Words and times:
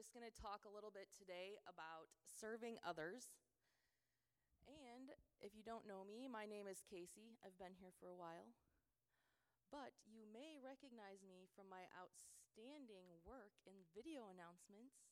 just 0.00 0.16
going 0.16 0.24
to 0.24 0.32
talk 0.32 0.64
a 0.64 0.72
little 0.72 0.88
bit 0.88 1.12
today 1.12 1.60
about 1.68 2.08
serving 2.24 2.80
others. 2.80 3.36
And 4.64 5.12
if 5.44 5.52
you 5.52 5.60
don't 5.60 5.84
know 5.84 6.08
me, 6.08 6.24
my 6.24 6.48
name 6.48 6.64
is 6.64 6.80
Casey. 6.80 7.36
I've 7.44 7.60
been 7.60 7.76
here 7.76 7.92
for 8.00 8.08
a 8.08 8.16
while. 8.16 8.48
But 9.68 9.92
you 10.08 10.24
may 10.24 10.56
recognize 10.56 11.20
me 11.20 11.52
from 11.52 11.68
my 11.68 11.84
outstanding 11.92 13.12
work 13.28 13.52
in 13.68 13.76
video 13.92 14.32
announcements. 14.32 15.04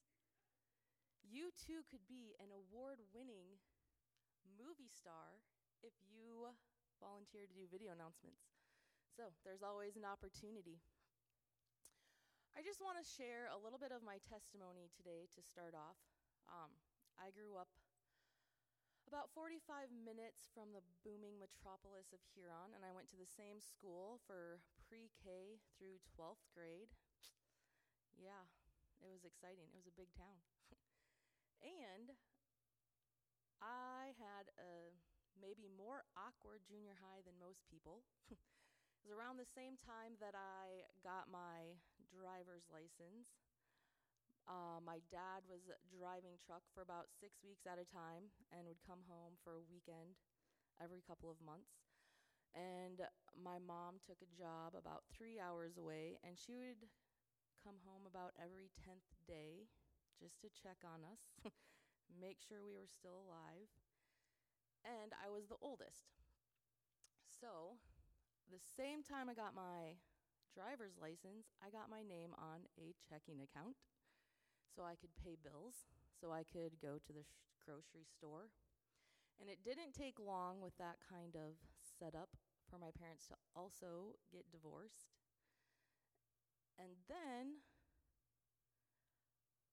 You 1.20 1.52
too 1.52 1.84
could 1.93 2.09
be 2.09 2.33
an 2.41 2.48
award 2.48 3.05
winning 3.12 3.61
movie 4.57 4.89
star 4.89 5.45
if 5.84 5.93
you 6.01 6.48
volunteer 6.97 7.45
to 7.45 7.52
do 7.52 7.69
video 7.69 7.93
announcements. 7.93 8.41
So 9.12 9.37
there's 9.45 9.61
always 9.61 10.01
an 10.01 10.09
opportunity. 10.09 10.80
I 12.59 12.67
just 12.67 12.83
want 12.83 12.98
to 12.98 13.07
share 13.07 13.47
a 13.55 13.59
little 13.62 13.79
bit 13.79 13.95
of 13.95 14.03
my 14.03 14.19
testimony 14.27 14.91
today 14.91 15.30
to 15.30 15.41
start 15.47 15.79
off. 15.79 15.95
Um, 16.51 16.75
I 17.15 17.30
grew 17.30 17.55
up 17.55 17.71
about 19.07 19.30
45 19.30 19.95
minutes 19.95 20.51
from 20.51 20.75
the 20.75 20.83
booming 21.07 21.39
metropolis 21.39 22.11
of 22.11 22.19
Huron, 22.35 22.75
and 22.75 22.83
I 22.83 22.91
went 22.91 23.07
to 23.15 23.21
the 23.21 23.30
same 23.30 23.63
school 23.63 24.19
for 24.27 24.59
pre 24.91 25.07
K 25.23 25.63
through 25.79 26.02
12th 26.19 26.51
grade. 26.51 26.91
Yeah, 28.19 28.43
it 28.99 29.07
was 29.07 29.23
exciting. 29.23 29.71
It 29.71 29.79
was 29.79 29.87
a 29.87 29.95
big 29.95 30.11
town. 30.19 30.43
and 31.63 32.11
I 33.63 34.19
had 34.19 34.51
a 34.59 34.91
maybe 35.38 35.71
more 35.71 36.02
awkward 36.19 36.66
junior 36.66 36.99
high 36.99 37.23
than 37.23 37.38
most 37.38 37.63
people. 37.71 38.02
It 38.99 39.07
was 39.07 39.15
around 39.15 39.38
the 39.38 39.47
same 39.47 39.79
time 39.79 40.19
that 40.19 40.35
I 40.35 40.82
got 41.07 41.30
my 41.30 41.79
driver's 42.19 42.66
license. 42.66 43.38
Uh, 44.49 44.80
my 44.83 44.99
dad 45.13 45.45
was 45.47 45.69
driving 45.87 46.35
truck 46.41 46.65
for 46.75 46.83
about 46.83 47.13
six 47.13 47.38
weeks 47.45 47.69
at 47.69 47.79
a 47.79 47.87
time 47.87 48.33
and 48.51 48.65
would 48.66 48.80
come 48.83 49.05
home 49.07 49.37
for 49.45 49.55
a 49.60 49.69
weekend 49.69 50.16
every 50.80 51.05
couple 51.05 51.30
of 51.30 51.38
months. 51.45 51.85
And 52.57 53.05
my 53.37 53.60
mom 53.60 54.01
took 54.02 54.19
a 54.25 54.35
job 54.35 54.75
about 54.75 55.07
three 55.13 55.38
hours 55.38 55.77
away, 55.77 56.19
and 56.25 56.35
she 56.35 56.57
would 56.57 56.88
come 57.63 57.79
home 57.85 58.09
about 58.09 58.35
every 58.41 58.73
10th 58.82 59.07
day 59.29 59.69
just 60.19 60.41
to 60.43 60.49
check 60.51 60.80
on 60.82 61.05
us, 61.07 61.23
make 62.10 62.41
sure 62.43 62.65
we 62.65 62.75
were 62.75 62.91
still 62.91 63.23
alive. 63.29 63.69
And 64.82 65.12
I 65.15 65.28
was 65.31 65.47
the 65.47 65.60
oldest. 65.60 66.19
So 67.28 67.78
the 68.50 68.59
same 68.59 69.03
time 69.05 69.28
I 69.28 69.34
got 69.34 69.55
my 69.55 70.00
driver's 70.54 70.97
license, 71.00 71.53
I 71.60 71.71
got 71.71 71.93
my 71.93 72.03
name 72.03 72.32
on 72.37 72.66
a 72.78 72.94
checking 73.09 73.41
account 73.43 73.77
so 74.75 74.84
I 74.84 74.94
could 74.94 75.15
pay 75.19 75.34
bills, 75.34 75.88
so 76.15 76.31
I 76.31 76.44
could 76.44 76.78
go 76.81 76.99
to 77.03 77.12
the 77.12 77.25
sh- 77.25 77.43
grocery 77.65 78.06
store. 78.06 78.50
And 79.41 79.50
it 79.50 79.62
didn't 79.65 79.94
take 79.94 80.19
long 80.19 80.60
with 80.60 80.76
that 80.78 80.99
kind 81.03 81.34
of 81.34 81.59
setup 81.78 82.31
for 82.71 82.78
my 82.78 82.91
parents 82.94 83.26
to 83.28 83.37
also 83.54 84.19
get 84.31 84.50
divorced. 84.50 85.15
And 86.78 86.94
then 87.09 87.62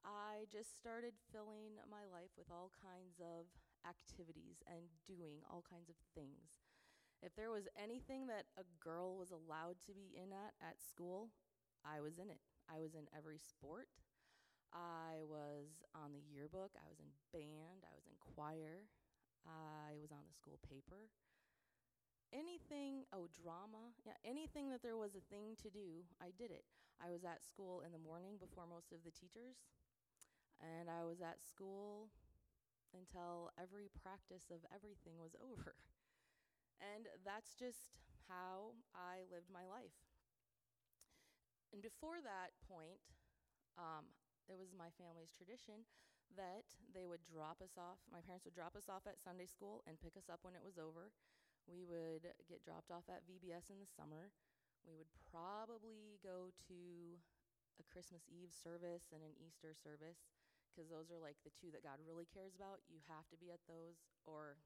I 0.06 0.46
just 0.54 0.78
started 0.78 1.14
filling 1.34 1.82
my 1.90 2.06
life 2.10 2.34
with 2.38 2.50
all 2.50 2.70
kinds 2.82 3.18
of 3.22 3.50
activities 3.86 4.62
and 4.66 4.90
doing 5.06 5.42
all 5.50 5.66
kinds 5.66 5.90
of 5.90 5.98
things. 6.14 6.65
If 7.22 7.36
there 7.36 7.52
was 7.52 7.68
anything 7.76 8.28
that 8.28 8.46
a 8.58 8.64
girl 8.84 9.18
was 9.18 9.32
allowed 9.32 9.82
to 9.88 9.94
be 9.94 10.14
in 10.16 10.32
at 10.32 10.54
at 10.62 10.82
school, 10.82 11.32
I 11.84 12.02
was 12.02 12.20
in 12.20 12.30
it. 12.30 12.42
I 12.70 12.80
was 12.80 12.96
in 12.96 13.08
every 13.16 13.40
sport. 13.40 13.88
I 14.74 15.24
was 15.28 15.84
on 15.96 16.14
the 16.14 16.22
yearbook. 16.22 16.72
I 16.78 16.88
was 16.90 17.00
in 17.00 17.12
band. 17.34 17.86
I 17.86 17.96
was 17.96 18.06
in 18.08 18.18
choir. 18.20 18.86
I 19.48 19.96
was 20.02 20.12
on 20.12 20.24
the 20.28 20.34
school 20.36 20.60
paper. 20.68 21.10
Anything, 22.34 23.06
oh, 23.14 23.30
drama, 23.32 23.96
yeah, 24.06 24.14
anything 24.26 24.70
that 24.70 24.82
there 24.84 24.98
was 24.98 25.16
a 25.16 25.24
thing 25.32 25.56
to 25.62 25.70
do, 25.70 26.04
I 26.20 26.32
did 26.38 26.52
it. 26.52 26.66
I 27.00 27.10
was 27.10 27.24
at 27.24 27.44
school 27.44 27.82
in 27.86 27.92
the 27.92 28.02
morning 28.02 28.36
before 28.40 28.68
most 28.68 28.92
of 28.92 29.04
the 29.06 29.12
teachers, 29.12 29.56
and 30.60 30.90
I 30.90 31.04
was 31.04 31.22
at 31.22 31.44
school 31.44 32.10
until 32.94 33.52
every 33.62 33.90
practice 34.04 34.52
of 34.52 34.64
everything 34.74 35.20
was 35.20 35.36
over. 35.44 35.76
And 36.80 37.08
that's 37.24 37.56
just 37.56 37.96
how 38.28 38.76
I 38.94 39.24
lived 39.32 39.50
my 39.52 39.66
life. 39.66 39.96
And 41.72 41.82
before 41.82 42.24
that 42.24 42.56
point, 42.68 43.04
um, 43.76 44.08
it 44.48 44.56
was 44.56 44.72
my 44.72 44.94
family's 44.96 45.34
tradition 45.34 45.84
that 46.34 46.68
they 46.92 47.06
would 47.06 47.24
drop 47.24 47.62
us 47.62 47.78
off. 47.78 48.02
My 48.12 48.22
parents 48.22 48.46
would 48.46 48.58
drop 48.58 48.76
us 48.76 48.90
off 48.90 49.06
at 49.06 49.22
Sunday 49.22 49.48
school 49.48 49.84
and 49.86 50.02
pick 50.02 50.18
us 50.18 50.32
up 50.32 50.42
when 50.44 50.58
it 50.58 50.66
was 50.66 50.80
over. 50.80 51.12
We 51.66 51.82
would 51.82 52.30
get 52.46 52.62
dropped 52.62 52.94
off 52.94 53.10
at 53.10 53.26
VBS 53.26 53.74
in 53.74 53.82
the 53.82 53.90
summer. 53.90 54.30
We 54.86 54.94
would 54.94 55.10
probably 55.34 56.22
go 56.22 56.54
to 56.70 57.18
a 57.82 57.84
Christmas 57.90 58.30
Eve 58.30 58.54
service 58.54 59.10
and 59.10 59.26
an 59.26 59.34
Easter 59.42 59.74
service 59.74 60.30
because 60.70 60.92
those 60.92 61.10
are 61.10 61.20
like 61.20 61.40
the 61.42 61.56
two 61.56 61.72
that 61.74 61.84
God 61.88 62.04
really 62.04 62.28
cares 62.30 62.54
about. 62.54 62.86
You 62.92 63.02
have 63.10 63.26
to 63.32 63.40
be 63.40 63.50
at 63.50 63.64
those, 63.66 64.06
or, 64.28 64.60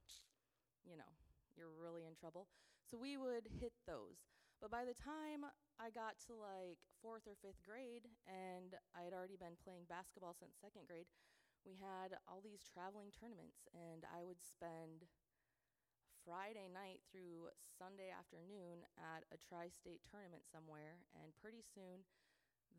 you 0.83 0.97
know, 0.97 1.13
you're 1.57 1.73
really 1.73 2.05
in 2.05 2.13
trouble. 2.13 2.47
So 2.83 2.97
we 2.97 3.17
would 3.17 3.47
hit 3.61 3.73
those. 3.85 4.25
But 4.59 4.71
by 4.73 4.83
the 4.83 4.97
time 4.97 5.47
I 5.79 5.87
got 5.89 6.19
to 6.27 6.35
like 6.35 6.83
fourth 6.99 7.23
or 7.29 7.39
fifth 7.39 7.63
grade, 7.63 8.11
and 8.27 8.75
I 8.91 9.07
had 9.07 9.15
already 9.15 9.39
been 9.39 9.55
playing 9.55 9.87
basketball 9.87 10.35
since 10.35 10.59
second 10.59 10.83
grade, 10.83 11.07
we 11.63 11.79
had 11.79 12.15
all 12.27 12.43
these 12.43 12.67
traveling 12.67 13.11
tournaments, 13.11 13.67
and 13.71 14.03
I 14.07 14.23
would 14.23 14.43
spend 14.43 15.07
Friday 16.27 16.67
night 16.67 16.99
through 17.07 17.51
Sunday 17.57 18.11
afternoon 18.11 18.83
at 18.99 19.23
a 19.31 19.39
tri 19.39 19.71
state 19.71 20.03
tournament 20.03 20.43
somewhere, 20.43 20.99
and 21.15 21.35
pretty 21.39 21.63
soon 21.63 22.03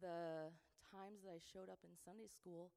the 0.04 0.53
times 0.84 1.25
that 1.25 1.32
I 1.32 1.41
showed 1.41 1.72
up 1.72 1.80
in 1.84 1.97
Sunday 1.97 2.28
school 2.28 2.72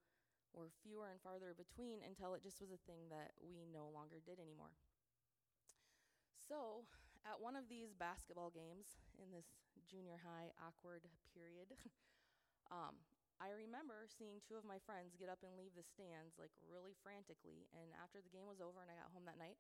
were 0.56 0.72
fewer 0.84 1.10
and 1.12 1.20
farther 1.20 1.52
between 1.52 2.00
until 2.06 2.38
it 2.38 2.44
just 2.46 2.62
was 2.62 2.72
a 2.72 2.80
thing 2.88 3.10
that 3.12 3.36
we 3.42 3.68
no 3.68 3.90
longer 3.92 4.22
did 4.24 4.40
anymore. 4.40 4.72
So, 6.44 6.84
at 7.24 7.40
one 7.40 7.56
of 7.56 7.72
these 7.72 7.96
basketball 7.96 8.52
games 8.52 9.00
in 9.16 9.32
this 9.32 9.48
junior 9.88 10.20
high 10.20 10.52
awkward 10.60 11.08
period, 11.32 11.72
um, 12.76 13.00
I 13.40 13.56
remember 13.56 14.04
seeing 14.12 14.44
two 14.44 14.60
of 14.60 14.68
my 14.68 14.80
friends 14.84 15.16
get 15.16 15.32
up 15.32 15.40
and 15.44 15.56
leave 15.56 15.72
the 15.72 15.88
stands 15.88 16.36
like 16.36 16.52
really 16.68 16.96
frantically. 17.00 17.68
And 17.72 17.96
after 17.96 18.20
the 18.20 18.32
game 18.32 18.48
was 18.48 18.60
over 18.60 18.84
and 18.84 18.92
I 18.92 19.00
got 19.00 19.16
home 19.16 19.24
that 19.28 19.40
night, 19.40 19.56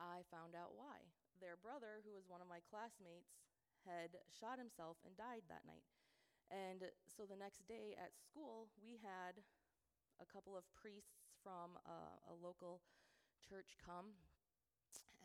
I 0.00 0.24
found 0.32 0.56
out 0.56 0.72
why. 0.72 1.04
Their 1.36 1.60
brother, 1.60 2.00
who 2.04 2.16
was 2.16 2.28
one 2.28 2.40
of 2.40 2.48
my 2.48 2.64
classmates, 2.64 3.36
had 3.84 4.16
shot 4.28 4.60
himself 4.60 5.00
and 5.04 5.16
died 5.16 5.44
that 5.48 5.68
night. 5.68 5.84
And 6.48 6.88
so 7.08 7.28
the 7.28 7.38
next 7.38 7.68
day 7.68 7.96
at 7.96 8.16
school, 8.16 8.72
we 8.80 9.00
had 9.00 9.40
a 10.20 10.26
couple 10.28 10.56
of 10.56 10.68
priests 10.76 11.28
from 11.40 11.76
a, 11.84 12.32
a 12.32 12.34
local 12.36 12.84
church 13.40 13.80
come 13.80 14.12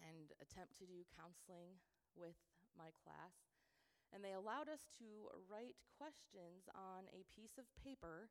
and 0.05 0.29
attempt 0.37 0.77
to 0.77 0.85
do 0.85 1.01
counseling 1.17 1.81
with 2.13 2.37
my 2.77 2.93
class. 2.93 3.49
And 4.13 4.21
they 4.21 4.37
allowed 4.37 4.69
us 4.69 4.85
to 5.01 5.27
write 5.49 5.75
questions 5.97 6.69
on 6.71 7.09
a 7.09 7.25
piece 7.33 7.57
of 7.57 7.65
paper 7.73 8.29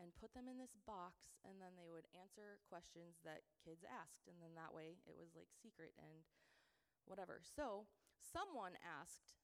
and 0.00 0.16
put 0.18 0.34
them 0.34 0.50
in 0.50 0.58
this 0.58 0.74
box, 0.82 1.38
and 1.46 1.60
then 1.62 1.78
they 1.78 1.86
would 1.86 2.08
answer 2.16 2.58
questions 2.66 3.20
that 3.22 3.46
kids 3.62 3.86
asked. 3.86 4.26
And 4.26 4.40
then 4.42 4.56
that 4.58 4.74
way 4.74 4.98
it 5.06 5.14
was 5.14 5.36
like 5.36 5.52
secret 5.52 5.94
and 6.00 6.26
whatever. 7.06 7.38
So 7.44 7.86
someone 8.18 8.74
asked, 8.82 9.36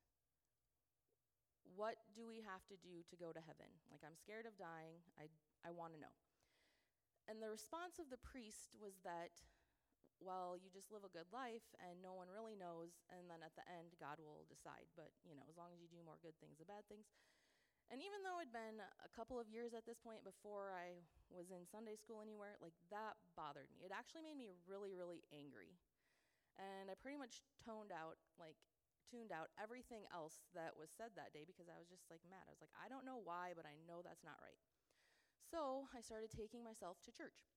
What 1.63 2.01
do 2.17 2.27
we 2.27 2.43
have 2.43 2.65
to 2.73 2.77
do 2.81 3.05
to 3.07 3.15
go 3.15 3.31
to 3.31 3.45
heaven? 3.45 3.71
Like, 3.93 4.03
I'm 4.03 4.19
scared 4.19 4.49
of 4.49 4.59
dying. 4.59 5.05
I, 5.15 5.31
I 5.63 5.71
want 5.71 5.95
to 5.95 6.01
know. 6.01 6.17
And 7.29 7.45
the 7.45 7.53
response 7.53 8.01
of 8.01 8.09
the 8.09 8.21
priest 8.25 8.73
was 8.81 9.05
that 9.05 9.37
well, 10.19 10.59
you 10.59 10.69
just 10.71 10.91
live 10.91 11.07
a 11.07 11.13
good 11.15 11.29
life 11.31 11.65
and 11.83 12.03
no 12.03 12.15
one 12.15 12.31
really 12.31 12.59
knows, 12.59 12.99
and 13.11 13.31
then 13.31 13.43
at 13.43 13.55
the 13.55 13.67
end, 13.67 13.95
God 13.99 14.19
will 14.19 14.47
decide. 14.51 14.91
But, 14.99 15.15
you 15.23 15.35
know, 15.39 15.47
as 15.47 15.59
long 15.59 15.71
as 15.75 15.81
you 15.83 15.89
do 15.91 16.03
more 16.03 16.19
good 16.23 16.37
things 16.43 16.59
than 16.59 16.71
bad 16.71 16.87
things. 16.87 17.11
And 17.89 18.05
even 18.05 18.21
though 18.21 18.37
it'd 18.37 18.53
been 18.53 18.85
a 18.85 19.11
couple 19.17 19.41
of 19.41 19.49
years 19.49 19.73
at 19.73 19.89
this 19.89 19.97
point 19.97 20.21
before 20.21 20.77
I 20.77 21.01
was 21.33 21.49
in 21.49 21.65
Sunday 21.65 21.97
school 21.97 22.21
anywhere, 22.21 22.61
like 22.61 22.77
that 22.93 23.17
bothered 23.33 23.73
me. 23.73 23.81
It 23.81 23.97
actually 23.97 24.29
made 24.29 24.37
me 24.37 24.53
really, 24.69 24.93
really 24.93 25.25
angry. 25.33 25.73
And 26.61 26.93
I 26.93 26.99
pretty 27.01 27.17
much 27.17 27.41
toned 27.65 27.95
out, 27.95 28.21
like, 28.37 28.61
tuned 29.09 29.33
out 29.33 29.49
everything 29.57 30.05
else 30.13 30.45
that 30.53 30.77
was 30.77 30.93
said 30.93 31.17
that 31.17 31.33
day 31.33 31.49
because 31.49 31.65
I 31.73 31.81
was 31.81 31.89
just 31.89 32.05
like 32.13 32.21
mad. 32.29 32.45
I 32.45 32.53
was 32.53 32.61
like, 32.61 32.75
I 32.77 32.93
don't 32.93 33.09
know 33.09 33.17
why, 33.25 33.57
but 33.57 33.65
I 33.65 33.81
know 33.89 34.05
that's 34.05 34.27
not 34.27 34.37
right. 34.45 34.61
So 35.49 35.89
I 35.97 36.05
started 36.05 36.29
taking 36.29 36.61
myself 36.61 37.01
to 37.09 37.11
church 37.11 37.57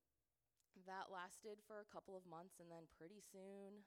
that 0.87 1.11
lasted 1.13 1.59
for 1.67 1.79
a 1.79 1.91
couple 1.91 2.15
of 2.17 2.25
months, 2.25 2.59
and 2.59 2.69
then 2.71 2.87
pretty 2.97 3.21
soon 3.21 3.85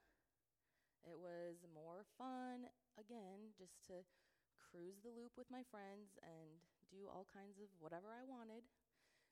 it 1.05 1.19
was 1.19 1.63
more 1.75 2.05
fun 2.17 2.67
again, 2.97 3.53
just 3.59 3.85
to 3.91 4.03
cruise 4.59 5.01
the 5.05 5.13
loop 5.13 5.37
with 5.37 5.51
my 5.53 5.63
friends 5.69 6.17
and 6.25 6.61
do 6.91 7.07
all 7.11 7.27
kinds 7.29 7.61
of 7.61 7.69
whatever 7.79 8.15
I 8.15 8.25
wanted. 8.25 8.65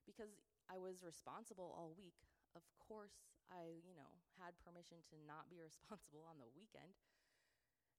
because 0.07 0.43
I 0.71 0.79
was 0.79 1.03
responsible 1.05 1.75
all 1.77 1.95
week. 1.99 2.19
Of 2.57 2.63
course, 2.81 3.29
I, 3.51 3.83
you 3.85 3.95
know, 3.95 4.21
had 4.41 4.59
permission 4.61 4.99
to 5.13 5.17
not 5.27 5.51
be 5.51 5.61
responsible 5.69 6.25
on 6.29 6.39
the 6.41 6.51
weekend. 6.55 6.95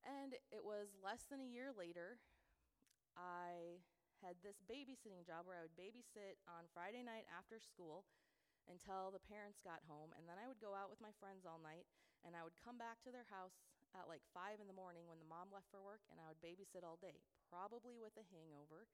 And 0.03 0.35
it 0.51 0.63
was 0.63 0.95
less 0.99 1.23
than 1.29 1.39
a 1.39 1.47
year 1.47 1.71
later, 1.71 2.19
I 3.15 3.83
had 4.21 4.39
this 4.43 4.59
babysitting 4.65 5.25
job 5.27 5.45
where 5.45 5.57
I 5.59 5.63
would 5.67 5.77
babysit 5.79 6.39
on 6.47 6.65
Friday 6.73 7.03
night 7.03 7.27
after 7.31 7.59
school 7.59 8.05
until 8.67 9.11
the 9.11 9.23
parents 9.23 9.63
got 9.63 9.83
home. 9.87 10.11
And 10.15 10.27
then 10.27 10.39
I 10.39 10.47
would 10.47 10.61
go 10.63 10.73
out 10.77 10.91
with 10.91 11.03
my 11.03 11.11
friends 11.19 11.43
all 11.43 11.59
night, 11.59 11.87
and 12.23 12.35
I 12.35 12.43
would 12.43 12.55
come 12.59 12.79
back 12.79 13.03
to 13.03 13.11
their 13.11 13.27
house 13.27 13.59
at 13.93 14.09
like 14.09 14.25
5 14.33 14.57
in 14.57 14.67
the 14.67 14.75
morning 14.75 15.05
when 15.05 15.21
the 15.21 15.29
mom 15.29 15.53
left 15.53 15.69
for 15.69 15.83
work, 15.83 16.01
and 16.09 16.17
I 16.17 16.27
would 16.31 16.41
babysit 16.41 16.81
all 16.81 16.97
day, 16.97 17.21
probably 17.51 17.99
with 17.99 18.17
a 18.17 18.25
hangover, 18.33 18.89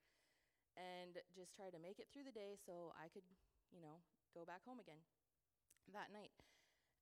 and 0.75 1.19
just 1.31 1.55
try 1.55 1.71
to 1.71 1.79
make 1.79 1.99
it 1.99 2.11
through 2.11 2.27
the 2.27 2.35
day 2.35 2.59
so 2.59 2.91
I 2.99 3.07
could, 3.07 3.25
you 3.71 3.79
know, 3.79 4.03
go 4.35 4.43
back 4.43 4.63
home 4.67 4.79
again 4.79 5.01
that 5.95 6.13
night. 6.13 6.35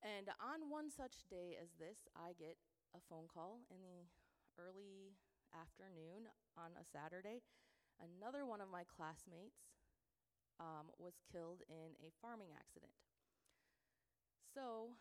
And 0.06 0.30
on 0.38 0.70
one 0.70 0.94
such 0.94 1.26
day 1.26 1.58
as 1.58 1.74
this, 1.82 2.06
I 2.14 2.38
get 2.38 2.56
a 2.94 3.02
phone 3.10 3.26
call 3.26 3.66
in 3.74 3.82
the 3.82 4.06
early 4.62 5.18
afternoon 5.52 6.30
on 6.54 6.78
a 6.78 6.86
Saturday. 6.86 7.42
Another 7.98 8.46
one 8.46 8.62
of 8.62 8.70
my 8.70 8.86
classmates 8.86 9.77
um, 10.60 10.90
was 10.98 11.20
killed 11.32 11.62
in 11.70 11.94
a 12.02 12.10
farming 12.22 12.54
accident. 12.54 12.94
So, 14.54 14.96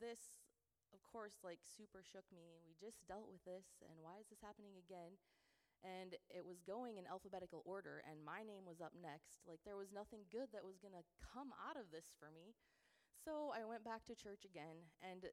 this, 0.00 0.40
of 0.94 1.04
course, 1.04 1.44
like 1.44 1.60
super 1.64 2.00
shook 2.00 2.24
me. 2.32 2.56
We 2.64 2.72
just 2.78 3.04
dealt 3.04 3.28
with 3.28 3.44
this, 3.44 3.82
and 3.84 4.00
why 4.00 4.20
is 4.20 4.28
this 4.32 4.40
happening 4.40 4.78
again? 4.80 5.20
And 5.86 6.18
it 6.26 6.42
was 6.42 6.58
going 6.66 6.98
in 6.98 7.06
alphabetical 7.06 7.62
order, 7.62 8.02
and 8.02 8.18
my 8.26 8.42
name 8.42 8.66
was 8.66 8.82
up 8.82 8.96
next. 8.98 9.46
Like, 9.46 9.62
there 9.62 9.78
was 9.78 9.94
nothing 9.94 10.26
good 10.32 10.50
that 10.50 10.66
was 10.66 10.80
gonna 10.82 11.06
come 11.22 11.54
out 11.54 11.78
of 11.78 11.94
this 11.94 12.10
for 12.18 12.34
me. 12.34 12.56
So 13.14 13.54
I 13.54 13.62
went 13.62 13.86
back 13.86 14.02
to 14.10 14.18
church 14.18 14.42
again, 14.42 14.90
and 15.02 15.28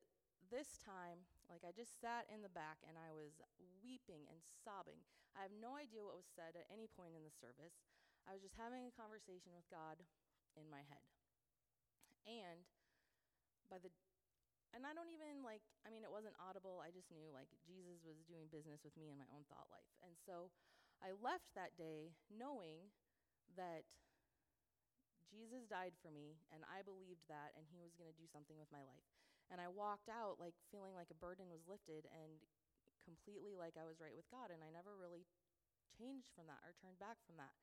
this 0.52 0.78
time, 0.78 1.26
like 1.50 1.66
I 1.66 1.74
just 1.74 1.98
sat 1.98 2.30
in 2.30 2.42
the 2.42 2.54
back 2.54 2.82
and 2.86 2.98
I 2.98 3.14
was 3.14 3.42
weeping 3.82 4.30
and 4.30 4.42
sobbing. 4.62 5.02
I 5.34 5.42
have 5.42 5.54
no 5.54 5.76
idea 5.76 6.06
what 6.06 6.18
was 6.18 6.30
said 6.30 6.54
at 6.56 6.70
any 6.70 6.88
point 6.88 7.18
in 7.18 7.26
the 7.26 7.34
service. 7.34 7.95
I 8.26 8.34
was 8.34 8.42
just 8.42 8.58
having 8.58 8.86
a 8.90 8.94
conversation 8.94 9.54
with 9.54 9.66
God 9.70 10.02
in 10.58 10.66
my 10.70 10.82
head. 10.86 11.06
And 12.26 12.66
by 13.70 13.78
the 13.78 13.94
and 14.74 14.84
I 14.84 14.92
don't 14.92 15.14
even 15.14 15.46
like 15.46 15.64
I 15.86 15.94
mean 15.94 16.02
it 16.02 16.12
wasn't 16.12 16.36
audible. 16.42 16.82
I 16.82 16.90
just 16.92 17.08
knew 17.14 17.30
like 17.32 17.50
Jesus 17.64 18.02
was 18.02 18.26
doing 18.26 18.50
business 18.50 18.82
with 18.82 18.98
me 18.98 19.14
in 19.14 19.22
my 19.22 19.30
own 19.32 19.46
thought 19.48 19.70
life. 19.70 19.90
And 20.02 20.18
so 20.26 20.50
I 21.04 21.14
left 21.16 21.54
that 21.54 21.76
day 21.78 22.16
knowing 22.32 22.92
that 23.60 23.86
Jesus 25.28 25.68
died 25.68 25.92
for 26.00 26.14
me, 26.14 26.40
and 26.54 26.64
I 26.70 26.86
believed 26.86 27.28
that, 27.28 27.52
and 27.60 27.68
He 27.68 27.82
was 27.82 27.92
going 27.98 28.08
to 28.08 28.16
do 28.16 28.30
something 28.30 28.56
with 28.56 28.72
my 28.72 28.82
life. 28.86 29.04
And 29.52 29.60
I 29.60 29.70
walked 29.70 30.08
out 30.08 30.40
like 30.40 30.56
feeling 30.72 30.96
like 30.96 31.12
a 31.12 31.18
burden 31.18 31.52
was 31.52 31.68
lifted 31.68 32.08
and 32.10 32.40
completely 33.04 33.54
like 33.54 33.78
I 33.78 33.86
was 33.86 34.02
right 34.02 34.16
with 34.16 34.30
God, 34.32 34.50
and 34.50 34.64
I 34.64 34.72
never 34.74 34.96
really 34.96 35.28
changed 35.94 36.32
from 36.34 36.48
that 36.50 36.64
or 36.66 36.74
turned 36.80 36.98
back 36.98 37.20
from 37.28 37.38
that. 37.38 37.54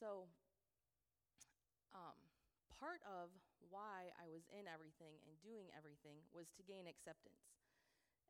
So, 0.00 0.24
um, 1.92 2.16
part 2.72 3.04
of 3.04 3.28
why 3.68 4.08
I 4.16 4.32
was 4.32 4.48
in 4.48 4.64
everything 4.64 5.20
and 5.28 5.36
doing 5.44 5.68
everything 5.76 6.24
was 6.32 6.48
to 6.56 6.64
gain 6.64 6.88
acceptance. 6.88 7.52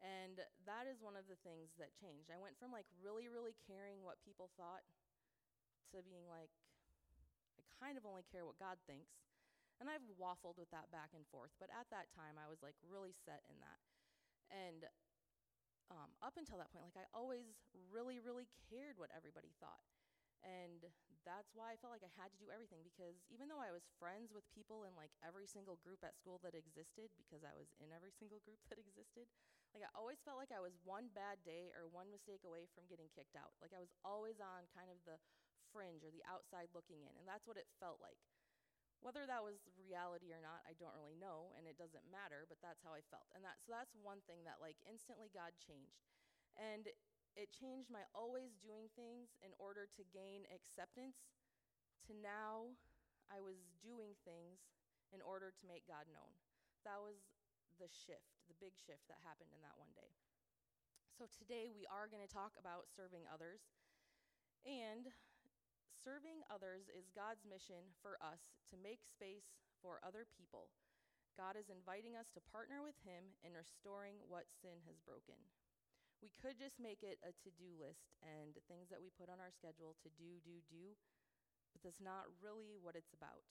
And 0.02 0.42
that 0.66 0.90
is 0.90 0.98
one 0.98 1.14
of 1.14 1.30
the 1.30 1.38
things 1.46 1.76
that 1.78 1.94
changed. 1.94 2.32
I 2.32 2.40
went 2.42 2.58
from 2.58 2.74
like 2.74 2.90
really, 2.98 3.30
really 3.30 3.54
caring 3.70 4.02
what 4.02 4.18
people 4.26 4.50
thought 4.58 4.82
to 5.94 6.02
being 6.02 6.26
like, 6.26 6.50
I 7.54 7.62
kind 7.78 7.94
of 7.94 8.02
only 8.02 8.26
care 8.26 8.42
what 8.42 8.58
God 8.58 8.82
thinks. 8.90 9.14
And 9.78 9.88
I've 9.88 10.04
waffled 10.20 10.60
with 10.60 10.68
that 10.76 10.92
back 10.92 11.16
and 11.16 11.24
forth, 11.32 11.54
but 11.56 11.72
at 11.72 11.88
that 11.88 12.12
time 12.12 12.36
I 12.36 12.50
was 12.50 12.60
like 12.60 12.76
really 12.84 13.16
set 13.24 13.46
in 13.48 13.56
that. 13.64 13.80
And 14.52 14.84
um, 15.88 16.10
up 16.20 16.36
until 16.36 16.60
that 16.60 16.68
point, 16.74 16.90
like 16.90 17.00
I 17.00 17.06
always 17.16 17.46
really, 17.88 18.20
really 18.20 18.50
cared 18.68 18.98
what 19.00 19.14
everybody 19.14 19.54
thought. 19.56 19.84
And 20.40 20.88
that's 21.28 21.52
why 21.52 21.76
I 21.76 21.78
felt 21.78 21.92
like 21.92 22.06
I 22.06 22.12
had 22.16 22.32
to 22.32 22.40
do 22.40 22.48
everything 22.48 22.80
because 22.80 23.20
even 23.28 23.52
though 23.52 23.60
I 23.60 23.72
was 23.76 23.84
friends 24.00 24.32
with 24.32 24.48
people 24.56 24.88
in 24.88 24.96
like 24.96 25.12
every 25.20 25.44
single 25.44 25.76
group 25.84 26.00
at 26.00 26.16
school 26.16 26.40
that 26.40 26.56
existed, 26.56 27.12
because 27.20 27.44
I 27.44 27.52
was 27.52 27.68
in 27.76 27.92
every 27.92 28.12
single 28.20 28.40
group 28.40 28.60
that 28.72 28.80
existed, 28.80 29.28
like 29.76 29.84
I 29.84 29.90
always 29.92 30.24
felt 30.24 30.40
like 30.40 30.50
I 30.50 30.64
was 30.64 30.80
one 30.80 31.12
bad 31.12 31.44
day 31.44 31.70
or 31.76 31.86
one 31.92 32.08
mistake 32.08 32.42
away 32.48 32.64
from 32.72 32.88
getting 32.88 33.12
kicked 33.12 33.36
out. 33.36 33.52
Like 33.60 33.76
I 33.76 33.84
was 33.84 33.92
always 34.00 34.40
on 34.40 34.64
kind 34.72 34.88
of 34.88 34.98
the 35.04 35.20
fringe 35.70 36.02
or 36.02 36.10
the 36.10 36.24
outside 36.26 36.72
looking 36.74 37.04
in. 37.06 37.14
And 37.20 37.26
that's 37.28 37.46
what 37.46 37.60
it 37.60 37.70
felt 37.78 38.02
like. 38.02 38.18
Whether 39.00 39.24
that 39.24 39.40
was 39.40 39.64
reality 39.80 40.28
or 40.28 40.44
not, 40.44 40.60
I 40.68 40.76
don't 40.76 40.92
really 40.92 41.16
know, 41.16 41.56
and 41.56 41.64
it 41.64 41.80
doesn't 41.80 42.12
matter, 42.12 42.44
but 42.44 42.60
that's 42.60 42.84
how 42.84 42.92
I 42.92 43.00
felt. 43.08 43.32
And 43.32 43.40
that, 43.48 43.56
so 43.64 43.72
that's 43.72 43.96
one 43.96 44.20
thing 44.28 44.44
that, 44.44 44.60
like, 44.60 44.76
instantly 44.84 45.32
God 45.32 45.56
changed. 45.56 46.04
And 46.52 46.84
it 47.40 47.48
changed 47.48 47.88
my 47.88 48.04
always 48.12 48.52
doing 48.60 48.92
things 48.92 49.32
in 49.40 49.56
order 49.56 49.88
to 49.96 50.02
gain 50.12 50.44
acceptance 50.52 51.32
to 52.04 52.12
now 52.20 52.76
I 53.32 53.40
was 53.40 53.64
doing 53.80 54.12
things 54.28 54.60
in 55.16 55.24
order 55.24 55.48
to 55.48 55.64
make 55.64 55.88
God 55.88 56.04
known. 56.12 56.36
That 56.84 57.00
was 57.00 57.16
the 57.80 57.88
shift, 57.88 58.44
the 58.44 58.60
big 58.60 58.76
shift 58.76 59.08
that 59.08 59.24
happened 59.24 59.56
in 59.56 59.64
that 59.64 59.80
one 59.80 59.96
day. 59.96 60.12
So 61.16 61.24
today 61.32 61.72
we 61.72 61.88
are 61.88 62.12
going 62.12 62.24
to 62.24 62.28
talk 62.28 62.60
about 62.60 62.92
serving 62.92 63.24
others. 63.24 63.64
And 64.68 65.08
Serving 66.00 66.40
others 66.48 66.88
is 66.88 67.12
God's 67.12 67.44
mission 67.44 67.92
for 68.00 68.16
us 68.24 68.56
to 68.72 68.80
make 68.80 69.04
space 69.04 69.60
for 69.84 70.00
other 70.00 70.24
people. 70.24 70.72
God 71.36 71.60
is 71.60 71.68
inviting 71.68 72.16
us 72.16 72.32
to 72.32 72.48
partner 72.48 72.80
with 72.80 72.96
Him 73.04 73.36
in 73.44 73.52
restoring 73.52 74.16
what 74.24 74.48
sin 74.48 74.80
has 74.88 74.96
broken. 75.04 75.36
We 76.20 76.28
could 76.36 76.60
just 76.60 76.76
make 76.76 77.00
it 77.00 77.16
a 77.24 77.32
to 77.32 77.50
do 77.56 77.72
list 77.80 78.12
and 78.20 78.56
things 78.68 78.92
that 78.92 79.00
we 79.00 79.08
put 79.08 79.32
on 79.32 79.40
our 79.40 79.52
schedule 79.52 79.96
to 80.04 80.08
do, 80.20 80.36
do, 80.44 80.60
do, 80.68 80.92
but 81.72 81.80
that's 81.80 82.00
not 82.00 82.28
really 82.44 82.76
what 82.76 82.92
it's 82.92 83.16
about. 83.16 83.48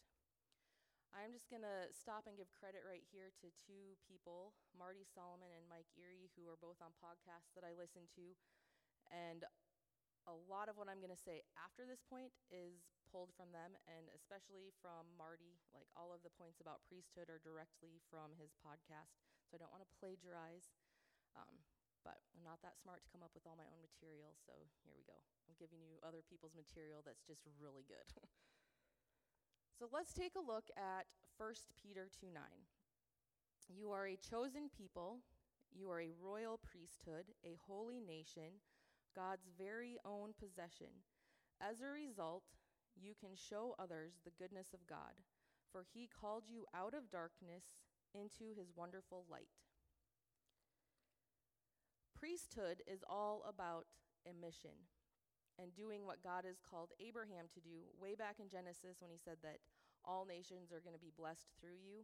I'm 1.10 1.34
just 1.34 1.50
going 1.50 1.66
to 1.66 1.90
stop 1.90 2.30
and 2.30 2.38
give 2.38 2.54
credit 2.54 2.86
right 2.86 3.02
here 3.10 3.34
to 3.42 3.50
two 3.66 3.98
people, 4.06 4.54
Marty 4.78 5.02
Solomon 5.02 5.50
and 5.50 5.66
Mike 5.66 5.90
Erre, 5.98 6.30
who 6.38 6.46
are 6.46 6.62
both 6.62 6.78
on 6.78 6.94
podcasts 7.02 7.50
that 7.58 7.66
I 7.66 7.74
listen 7.74 8.06
to. 8.14 8.38
And 9.10 9.42
a 10.30 10.38
lot 10.46 10.70
of 10.70 10.78
what 10.78 10.86
I'm 10.86 11.02
going 11.02 11.10
to 11.10 11.18
say 11.18 11.42
after 11.58 11.90
this 11.90 12.06
point 12.06 12.38
is 12.54 12.86
pulled 13.10 13.34
from 13.34 13.50
them, 13.50 13.74
and 13.90 14.06
especially 14.14 14.70
from 14.78 15.10
Marty. 15.18 15.58
Like 15.74 15.90
all 15.98 16.14
of 16.14 16.22
the 16.22 16.34
points 16.38 16.62
about 16.62 16.86
priesthood 16.86 17.26
are 17.34 17.42
directly 17.42 17.98
from 18.14 18.38
his 18.38 18.54
podcast, 18.62 19.18
so 19.50 19.58
I 19.58 19.62
don't 19.62 19.74
want 19.74 19.82
to 19.82 19.98
plagiarize. 19.98 20.70
Um, 21.34 21.66
but 22.04 22.22
I'm 22.32 22.46
not 22.46 22.64
that 22.64 22.80
smart 22.80 23.04
to 23.04 23.12
come 23.12 23.22
up 23.26 23.36
with 23.36 23.46
all 23.46 23.60
my 23.60 23.68
own 23.70 23.82
material, 23.84 24.36
so 24.44 24.56
here 24.84 24.96
we 24.96 25.04
go. 25.08 25.18
I'm 25.48 25.60
giving 25.60 25.84
you 25.84 26.00
other 26.02 26.24
people's 26.26 26.56
material 26.56 27.04
that's 27.04 27.26
just 27.26 27.44
really 27.60 27.84
good. 27.88 28.08
so 29.78 29.88
let's 29.92 30.16
take 30.16 30.40
a 30.40 30.44
look 30.44 30.72
at 30.80 31.10
1 31.36 31.54
Peter 31.76 32.08
2 32.08 32.32
9. 32.32 32.42
You 33.70 33.92
are 33.92 34.10
a 34.10 34.18
chosen 34.18 34.72
people, 34.72 35.22
you 35.70 35.90
are 35.92 36.02
a 36.02 36.16
royal 36.18 36.58
priesthood, 36.58 37.30
a 37.46 37.60
holy 37.68 38.02
nation 38.02 38.64
God's 39.16 39.50
very 39.58 39.98
own 40.06 40.34
possession. 40.38 41.04
As 41.62 41.82
a 41.82 41.92
result, 41.92 42.44
you 42.96 43.14
can 43.20 43.36
show 43.36 43.76
others 43.80 44.22
the 44.24 44.36
goodness 44.38 44.74
of 44.74 44.88
God, 44.88 45.18
for 45.72 45.84
he 45.84 46.08
called 46.08 46.44
you 46.48 46.66
out 46.74 46.94
of 46.94 47.12
darkness 47.12 47.84
into 48.14 48.56
his 48.56 48.72
wonderful 48.76 49.26
light. 49.30 49.50
Priesthood 52.20 52.84
is 52.84 53.00
all 53.08 53.48
about 53.48 53.88
a 54.28 54.36
mission 54.36 54.92
and 55.56 55.72
doing 55.72 56.04
what 56.04 56.20
God 56.20 56.44
has 56.44 56.60
called 56.60 56.92
Abraham 57.00 57.48
to 57.56 57.64
do 57.64 57.88
way 57.96 58.12
back 58.12 58.44
in 58.44 58.52
Genesis 58.52 59.00
when 59.00 59.08
he 59.08 59.16
said 59.16 59.40
that 59.40 59.64
all 60.04 60.28
nations 60.28 60.76
are 60.76 60.84
going 60.84 60.96
to 60.96 61.00
be 61.00 61.16
blessed 61.16 61.48
through 61.56 61.80
you. 61.80 62.04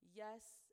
Yes, 0.00 0.64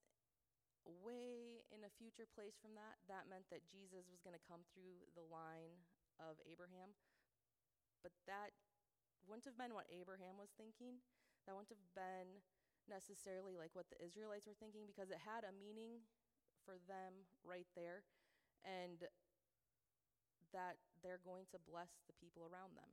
way 0.87 1.67
in 1.67 1.83
a 1.83 1.91
future 1.99 2.23
place 2.23 2.55
from 2.55 2.79
that, 2.79 2.95
that 3.11 3.27
meant 3.27 3.51
that 3.51 3.67
Jesus 3.67 4.07
was 4.07 4.23
going 4.23 4.35
to 4.35 4.47
come 4.47 4.63
through 4.71 5.03
the 5.19 5.27
line 5.27 5.83
of 6.15 6.39
Abraham. 6.47 6.95
But 7.99 8.15
that 8.23 8.55
wouldn't 9.27 9.47
have 9.51 9.59
been 9.59 9.75
what 9.75 9.91
Abraham 9.91 10.39
was 10.39 10.55
thinking. 10.55 11.03
That 11.43 11.59
wouldn't 11.59 11.75
have 11.75 11.91
been 11.91 12.39
necessarily 12.87 13.59
like 13.59 13.75
what 13.75 13.91
the 13.91 13.99
Israelites 13.99 14.47
were 14.47 14.55
thinking 14.55 14.87
because 14.87 15.11
it 15.11 15.19
had 15.19 15.43
a 15.43 15.51
meaning 15.51 16.07
for 16.67 16.75
them 16.91 17.23
right 17.47 17.67
there 17.79 18.03
and 18.67 19.07
that 20.51 20.75
they're 20.99 21.23
going 21.23 21.47
to 21.55 21.63
bless 21.63 22.03
the 22.11 22.17
people 22.19 22.43
around 22.43 22.75
them. 22.75 22.91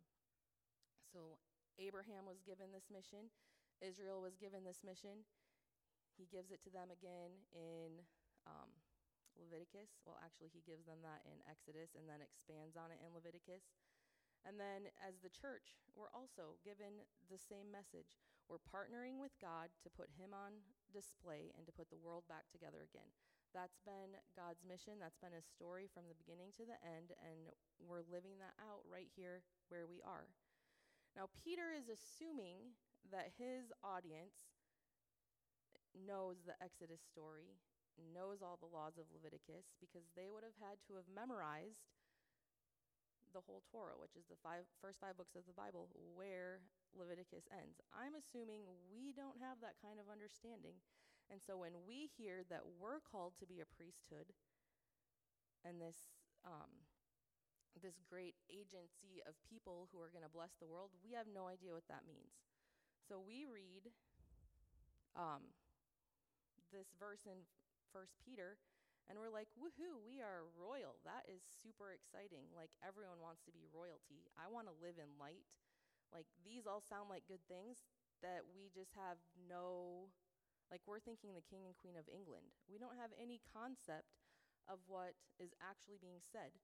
So 1.11 1.43
Abraham 1.83 2.31
was 2.31 2.39
given 2.47 2.71
this 2.71 2.87
mission, 2.87 3.35
Israel 3.83 4.23
was 4.23 4.39
given 4.39 4.63
this 4.63 4.87
mission. 4.87 5.27
He 6.15 6.31
gives 6.31 6.55
it 6.55 6.63
to 6.63 6.71
them 6.71 6.95
again 6.95 7.35
in 7.51 7.99
um, 8.47 8.71
Leviticus. 9.35 9.99
Well, 10.07 10.21
actually, 10.23 10.55
he 10.55 10.63
gives 10.63 10.87
them 10.87 11.03
that 11.03 11.27
in 11.27 11.43
Exodus 11.51 11.99
and 11.99 12.07
then 12.07 12.23
expands 12.23 12.79
on 12.79 12.95
it 12.95 13.03
in 13.03 13.11
Leviticus. 13.11 13.67
And 14.47 14.61
then 14.61 14.93
as 15.01 15.19
the 15.19 15.33
church, 15.33 15.75
we're 15.97 16.13
also 16.13 16.61
given 16.63 17.03
the 17.27 17.41
same 17.41 17.73
message. 17.73 18.21
We're 18.47 18.63
partnering 18.63 19.19
with 19.19 19.33
God 19.41 19.73
to 19.83 19.89
put 19.91 20.13
Him 20.21 20.37
on 20.37 20.61
display 20.93 21.51
and 21.57 21.65
to 21.65 21.75
put 21.75 21.89
the 21.89 21.99
world 21.99 22.29
back 22.29 22.47
together 22.53 22.85
again. 22.85 23.09
That's 23.55 23.79
been 23.87 24.19
God's 24.35 24.67
mission. 24.67 24.99
That's 24.99 25.23
been 25.23 25.31
His 25.31 25.47
story 25.47 25.87
from 25.87 26.11
the 26.11 26.19
beginning 26.19 26.51
to 26.59 26.67
the 26.67 26.75
end, 26.83 27.15
and 27.23 27.55
we're 27.79 28.03
living 28.11 28.43
that 28.43 28.59
out 28.59 28.83
right 28.83 29.09
here 29.15 29.47
where 29.71 29.87
we 29.87 30.03
are. 30.03 30.27
Now, 31.15 31.31
Peter 31.31 31.71
is 31.71 31.87
assuming 31.87 32.75
that 33.15 33.31
his 33.39 33.71
audience 33.87 34.51
knows 35.95 36.43
the 36.43 36.59
Exodus 36.59 36.99
story, 37.07 37.55
knows 37.95 38.43
all 38.43 38.59
the 38.59 38.67
laws 38.67 38.99
of 38.99 39.07
Leviticus, 39.15 39.71
because 39.79 40.11
they 40.19 40.27
would 40.27 40.43
have 40.43 40.59
had 40.59 40.83
to 40.91 40.99
have 40.99 41.07
memorized 41.07 41.95
the 43.31 43.47
whole 43.47 43.63
Torah, 43.71 43.99
which 43.99 44.19
is 44.19 44.27
the 44.27 44.39
five, 44.43 44.67
first 44.83 44.99
five 44.99 45.15
books 45.15 45.39
of 45.39 45.47
the 45.47 45.55
Bible, 45.55 45.87
where 45.95 46.59
Leviticus 46.95 47.47
ends. 47.55 47.79
I'm 47.95 48.19
assuming 48.19 48.67
we 48.91 49.15
don't 49.15 49.39
have 49.39 49.63
that 49.63 49.79
kind 49.79 50.03
of 50.03 50.11
understanding. 50.11 50.83
And 51.31 51.41
so 51.43 51.57
when 51.57 51.85
we 51.89 52.11
hear 52.17 52.45
that 52.51 52.63
we're 52.79 53.01
called 53.01 53.35
to 53.41 53.47
be 53.47 53.61
a 53.61 53.69
priesthood 53.69 54.33
and 55.65 55.81
this, 55.81 55.97
um, 56.45 56.85
this 57.81 57.99
great 58.05 58.37
agency 58.53 59.25
of 59.27 59.35
people 59.43 59.89
who 59.91 59.99
are 59.99 60.13
going 60.13 60.25
to 60.25 60.31
bless 60.31 60.55
the 60.61 60.69
world, 60.69 60.93
we 61.03 61.17
have 61.17 61.27
no 61.27 61.49
idea 61.49 61.73
what 61.73 61.89
that 61.89 62.07
means. 62.07 62.45
So 63.09 63.19
we 63.21 63.45
read 63.49 63.91
um, 65.17 65.53
this 66.73 66.93
verse 66.99 67.27
in 67.27 67.45
First 67.93 68.19
Peter 68.23 68.59
and 69.09 69.21
we're 69.21 69.33
like, 69.33 69.53
woohoo, 69.53 70.01
we 70.01 70.25
are 70.25 70.49
royal. 70.57 70.97
That 71.05 71.29
is 71.29 71.45
super 71.45 71.93
exciting. 71.93 72.49
Like, 72.57 72.73
everyone 72.81 73.21
wants 73.21 73.45
to 73.45 73.53
be 73.53 73.69
royalty. 73.69 74.25
I 74.41 74.49
want 74.49 74.65
to 74.73 74.81
live 74.81 74.97
in 74.97 75.13
light. 75.21 75.45
Like, 76.09 76.25
these 76.41 76.65
all 76.65 76.81
sound 76.81 77.13
like 77.13 77.29
good 77.29 77.45
things 77.45 77.85
that 78.25 78.49
we 78.57 78.73
just 78.73 78.97
have 78.97 79.21
no, 79.37 80.09
like, 80.73 80.83
we're 80.89 81.03
thinking 81.03 81.33
the 81.37 81.45
king 81.45 81.69
and 81.69 81.77
queen 81.77 81.95
of 81.95 82.09
England. 82.09 82.51
We 82.67 82.81
don't 82.81 82.99
have 82.99 83.13
any 83.17 83.41
concept 83.45 84.17
of 84.65 84.81
what 84.89 85.15
is 85.37 85.53
actually 85.61 86.01
being 86.01 86.25
said. 86.25 86.57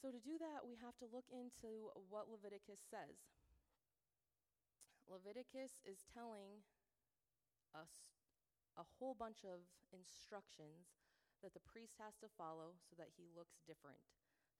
So, 0.00 0.08
to 0.08 0.16
do 0.16 0.40
that, 0.40 0.64
we 0.64 0.80
have 0.80 0.96
to 1.04 1.12
look 1.12 1.28
into 1.28 1.92
what 2.08 2.32
Leviticus 2.32 2.80
says. 2.80 3.20
Leviticus 5.04 5.84
is 5.84 6.08
telling 6.08 6.64
us 7.76 8.16
a 8.80 8.86
whole 8.96 9.12
bunch 9.12 9.44
of 9.44 9.66
instructions 9.92 10.96
that 11.44 11.52
the 11.52 11.66
priest 11.68 12.00
has 12.00 12.16
to 12.20 12.32
follow 12.32 12.80
so 12.88 12.96
that 12.96 13.12
he 13.16 13.28
looks 13.28 13.60
different, 13.68 14.00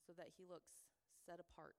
so 0.05 0.13
that 0.17 0.37
he 0.37 0.45
looks 0.45 0.93
set 1.25 1.41
apart. 1.41 1.79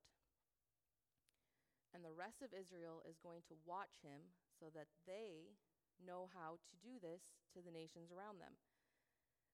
And 1.92 2.02
the 2.02 2.16
rest 2.16 2.40
of 2.40 2.56
Israel 2.56 3.04
is 3.04 3.20
going 3.20 3.44
to 3.52 3.60
watch 3.68 4.00
him 4.00 4.32
so 4.56 4.72
that 4.72 4.88
they 5.04 5.60
know 6.04 6.30
how 6.34 6.58
to 6.62 6.76
do 6.82 6.98
this 6.98 7.38
to 7.54 7.62
the 7.62 7.74
nations 7.74 8.12
around 8.12 8.42
them. 8.42 8.58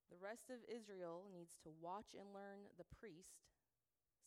The 0.07 0.19
rest 0.19 0.47
of 0.47 0.63
Israel 0.67 1.27
needs 1.27 1.59
to 1.67 1.73
watch 1.83 2.15
and 2.15 2.31
learn 2.31 2.71
the 2.79 2.87
priest 2.87 3.43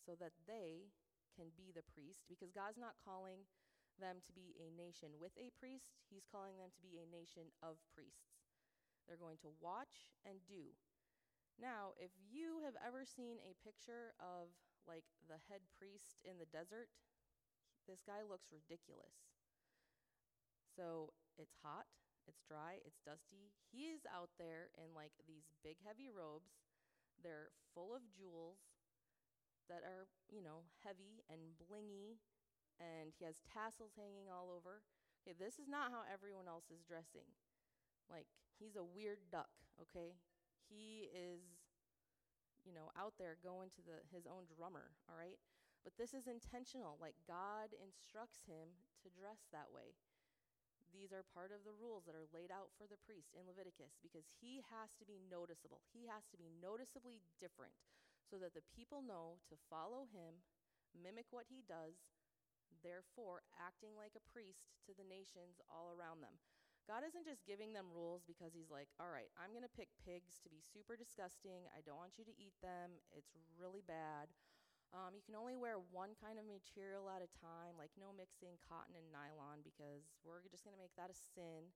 so 0.05 0.13
that 0.21 0.37
they 0.45 0.93
can 1.33 1.53
be 1.57 1.73
the 1.73 1.87
priest 1.87 2.29
because 2.29 2.53
God's 2.53 2.77
not 2.77 3.01
calling 3.01 3.49
them 3.97 4.21
to 4.25 4.33
be 4.33 4.57
a 4.57 4.73
nation 4.73 5.21
with 5.21 5.33
a 5.37 5.53
priest, 5.57 6.01
He's 6.09 6.29
calling 6.29 6.57
them 6.57 6.73
to 6.73 6.81
be 6.81 7.01
a 7.01 7.09
nation 7.09 7.53
of 7.61 7.81
priests. 7.93 8.41
They're 9.05 9.21
going 9.21 9.41
to 9.45 9.57
watch 9.61 10.13
and 10.25 10.41
do. 10.49 10.77
Now, 11.61 11.93
if 12.01 12.13
you 12.17 12.65
have 12.65 12.79
ever 12.81 13.05
seen 13.05 13.37
a 13.45 13.59
picture 13.61 14.17
of 14.17 14.49
like 14.89 15.05
the 15.29 15.37
head 15.53 15.61
priest 15.77 16.25
in 16.25 16.41
the 16.41 16.49
desert, 16.49 16.89
this 17.85 18.01
guy 18.01 18.25
looks 18.25 18.49
ridiculous. 18.49 19.29
So 20.73 21.13
it's 21.37 21.59
hot, 21.61 21.90
it's 22.29 22.43
dry, 22.45 22.81
it's 22.85 23.01
dusty. 23.05 23.53
He's 23.71 24.05
out 24.09 24.33
there 24.37 24.73
in 24.77 24.93
like 24.97 25.13
these 25.25 25.49
big 25.63 25.81
heavy 25.85 26.11
robes. 26.11 26.57
They're 27.21 27.53
full 27.77 27.93
of 27.93 28.05
jewels 28.09 28.61
that 29.69 29.85
are, 29.85 30.09
you 30.33 30.41
know, 30.41 30.67
heavy 30.83 31.23
and 31.29 31.55
blingy, 31.61 32.19
and 32.81 33.13
he 33.15 33.29
has 33.29 33.45
tassels 33.45 33.95
hanging 33.95 34.33
all 34.33 34.51
over. 34.51 34.83
Okay, 35.21 35.37
this 35.37 35.61
is 35.61 35.69
not 35.69 35.93
how 35.93 36.03
everyone 36.09 36.49
else 36.49 36.73
is 36.73 36.81
dressing. 36.83 37.29
Like, 38.09 38.27
he's 38.57 38.75
a 38.75 38.83
weird 38.83 39.21
duck, 39.31 39.53
okay? 39.85 40.17
he 40.71 41.11
is, 41.11 41.43
you 42.63 42.71
know, 42.71 42.95
out 42.95 43.19
there 43.19 43.35
going 43.43 43.75
to 43.75 43.83
the, 43.83 43.99
his 44.15 44.31
own 44.31 44.47
drummer, 44.47 44.95
all 45.11 45.19
right? 45.19 45.43
But 45.83 45.99
this 45.99 46.15
is 46.15 46.31
intentional. 46.31 46.95
Like 47.03 47.19
God 47.27 47.75
instructs 47.75 48.47
him 48.47 48.79
to 49.03 49.11
dress 49.11 49.51
that 49.51 49.75
way. 49.75 49.99
These 50.91 51.15
are 51.15 51.23
part 51.23 51.55
of 51.55 51.63
the 51.63 51.75
rules 51.75 52.05
that 52.05 52.19
are 52.19 52.29
laid 52.35 52.51
out 52.51 52.75
for 52.75 52.85
the 52.91 53.01
priest 53.01 53.33
in 53.33 53.47
Leviticus 53.47 53.97
because 54.03 54.27
he 54.43 54.63
has 54.71 54.93
to 54.99 55.07
be 55.07 55.23
noticeable. 55.31 55.83
He 55.95 56.11
has 56.11 56.27
to 56.35 56.39
be 56.39 56.51
noticeably 56.61 57.23
different 57.39 57.75
so 58.27 58.39
that 58.43 58.55
the 58.55 58.67
people 58.75 59.03
know 59.03 59.39
to 59.51 59.67
follow 59.71 60.07
him, 60.11 60.43
mimic 60.95 61.31
what 61.31 61.47
he 61.51 61.63
does, 61.67 61.99
therefore 62.83 63.43
acting 63.59 63.95
like 63.99 64.15
a 64.15 64.29
priest 64.31 64.75
to 64.87 64.95
the 64.95 65.07
nations 65.07 65.59
all 65.71 65.91
around 65.95 66.23
them. 66.23 66.39
God 66.89 67.07
isn't 67.07 67.29
just 67.29 67.47
giving 67.47 67.71
them 67.71 67.93
rules 67.95 68.27
because 68.27 68.51
He's 68.51 68.73
like, 68.73 68.91
all 68.99 69.13
right, 69.13 69.31
I'm 69.39 69.55
going 69.55 69.67
to 69.67 69.79
pick 69.79 69.93
pigs 70.03 70.43
to 70.43 70.51
be 70.51 70.59
super 70.59 70.99
disgusting. 70.99 71.71
I 71.71 71.85
don't 71.87 72.01
want 72.01 72.19
you 72.19 72.27
to 72.27 72.35
eat 72.35 72.57
them. 72.65 72.99
It's 73.15 73.31
really 73.61 73.85
bad. 73.87 74.33
Um, 74.91 75.15
you 75.15 75.23
can 75.23 75.39
only 75.39 75.55
wear 75.55 75.79
one 75.95 76.19
kind 76.19 76.35
of 76.35 76.43
material 76.43 77.07
at 77.07 77.23
a 77.23 77.31
time, 77.39 77.79
like 77.79 77.95
no 77.95 78.11
mixing 78.11 78.59
cotton 78.67 78.99
and 78.99 79.07
nylon 79.15 79.63
because 79.63 80.11
we're 80.27 80.43
just 80.51 80.67
going 80.67 80.75
to 80.75 80.83
make 80.83 80.95
that 80.99 81.15
a 81.15 81.17
sin. 81.17 81.71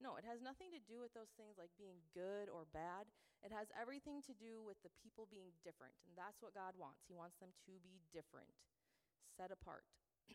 No, 0.00 0.16
it 0.16 0.24
has 0.24 0.40
nothing 0.40 0.72
to 0.72 0.80
do 0.80 0.98
with 0.98 1.12
those 1.12 1.30
things 1.36 1.60
like 1.60 1.70
being 1.76 2.00
good 2.16 2.48
or 2.48 2.64
bad. 2.72 3.12
It 3.44 3.52
has 3.52 3.68
everything 3.76 4.24
to 4.24 4.32
do 4.32 4.64
with 4.64 4.80
the 4.80 4.90
people 4.96 5.28
being 5.28 5.52
different. 5.60 5.92
And 6.08 6.16
that's 6.16 6.40
what 6.40 6.56
God 6.56 6.72
wants. 6.80 7.04
He 7.04 7.12
wants 7.12 7.36
them 7.36 7.52
to 7.68 7.76
be 7.84 8.00
different, 8.08 8.48
set 9.36 9.52
apart. 9.52 9.84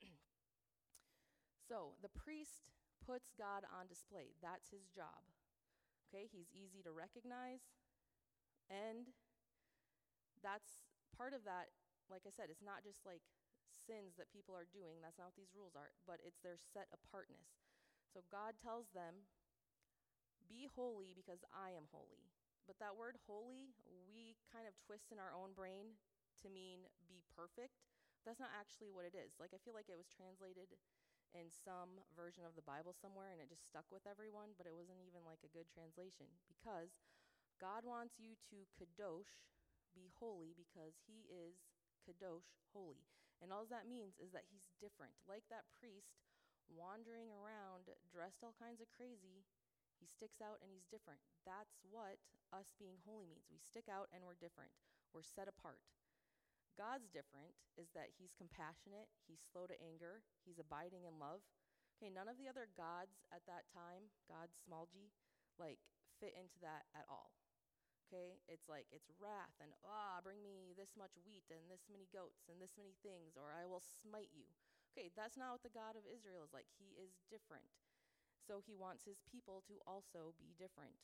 so 1.70 1.98
the 2.06 2.14
priest 2.14 2.70
puts 3.02 3.34
God 3.34 3.66
on 3.66 3.90
display. 3.90 4.38
That's 4.38 4.70
his 4.70 4.86
job. 4.94 5.26
Okay, 6.08 6.30
he's 6.30 6.54
easy 6.54 6.86
to 6.86 6.94
recognize. 6.94 7.66
And 8.70 9.10
that's 10.46 10.86
part 11.10 11.34
of 11.34 11.44
that, 11.44 11.74
like 12.10 12.26
I 12.26 12.34
said, 12.34 12.50
it's 12.50 12.66
not 12.66 12.84
just 12.84 13.06
like 13.06 13.24
sins 13.70 14.18
that 14.18 14.34
people 14.34 14.54
are 14.58 14.68
doing. 14.70 15.00
That's 15.02 15.18
not 15.18 15.32
what 15.34 15.40
these 15.40 15.54
rules 15.56 15.78
are, 15.78 15.94
but 16.10 16.22
it's 16.26 16.42
their 16.42 16.58
set 16.58 16.90
apartness. 16.92 17.62
So 18.10 18.26
God 18.34 18.58
tells 18.58 18.90
them, 18.92 19.30
Be 20.50 20.66
holy 20.66 21.14
because 21.14 21.46
I 21.54 21.72
am 21.78 21.88
holy. 21.94 22.26
But 22.66 22.82
that 22.82 22.98
word 22.98 23.18
holy, 23.26 23.74
we 24.10 24.38
kind 24.50 24.66
of 24.70 24.78
twist 24.78 25.10
in 25.10 25.18
our 25.22 25.34
own 25.34 25.54
brain 25.58 25.98
to 26.42 26.50
mean 26.50 26.86
be 27.10 27.22
perfect. 27.34 27.82
That's 28.26 28.42
not 28.42 28.54
actually 28.54 28.94
what 28.94 29.08
it 29.10 29.16
is. 29.18 29.38
Like, 29.42 29.56
I 29.56 29.62
feel 29.64 29.74
like 29.74 29.90
it 29.90 29.98
was 29.98 30.10
translated 30.12 30.70
in 31.34 31.50
some 31.50 32.02
version 32.18 32.46
of 32.46 32.58
the 32.58 32.66
Bible 32.66 32.94
somewhere 32.94 33.30
and 33.30 33.42
it 33.42 33.50
just 33.50 33.66
stuck 33.70 33.86
with 33.94 34.06
everyone, 34.10 34.58
but 34.58 34.66
it 34.66 34.74
wasn't 34.74 35.02
even 35.06 35.22
like 35.26 35.42
a 35.46 35.54
good 35.54 35.70
translation 35.70 36.30
because 36.50 36.98
God 37.62 37.86
wants 37.86 38.18
you 38.18 38.34
to 38.50 38.66
kadosh, 38.78 39.46
be 39.94 40.10
holy, 40.18 40.58
because 40.58 40.98
he 41.06 41.30
is 41.30 41.69
kadosh, 42.10 42.50
holy. 42.74 43.06
And 43.38 43.54
all 43.54 43.70
that 43.70 43.86
means 43.86 44.18
is 44.18 44.34
that 44.34 44.50
he's 44.50 44.66
different. 44.82 45.14
Like 45.30 45.46
that 45.54 45.70
priest 45.78 46.18
wandering 46.66 47.30
around 47.30 47.94
dressed 48.10 48.42
all 48.42 48.58
kinds 48.58 48.82
of 48.82 48.90
crazy, 48.90 49.46
he 50.02 50.10
sticks 50.10 50.42
out 50.42 50.58
and 50.66 50.74
he's 50.74 50.90
different. 50.90 51.22
That's 51.46 51.78
what 51.86 52.18
us 52.50 52.74
being 52.82 52.98
holy 53.06 53.30
means. 53.30 53.46
We 53.54 53.62
stick 53.62 53.86
out 53.86 54.10
and 54.10 54.26
we're 54.26 54.40
different, 54.40 54.74
we're 55.14 55.26
set 55.26 55.46
apart. 55.46 55.86
God's 56.74 57.12
different 57.12 57.54
is 57.76 57.92
that 57.92 58.16
he's 58.16 58.32
compassionate, 58.36 59.12
he's 59.28 59.44
slow 59.44 59.68
to 59.68 59.76
anger, 59.84 60.24
he's 60.48 60.64
abiding 60.64 61.04
in 61.04 61.20
love. 61.20 61.44
Okay, 62.00 62.08
none 62.08 62.32
of 62.32 62.40
the 62.40 62.48
other 62.48 62.72
gods 62.80 63.28
at 63.36 63.44
that 63.52 63.68
time, 63.68 64.08
God 64.32 64.56
small 64.56 64.88
g, 64.88 65.12
like 65.60 65.84
fit 66.24 66.32
into 66.36 66.56
that 66.64 66.88
at 66.96 67.04
all. 67.12 67.39
Okay, 68.10 68.42
it's 68.50 68.66
like 68.66 68.90
it's 68.90 69.14
wrath 69.22 69.54
and 69.62 69.70
ah, 69.86 70.18
bring 70.26 70.42
me 70.42 70.74
this 70.74 70.98
much 70.98 71.14
wheat 71.22 71.46
and 71.54 71.70
this 71.70 71.86
many 71.94 72.10
goats 72.10 72.50
and 72.50 72.58
this 72.58 72.74
many 72.74 72.98
things, 73.06 73.38
or 73.38 73.54
I 73.54 73.70
will 73.70 73.86
smite 73.86 74.34
you. 74.34 74.50
Okay, 74.90 75.14
that's 75.14 75.38
not 75.38 75.54
what 75.54 75.62
the 75.62 75.70
God 75.70 75.94
of 75.94 76.10
Israel 76.10 76.42
is 76.42 76.50
like. 76.50 76.66
He 76.82 76.98
is 76.98 77.22
different. 77.30 77.70
So 78.42 78.66
he 78.66 78.74
wants 78.74 79.06
his 79.06 79.22
people 79.30 79.62
to 79.70 79.78
also 79.86 80.34
be 80.42 80.58
different. 80.58 80.98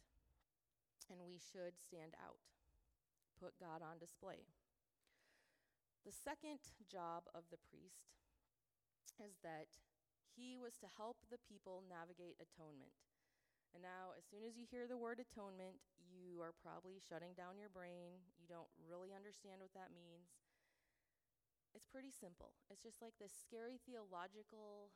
And 1.13 1.21
we 1.21 1.37
should 1.37 1.77
stand 1.77 2.17
out, 2.17 2.41
put 3.37 3.53
God 3.61 3.85
on 3.85 4.01
display. 4.01 4.49
The 6.01 6.13
second 6.13 6.57
job 6.89 7.29
of 7.37 7.45
the 7.53 7.61
priest 7.61 8.17
is 9.21 9.37
that 9.45 9.69
he 10.33 10.57
was 10.57 10.81
to 10.81 10.89
help 10.97 11.21
the 11.29 11.37
people 11.37 11.85
navigate 11.85 12.41
atonement. 12.41 12.97
And 13.77 13.85
now, 13.85 14.17
as 14.17 14.25
soon 14.25 14.41
as 14.41 14.57
you 14.57 14.65
hear 14.65 14.89
the 14.89 14.97
word 14.97 15.21
atonement, 15.21 15.83
you 16.15 16.41
are 16.41 16.53
probably 16.63 16.99
shutting 16.99 17.33
down 17.35 17.57
your 17.59 17.69
brain. 17.69 18.23
You 18.39 18.47
don't 18.47 18.71
really 18.87 19.11
understand 19.13 19.59
what 19.61 19.73
that 19.75 19.91
means. 19.93 20.31
it's 21.75 21.85
pretty 21.85 22.09
simple. 22.11 22.55
It's 22.71 22.81
just 22.81 23.01
like 23.03 23.13
this 23.19 23.33
scary 23.35 23.77
theological 23.85 24.89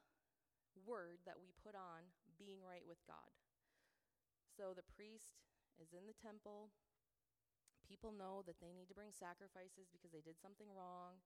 word 0.76 1.20
that 1.26 1.40
we 1.42 1.54
put 1.64 1.76
on 1.76 2.14
being 2.40 2.60
right 2.64 2.86
with 2.88 3.00
God. 3.08 3.32
So 4.58 4.74
the 4.76 4.84
priest 4.84 5.40
is 5.80 5.94
in 5.94 6.06
the 6.06 6.14
temple. 6.14 6.72
People 7.86 8.14
know 8.14 8.42
that 8.46 8.62
they 8.62 8.72
need 8.72 8.88
to 8.88 8.94
bring 8.96 9.12
sacrifices 9.12 9.90
because 9.92 10.12
they 10.12 10.22
did 10.22 10.40
something 10.40 10.68
wrong. 10.72 11.20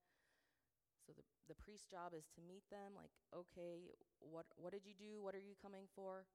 So 1.06 1.12
the, 1.14 1.24
the 1.52 1.60
priest's 1.60 1.86
job 1.90 2.14
is 2.16 2.26
to 2.36 2.42
meet 2.42 2.64
them, 2.72 2.96
like, 2.96 3.12
okay, 3.36 3.92
what, 4.20 4.46
what 4.56 4.72
did 4.72 4.86
you 4.88 4.96
do? 4.96 5.22
What 5.22 5.36
are 5.36 5.44
you 5.44 5.54
coming 5.60 5.86
for? 5.96 6.26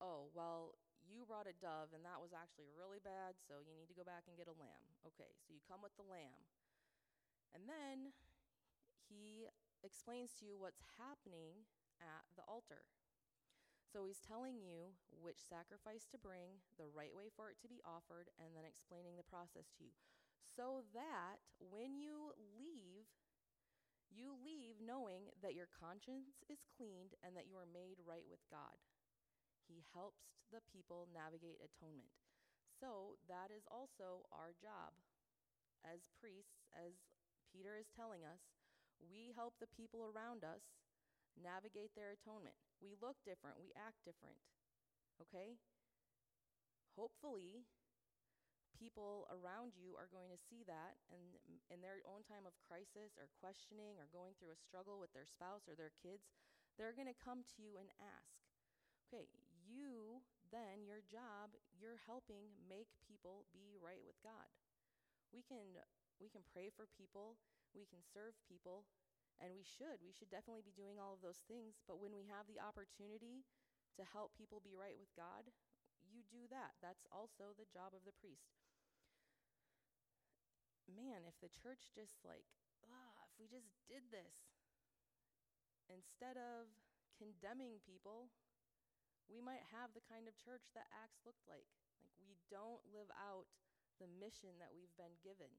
Oh, 0.00 0.28
well, 0.34 0.74
you 1.06 1.24
brought 1.24 1.46
a 1.46 1.56
dove, 1.56 1.94
and 1.94 2.02
that 2.02 2.18
was 2.18 2.34
actually 2.34 2.68
really 2.74 3.00
bad, 3.00 3.38
so 3.38 3.62
you 3.62 3.74
need 3.74 3.88
to 3.90 3.96
go 3.96 4.06
back 4.06 4.26
and 4.26 4.36
get 4.36 4.50
a 4.50 4.58
lamb. 4.58 4.86
Okay, 5.06 5.32
so 5.42 5.54
you 5.54 5.62
come 5.64 5.80
with 5.80 5.94
the 5.94 6.06
lamb. 6.06 6.44
And 7.54 7.70
then 7.70 8.12
he 9.06 9.48
explains 9.86 10.34
to 10.38 10.44
you 10.44 10.58
what's 10.58 10.82
happening 10.98 11.70
at 12.02 12.26
the 12.34 12.44
altar. 12.44 12.84
So 13.86 14.04
he's 14.04 14.20
telling 14.20 14.58
you 14.58 14.98
which 15.08 15.38
sacrifice 15.38 16.04
to 16.10 16.18
bring, 16.18 16.60
the 16.76 16.90
right 16.90 17.14
way 17.14 17.30
for 17.30 17.48
it 17.48 17.62
to 17.62 17.70
be 17.70 17.80
offered, 17.86 18.28
and 18.36 18.52
then 18.52 18.66
explaining 18.66 19.14
the 19.14 19.30
process 19.30 19.70
to 19.78 19.86
you. 19.86 19.96
So 20.44 20.84
that 20.92 21.40
when 21.62 21.96
you 21.96 22.34
leave, 22.58 23.08
you 24.10 24.34
leave 24.36 24.82
knowing 24.82 25.30
that 25.40 25.54
your 25.54 25.70
conscience 25.70 26.42
is 26.50 26.66
cleaned 26.66 27.14
and 27.22 27.36
that 27.38 27.46
you 27.46 27.56
are 27.56 27.68
made 27.68 28.02
right 28.02 28.26
with 28.26 28.42
God. 28.50 28.76
He 29.66 29.82
helps 29.92 30.30
the 30.54 30.62
people 30.70 31.10
navigate 31.10 31.58
atonement. 31.58 32.14
So 32.78 33.18
that 33.26 33.50
is 33.50 33.66
also 33.66 34.26
our 34.30 34.54
job 34.54 34.94
as 35.82 36.06
priests, 36.18 36.66
as 36.74 36.94
Peter 37.50 37.78
is 37.78 37.90
telling 37.94 38.22
us. 38.26 38.42
We 38.96 39.36
help 39.36 39.60
the 39.60 39.70
people 39.70 40.08
around 40.08 40.40
us 40.40 40.64
navigate 41.36 41.92
their 41.92 42.16
atonement. 42.16 42.56
We 42.80 42.96
look 42.96 43.20
different, 43.24 43.60
we 43.60 43.76
act 43.76 44.00
different. 44.04 44.40
Okay? 45.20 45.60
Hopefully, 46.96 47.68
people 48.76 49.28
around 49.32 49.72
you 49.76 49.96
are 49.96 50.08
going 50.12 50.28
to 50.28 50.40
see 50.48 50.64
that 50.68 51.00
and 51.08 51.40
in 51.72 51.80
their 51.80 52.04
own 52.04 52.24
time 52.28 52.44
of 52.44 52.56
crisis 52.68 53.16
or 53.16 53.32
questioning 53.40 53.96
or 53.96 54.12
going 54.12 54.36
through 54.36 54.52
a 54.52 54.64
struggle 54.64 55.00
with 55.00 55.12
their 55.16 55.28
spouse 55.28 55.64
or 55.64 55.76
their 55.76 55.92
kids, 55.96 56.28
they're 56.76 56.96
going 56.96 57.08
to 57.08 57.16
come 57.16 57.44
to 57.56 57.64
you 57.64 57.80
and 57.80 57.88
ask. 57.96 58.36
Okay, 59.08 59.28
you 59.66 60.22
then 60.54 60.86
your 60.86 61.02
job, 61.02 61.58
you're 61.74 61.98
helping 62.06 62.54
make 62.70 62.86
people 63.02 63.50
be 63.50 63.74
right 63.82 64.00
with 64.06 64.16
God. 64.22 64.46
We 65.34 65.42
can 65.42 65.82
we 66.22 66.30
can 66.30 66.46
pray 66.46 66.70
for 66.70 66.86
people, 66.94 67.36
we 67.74 67.84
can 67.84 68.00
serve 68.00 68.38
people, 68.46 68.86
and 69.42 69.52
we 69.52 69.66
should. 69.66 70.00
We 70.00 70.14
should 70.14 70.30
definitely 70.32 70.64
be 70.64 70.72
doing 70.72 70.96
all 70.96 71.12
of 71.12 71.20
those 71.20 71.42
things, 71.44 71.82
but 71.84 72.00
when 72.00 72.14
we 72.14 72.30
have 72.30 72.48
the 72.48 72.62
opportunity 72.62 73.44
to 73.98 74.02
help 74.06 74.32
people 74.38 74.62
be 74.62 74.78
right 74.78 74.96
with 74.96 75.12
God, 75.18 75.50
you 76.06 76.22
do 76.24 76.48
that. 76.48 76.78
That's 76.80 77.04
also 77.10 77.52
the 77.52 77.68
job 77.68 77.92
of 77.92 78.06
the 78.06 78.16
priest 78.16 78.56
man, 80.90 81.26
if 81.26 81.34
the 81.42 81.50
church 81.50 81.90
just 81.94 82.22
like, 82.22 82.46
ah, 82.86 83.14
if 83.26 83.34
we 83.38 83.50
just 83.50 83.70
did 83.90 84.06
this, 84.14 84.46
instead 85.90 86.38
of 86.38 86.70
condemning 87.18 87.82
people, 87.82 88.30
we 89.26 89.42
might 89.42 89.62
have 89.74 89.92
the 89.92 90.04
kind 90.06 90.30
of 90.30 90.38
church 90.38 90.70
that 90.74 90.90
Acts 90.94 91.22
looked 91.26 91.44
like. 91.46 91.66
Like, 92.02 92.14
we 92.22 92.38
don't 92.50 92.82
live 92.90 93.10
out 93.14 93.50
the 93.98 94.10
mission 94.20 94.58
that 94.62 94.74
we've 94.74 94.94
been 94.94 95.18
given. 95.24 95.50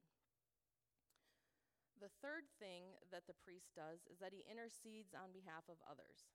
The 1.98 2.13
third 2.22 2.46
thing 2.62 2.94
that 3.10 3.26
the 3.26 3.38
priest 3.41 3.74
does 3.74 4.06
is 4.06 4.22
that 4.22 4.36
he 4.36 4.46
intercedes 4.46 5.18
on 5.18 5.34
behalf 5.34 5.65
of 5.65 5.82
others. 5.82 6.30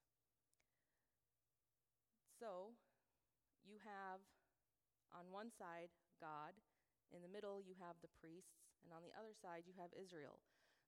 So, 2.42 2.74
you 3.62 3.78
have 3.86 4.18
on 5.14 5.30
one 5.30 5.54
side 5.54 5.94
God, 6.18 6.58
in 7.14 7.22
the 7.22 7.30
middle, 7.30 7.58
you 7.62 7.74
have 7.78 7.98
the 7.98 8.10
priests, 8.18 8.62
and 8.82 8.90
on 8.94 9.02
the 9.02 9.14
other 9.14 9.34
side, 9.34 9.66
you 9.66 9.74
have 9.78 9.90
Israel. 9.94 10.38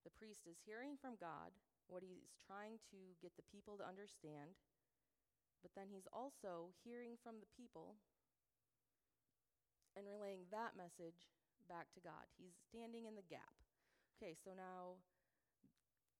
The 0.03 0.15
priest 0.15 0.47
is 0.47 0.63
hearing 0.63 0.97
from 0.99 1.19
God 1.19 1.55
what 1.87 2.07
he's 2.07 2.33
trying 2.41 2.81
to 2.95 3.19
get 3.21 3.37
the 3.37 3.47
people 3.51 3.77
to 3.77 3.85
understand, 3.85 4.57
but 5.65 5.73
then 5.73 5.89
he's 5.89 6.05
also 6.13 6.77
hearing 6.85 7.17
from 7.17 7.41
the 7.41 7.49
people 7.57 7.97
and 9.97 10.05
relaying 10.05 10.45
that 10.53 10.77
message 10.77 11.33
back 11.65 11.89
to 11.97 12.05
God. 12.05 12.29
He's 12.37 12.61
standing 12.69 13.09
in 13.09 13.17
the 13.17 13.25
gap. 13.25 13.57
Okay, 14.21 14.37
so 14.37 14.53
now 14.53 15.01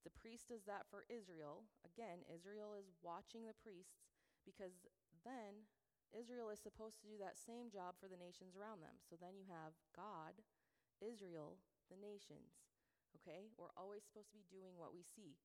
the 0.01 0.17
priest 0.17 0.49
does 0.49 0.65
that 0.65 0.89
for 0.89 1.05
Israel. 1.05 1.69
Again, 1.85 2.25
Israel 2.25 2.73
is 2.73 2.89
watching 3.05 3.45
the 3.45 3.53
priests 3.61 4.01
because 4.41 4.89
then 5.21 5.69
Israel 6.09 6.49
is 6.49 6.57
supposed 6.57 6.97
to 7.05 7.09
do 7.11 7.21
that 7.21 7.37
same 7.37 7.69
job 7.69 8.01
for 8.01 8.09
the 8.09 8.17
nations 8.17 8.57
around 8.57 8.81
them. 8.81 8.97
So 9.05 9.13
then 9.13 9.37
you 9.37 9.45
have 9.45 9.77
God 9.93 10.41
Israel, 11.03 11.61
the 11.91 11.99
nations. 11.99 12.65
Okay? 13.21 13.51
We're 13.59 13.73
always 13.77 14.01
supposed 14.01 14.33
to 14.33 14.39
be 14.39 14.47
doing 14.49 14.79
what 14.79 14.95
we 14.95 15.05
see. 15.05 15.37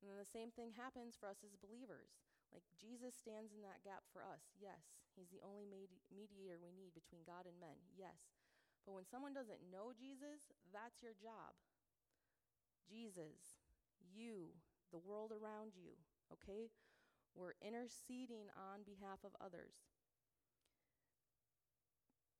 And 0.00 0.06
then 0.06 0.18
the 0.18 0.28
same 0.28 0.54
thing 0.54 0.74
happens 0.74 1.18
for 1.18 1.26
us 1.26 1.42
as 1.42 1.58
believers. 1.58 2.22
Like 2.52 2.64
Jesus 2.80 3.12
stands 3.14 3.52
in 3.52 3.60
that 3.62 3.84
gap 3.84 4.08
for 4.12 4.24
us. 4.24 4.54
Yes. 4.56 4.96
He's 5.12 5.28
the 5.34 5.42
only 5.42 5.66
med- 5.66 6.00
mediator 6.08 6.56
we 6.56 6.72
need 6.72 6.94
between 6.94 7.26
God 7.26 7.44
and 7.44 7.58
men. 7.58 7.76
Yes. 7.92 8.32
But 8.86 8.96
when 8.96 9.04
someone 9.04 9.36
doesn't 9.36 9.68
know 9.68 9.92
Jesus, 9.92 10.48
that's 10.72 11.04
your 11.04 11.12
job. 11.18 11.52
Jesus, 12.88 13.60
you, 14.00 14.56
the 14.94 15.02
world 15.02 15.28
around 15.28 15.76
you, 15.76 15.92
okay? 16.32 16.72
We're 17.36 17.58
interceding 17.60 18.48
on 18.56 18.88
behalf 18.88 19.20
of 19.28 19.36
others. 19.44 19.76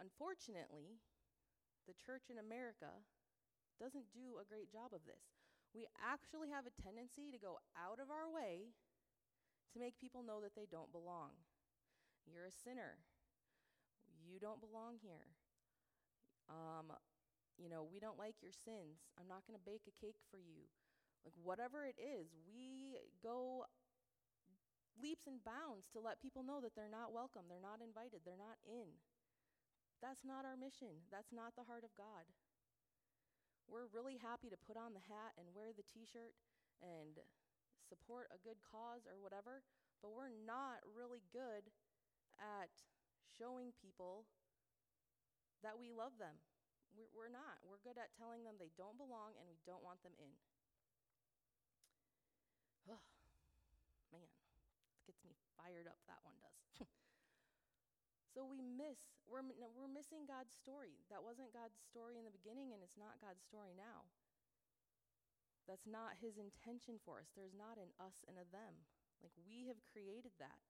Unfortunately, 0.01 0.97
the 1.85 1.99
church 1.99 2.33
in 2.33 2.41
America 2.41 3.05
doesn't 3.77 4.15
do 4.15 4.41
a 4.41 4.49
great 4.49 4.71
job 4.73 4.97
of 4.97 5.05
this. 5.05 5.37
We 5.77 5.85
actually 6.01 6.49
have 6.49 6.65
a 6.65 6.79
tendency 6.81 7.29
to 7.29 7.39
go 7.39 7.61
out 7.77 8.01
of 8.01 8.09
our 8.09 8.31
way 8.31 8.73
make 9.79 9.97
people 9.97 10.27
know 10.27 10.43
that 10.43 10.55
they 10.59 10.67
don't 10.67 10.93
belong. 10.93 11.39
You're 12.27 12.51
a 12.51 12.53
sinner. 12.53 12.99
You 14.27 14.37
don't 14.43 14.61
belong 14.61 15.01
here. 15.01 15.33
Um, 16.51 16.93
you 17.57 17.69
know, 17.71 17.87
we 17.87 17.99
don't 17.99 18.19
like 18.19 18.43
your 18.43 18.53
sins. 18.53 19.09
I'm 19.17 19.29
not 19.31 19.47
going 19.47 19.57
to 19.57 19.65
bake 19.65 19.89
a 19.89 19.95
cake 19.95 20.21
for 20.31 20.39
you. 20.39 20.69
Like, 21.25 21.35
whatever 21.41 21.85
it 21.85 21.99
is, 21.99 22.31
we 22.47 23.01
go 23.23 23.67
leaps 24.99 25.27
and 25.31 25.43
bounds 25.47 25.87
to 25.95 26.03
let 26.03 26.23
people 26.23 26.43
know 26.43 26.59
that 26.59 26.75
they're 26.75 26.91
not 26.91 27.15
welcome, 27.15 27.47
they're 27.47 27.63
not 27.63 27.79
invited, 27.79 28.23
they're 28.27 28.39
not 28.39 28.59
in. 28.67 28.99
That's 29.99 30.23
not 30.23 30.47
our 30.47 30.55
mission. 30.55 31.03
That's 31.11 31.35
not 31.35 31.59
the 31.59 31.67
heart 31.67 31.83
of 31.83 31.91
God. 31.99 32.27
We're 33.67 33.91
really 33.91 34.17
happy 34.23 34.49
to 34.49 34.59
put 34.59 34.79
on 34.79 34.95
the 34.95 35.05
hat 35.11 35.35
and 35.35 35.51
wear 35.53 35.75
the 35.75 35.87
t 35.87 36.07
shirt 36.07 36.39
and 36.81 37.19
support 37.89 38.29
a 38.29 38.39
good 38.45 38.61
cause 38.61 39.09
or 39.09 39.17
whatever, 39.17 39.65
but 40.05 40.13
we're 40.13 40.33
not 40.47 40.85
really 40.85 41.25
good 41.33 41.67
at 42.39 42.71
showing 43.35 43.73
people 43.81 44.29
that 45.65 45.75
we 45.75 45.91
love 45.91 46.15
them. 46.21 46.39
We're, 46.95 47.11
we're 47.11 47.35
not. 47.35 47.59
We're 47.67 47.83
good 47.83 47.99
at 47.99 48.15
telling 48.15 48.47
them 48.47 48.61
they 48.61 48.71
don't 48.79 48.97
belong 49.01 49.35
and 49.41 49.49
we 49.49 49.59
don't 49.67 49.83
want 49.83 50.05
them 50.07 50.15
in. 50.23 50.31
Ugh, 52.93 53.05
man, 54.15 54.31
gets 55.05 55.25
me 55.27 55.35
fired 55.59 55.91
up, 55.91 55.99
that 56.07 56.23
one 56.23 56.37
does. 56.39 56.87
So 58.37 58.47
we 58.47 58.63
miss, 58.63 59.03
we're, 59.27 59.43
we're 59.75 59.91
missing 59.91 60.23
God's 60.23 60.55
story. 60.55 60.95
That 61.11 61.27
wasn't 61.27 61.51
God's 61.51 61.75
story 61.91 62.23
in 62.23 62.23
the 62.23 62.31
beginning, 62.31 62.71
and 62.71 62.87
it's 62.87 62.95
not 62.95 63.19
God's 63.19 63.43
story 63.43 63.75
now. 63.75 64.07
That's 65.69 65.85
not 65.85 66.17
his 66.17 66.41
intention 66.41 66.97
for 67.05 67.21
us. 67.21 67.29
There's 67.37 67.53
not 67.53 67.77
an 67.77 67.93
us 68.01 68.25
and 68.25 68.41
a 68.41 68.49
them. 68.49 68.89
Like 69.21 69.37
we 69.45 69.69
have 69.69 69.85
created 69.85 70.33
that. 70.41 70.65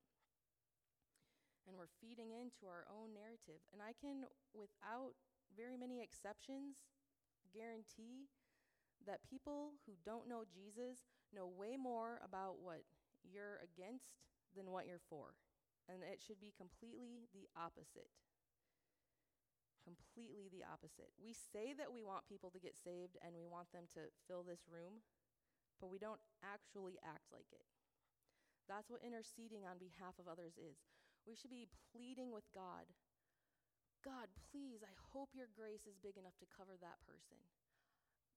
And 1.65 1.79
we're 1.79 1.93
feeding 2.03 2.35
into 2.35 2.67
our 2.67 2.89
own 2.91 3.15
narrative. 3.15 3.63
And 3.71 3.79
I 3.79 3.95
can, 3.95 4.27
without 4.51 5.15
very 5.55 5.79
many 5.79 6.03
exceptions, 6.03 6.83
guarantee 7.55 8.27
that 9.07 9.23
people 9.23 9.79
who 9.87 9.95
don't 10.03 10.27
know 10.27 10.43
Jesus 10.49 11.07
know 11.31 11.47
way 11.47 11.79
more 11.79 12.19
about 12.25 12.59
what 12.59 12.83
you're 13.23 13.63
against 13.63 14.19
than 14.57 14.73
what 14.73 14.89
you're 14.89 15.05
for 15.09 15.39
and 15.89 16.05
it 16.05 16.21
should 16.21 16.39
be 16.39 16.53
completely 16.53 17.27
the 17.33 17.49
opposite. 17.57 18.13
Completely 19.88 20.53
the 20.53 20.68
opposite. 20.68 21.09
We 21.16 21.33
say 21.33 21.72
that 21.81 21.88
we 21.88 22.05
want 22.05 22.29
people 22.29 22.53
to 22.53 22.61
get 22.61 22.77
saved 22.77 23.16
and 23.24 23.33
we 23.33 23.48
want 23.48 23.72
them 23.72 23.88
to 23.96 24.12
fill 24.29 24.44
this 24.44 24.68
room, 24.68 25.01
but 25.81 25.88
we 25.88 25.96
don't 25.96 26.20
actually 26.44 27.01
act 27.01 27.33
like 27.33 27.48
it. 27.57 27.64
That's 28.68 28.92
what 28.92 29.01
interceding 29.01 29.64
on 29.64 29.81
behalf 29.81 30.20
of 30.20 30.29
others 30.29 30.61
is. 30.61 30.77
We 31.24 31.33
should 31.33 31.53
be 31.53 31.72
pleading 31.88 32.37
with 32.37 32.44
God 32.53 32.85
God, 34.07 34.31
please, 34.55 34.87
I 34.87 34.94
hope 35.11 35.35
your 35.35 35.51
grace 35.51 35.87
is 35.87 35.98
big 35.98 36.14
enough 36.14 36.38
to 36.38 36.55
cover 36.55 36.79
that 36.79 37.03
person. 37.03 37.38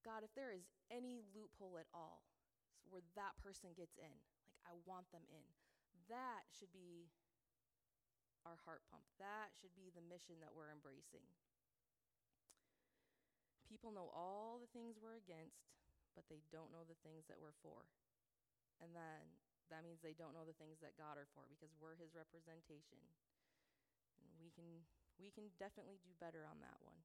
God, 0.01 0.25
if 0.25 0.33
there 0.33 0.49
is 0.49 0.65
any 0.89 1.21
loophole 1.37 1.77
at 1.77 1.89
all 1.93 2.25
where 2.89 3.05
that 3.13 3.37
person 3.37 3.77
gets 3.77 3.93
in, 4.01 4.11
like 4.49 4.57
I 4.65 4.73
want 4.89 5.13
them 5.13 5.21
in, 5.29 5.45
that 6.09 6.49
should 6.49 6.73
be 6.73 7.13
our 8.45 8.57
heart 8.65 8.81
pump. 8.89 9.05
That 9.21 9.53
should 9.57 9.73
be 9.77 9.93
the 9.93 10.05
mission 10.05 10.41
that 10.41 10.53
we're 10.53 10.73
embracing. 10.73 11.25
People 13.69 13.95
know 13.95 14.11
all 14.11 14.59
the 14.59 14.71
things 14.75 14.99
we're 14.99 15.19
against, 15.19 15.71
but 16.11 16.27
they 16.27 16.43
don't 16.51 16.75
know 16.75 16.83
the 16.83 16.99
things 17.07 17.29
that 17.31 17.39
we're 17.39 17.55
for. 17.63 17.87
And 18.83 18.91
then 18.91 19.39
that 19.71 19.85
means 19.87 20.03
they 20.03 20.17
don't 20.17 20.35
know 20.35 20.43
the 20.43 20.57
things 20.59 20.83
that 20.83 20.99
God 20.99 21.15
are 21.15 21.29
for 21.31 21.47
because 21.47 21.71
we're 21.79 21.95
his 21.95 22.11
representation. 22.11 22.99
And 24.19 24.31
we 24.41 24.51
can 24.51 24.83
we 25.15 25.31
can 25.31 25.53
definitely 25.61 26.01
do 26.01 26.11
better 26.17 26.43
on 26.43 26.59
that 26.65 26.81
one. 26.81 26.99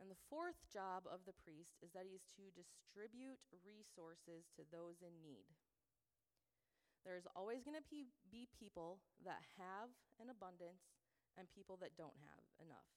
And 0.00 0.08
the 0.08 0.24
fourth 0.30 0.58
job 0.72 1.04
of 1.10 1.26
the 1.28 1.36
priest 1.36 1.78
is 1.82 1.92
that 1.92 2.08
he's 2.08 2.24
to 2.38 2.54
distribute 2.54 3.38
resources 3.62 4.48
to 4.56 4.66
those 4.72 5.02
in 5.02 5.14
need. 5.20 5.46
There's 7.02 7.26
always 7.34 7.66
going 7.66 7.78
to 7.78 7.90
be, 7.90 8.06
people 8.58 9.02
that 9.26 9.42
have 9.58 9.90
an 10.22 10.30
abundance 10.30 10.94
and 11.34 11.50
people 11.50 11.74
that 11.82 11.98
don't 11.98 12.16
have 12.30 12.42
enough. 12.62 12.90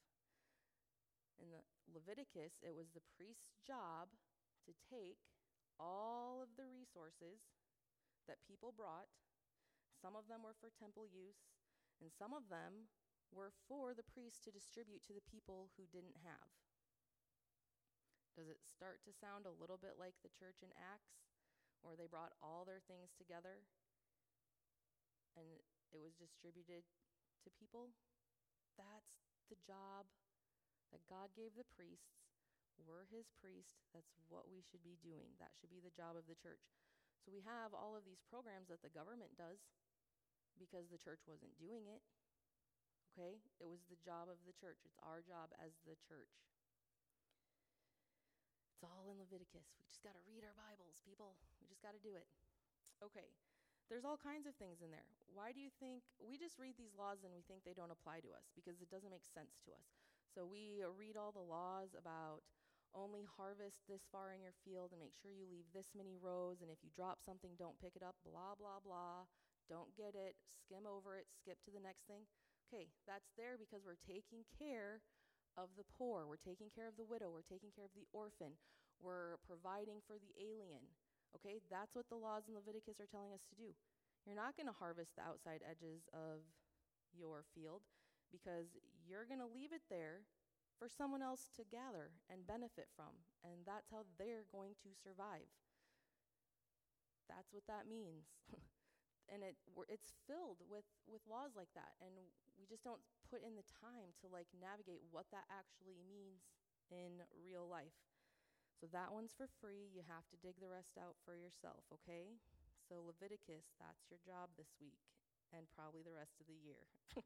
In 1.42 1.50
the 1.50 1.66
Leviticus, 1.90 2.62
it 2.62 2.72
was 2.72 2.94
the 2.94 3.04
priest's 3.18 3.58
job 3.66 4.14
to 4.64 4.72
take 4.88 5.20
all 5.82 6.40
of 6.40 6.54
the 6.56 6.70
resources 6.70 7.50
that 8.30 8.46
people 8.46 8.72
brought. 8.72 9.10
Some 9.98 10.14
of 10.14 10.30
them 10.30 10.46
were 10.46 10.56
for 10.56 10.70
temple 10.70 11.10
use, 11.10 11.50
and 12.00 12.14
some 12.14 12.32
of 12.32 12.48
them 12.48 12.94
were 13.34 13.52
for 13.68 13.92
the 13.92 14.06
priest 14.06 14.46
to 14.46 14.54
distribute 14.54 15.02
to 15.10 15.18
the 15.18 15.26
people 15.28 15.74
who 15.76 15.90
didn't 15.90 16.24
have. 16.24 16.54
Does 18.38 18.48
it 18.48 18.64
start 18.64 19.02
to 19.08 19.16
sound 19.16 19.44
a 19.44 19.58
little 19.60 19.80
bit 19.80 19.98
like 19.98 20.16
the 20.22 20.32
church 20.32 20.62
in 20.62 20.72
Acts, 20.78 21.26
where 21.84 21.96
they 21.96 22.08
brought 22.08 22.38
all 22.44 22.64
their 22.64 22.84
things 22.86 23.16
together 23.16 23.66
and 25.36 25.46
it 25.92 26.00
was 26.00 26.16
distributed 26.16 26.84
to 27.44 27.60
people? 27.60 27.94
That's 28.76 29.24
the 29.48 29.60
job 29.64 30.10
that 30.92 31.06
God 31.08 31.32
gave 31.36 31.56
the 31.56 31.68
priests. 31.76 32.24
We're 32.76 33.08
his 33.08 33.32
priest. 33.40 33.80
That's 33.96 34.12
what 34.28 34.52
we 34.52 34.60
should 34.60 34.84
be 34.84 35.00
doing. 35.00 35.36
That 35.40 35.56
should 35.56 35.72
be 35.72 35.80
the 35.80 35.96
job 35.96 36.20
of 36.20 36.28
the 36.28 36.36
church. 36.36 36.64
So 37.24 37.32
we 37.32 37.42
have 37.48 37.72
all 37.72 37.96
of 37.96 38.04
these 38.04 38.22
programs 38.28 38.68
that 38.68 38.84
the 38.84 38.92
government 38.92 39.40
does 39.40 39.64
because 40.60 40.92
the 40.92 41.00
church 41.02 41.24
wasn't 41.26 41.56
doing 41.56 41.88
it. 41.88 42.04
Okay? 43.16 43.40
It 43.64 43.68
was 43.68 43.88
the 43.88 44.00
job 44.04 44.28
of 44.28 44.44
the 44.44 44.56
church. 44.60 44.84
It's 44.84 45.00
our 45.00 45.24
job 45.24 45.56
as 45.56 45.72
the 45.88 45.96
church. 46.04 46.36
It's 48.76 48.84
all 48.84 49.08
in 49.08 49.16
Leviticus. 49.24 49.72
We 49.80 49.88
just 49.88 50.04
got 50.04 50.20
to 50.20 50.24
read 50.28 50.44
our 50.44 50.56
Bibles, 50.60 51.00
people. 51.08 51.40
We 51.64 51.72
just 51.72 51.80
got 51.80 51.96
to 51.96 52.04
do 52.04 52.12
it. 52.20 52.28
Okay. 53.00 53.32
There's 53.90 54.06
all 54.06 54.18
kinds 54.18 54.50
of 54.50 54.58
things 54.58 54.82
in 54.82 54.90
there. 54.90 55.06
Why 55.30 55.54
do 55.54 55.62
you 55.62 55.70
think 55.78 56.02
we 56.18 56.42
just 56.42 56.58
read 56.58 56.74
these 56.76 56.98
laws 56.98 57.22
and 57.22 57.30
we 57.30 57.46
think 57.46 57.62
they 57.62 57.78
don't 57.78 57.94
apply 57.94 58.26
to 58.26 58.34
us 58.34 58.50
because 58.58 58.82
it 58.82 58.90
doesn't 58.90 59.14
make 59.14 59.26
sense 59.26 59.62
to 59.66 59.76
us? 59.78 59.94
So 60.34 60.44
we 60.44 60.82
read 60.84 61.16
all 61.16 61.32
the 61.32 61.44
laws 61.44 61.94
about 61.94 62.42
only 62.96 63.28
harvest 63.28 63.84
this 63.86 64.08
far 64.08 64.32
in 64.32 64.40
your 64.40 64.56
field 64.64 64.96
and 64.96 65.04
make 65.04 65.14
sure 65.14 65.30
you 65.30 65.46
leave 65.46 65.68
this 65.76 65.92
many 65.92 66.16
rows 66.16 66.64
and 66.64 66.72
if 66.72 66.80
you 66.80 66.88
drop 66.96 67.20
something 67.20 67.52
don't 67.60 67.76
pick 67.84 67.92
it 67.92 68.00
up 68.00 68.16
blah 68.24 68.56
blah 68.56 68.80
blah 68.80 69.28
don't 69.68 69.92
get 70.00 70.16
it 70.16 70.40
skim 70.48 70.88
over 70.88 71.20
it 71.20 71.28
skip 71.28 71.60
to 71.60 71.76
the 71.76 71.84
next 71.84 72.08
thing 72.08 72.24
okay 72.64 72.88
that's 73.04 73.36
there 73.36 73.60
because 73.60 73.84
we're 73.84 74.00
taking 74.00 74.48
care 74.48 75.04
of 75.58 75.72
the 75.80 75.88
poor. 75.88 76.28
We're 76.28 76.42
taking 76.42 76.68
care 76.68 76.88
of 76.88 77.00
the 77.00 77.08
widow. 77.08 77.32
We're 77.32 77.48
taking 77.48 77.72
care 77.72 77.88
of 77.88 77.96
the 77.96 78.08
orphan. 78.12 78.60
We're 79.00 79.40
providing 79.48 80.04
for 80.04 80.20
the 80.20 80.32
alien. 80.40 80.92
Okay? 81.40 81.60
That's 81.70 81.94
what 81.96 82.08
the 82.10 82.20
laws 82.20 82.48
in 82.48 82.56
Leviticus 82.56 83.00
are 83.00 83.10
telling 83.10 83.34
us 83.36 83.44
to 83.52 83.56
do. 83.56 83.76
You're 84.26 84.38
not 84.38 84.58
going 84.58 84.72
to 84.72 84.76
harvest 84.76 85.16
the 85.16 85.26
outside 85.26 85.62
edges 85.62 86.10
of 86.10 86.42
your 87.14 87.46
field 87.54 87.86
because 88.34 88.74
you're 89.06 89.30
going 89.30 89.44
to 89.44 89.50
leave 89.50 89.72
it 89.72 89.86
there 89.88 90.26
for 90.76 90.90
someone 90.90 91.22
else 91.22 91.48
to 91.56 91.64
gather 91.64 92.12
and 92.28 92.48
benefit 92.48 92.90
from. 92.96 93.14
And 93.46 93.64
that's 93.64 93.94
how 93.94 94.04
they're 94.18 94.50
going 94.52 94.76
to 94.84 94.92
survive. 94.98 95.48
That's 97.30 97.54
what 97.54 97.66
that 97.70 97.88
means. 97.88 98.28
and 99.32 99.42
it 99.42 99.58
it's 99.90 100.14
filled 100.30 100.62
with 100.70 100.86
with 101.10 101.26
laws 101.26 101.58
like 101.58 101.72
that 101.74 101.98
and 101.98 102.14
we 102.58 102.66
just 102.70 102.86
don't 102.86 103.02
put 103.26 103.42
in 103.42 103.58
the 103.58 103.66
time 103.66 104.14
to 104.22 104.30
like 104.30 104.46
navigate 104.54 105.02
what 105.10 105.26
that 105.34 105.50
actually 105.50 105.98
means 106.06 106.46
in 106.94 107.26
real 107.34 107.66
life 107.66 107.98
so 108.76 108.88
that 108.92 109.12
one's 109.12 109.34
for 109.36 109.48
free 109.60 109.88
you 109.90 110.04
have 110.06 110.28
to 110.28 110.40
dig 110.44 110.60
the 110.60 110.72
rest 110.72 111.00
out 111.00 111.16
for 111.24 111.36
yourself 111.36 111.84
okay 111.92 112.36
so 112.86 113.02
leviticus 113.02 113.74
that's 113.80 114.08
your 114.12 114.20
job 114.22 114.52
this 114.56 114.76
week 114.78 115.00
and 115.56 115.72
probably 115.72 116.04
the 116.04 116.14
rest 116.16 116.38
of 116.40 116.48
the 116.48 116.60
year 116.60 116.88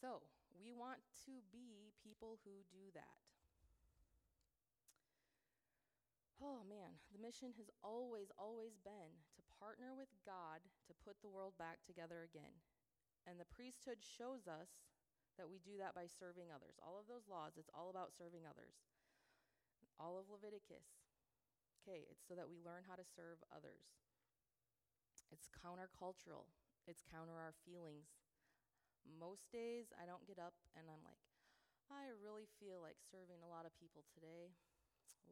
so 0.00 0.24
we 0.56 0.72
want 0.72 1.02
to 1.28 1.44
be 1.52 1.92
people 2.00 2.40
who 2.44 2.64
do 2.70 2.88
that 2.94 3.24
Oh 6.42 6.60
man, 6.68 7.00
the 7.08 7.22
mission 7.22 7.56
has 7.56 7.72
always, 7.80 8.28
always 8.36 8.76
been 8.84 9.16
to 9.32 9.40
partner 9.56 9.96
with 9.96 10.12
God 10.28 10.60
to 10.84 11.02
put 11.06 11.16
the 11.24 11.32
world 11.32 11.56
back 11.56 11.80
together 11.86 12.20
again. 12.20 12.60
And 13.24 13.40
the 13.40 13.48
priesthood 13.48 14.04
shows 14.04 14.44
us 14.44 14.84
that 15.40 15.48
we 15.48 15.56
do 15.62 15.80
that 15.80 15.96
by 15.96 16.04
serving 16.04 16.52
others. 16.52 16.76
All 16.84 17.00
of 17.00 17.08
those 17.08 17.30
laws, 17.30 17.56
it's 17.56 17.72
all 17.72 17.88
about 17.88 18.12
serving 18.12 18.44
others. 18.44 18.76
All 19.98 20.18
of 20.18 20.30
Leviticus. 20.30 21.04
Okay, 21.82 22.08
it's 22.08 22.24
so 22.24 22.34
that 22.34 22.48
we 22.48 22.62
learn 22.64 22.88
how 22.88 22.96
to 22.96 23.04
serve 23.04 23.42
others. 23.52 23.84
It's 25.28 25.50
countercultural, 25.50 26.50
it's 26.86 27.04
counter 27.04 27.36
our 27.36 27.54
feelings. 27.64 28.14
Most 29.04 29.52
days 29.52 29.92
I 29.96 30.08
don't 30.08 30.24
get 30.24 30.40
up 30.40 30.56
and 30.72 30.88
I'm 30.88 31.04
like, 31.04 31.20
I 31.92 32.08
really 32.16 32.48
feel 32.56 32.80
like 32.80 32.96
serving 33.04 33.44
a 33.44 33.50
lot 33.52 33.68
of 33.68 33.76
people 33.76 34.00
today 34.08 34.56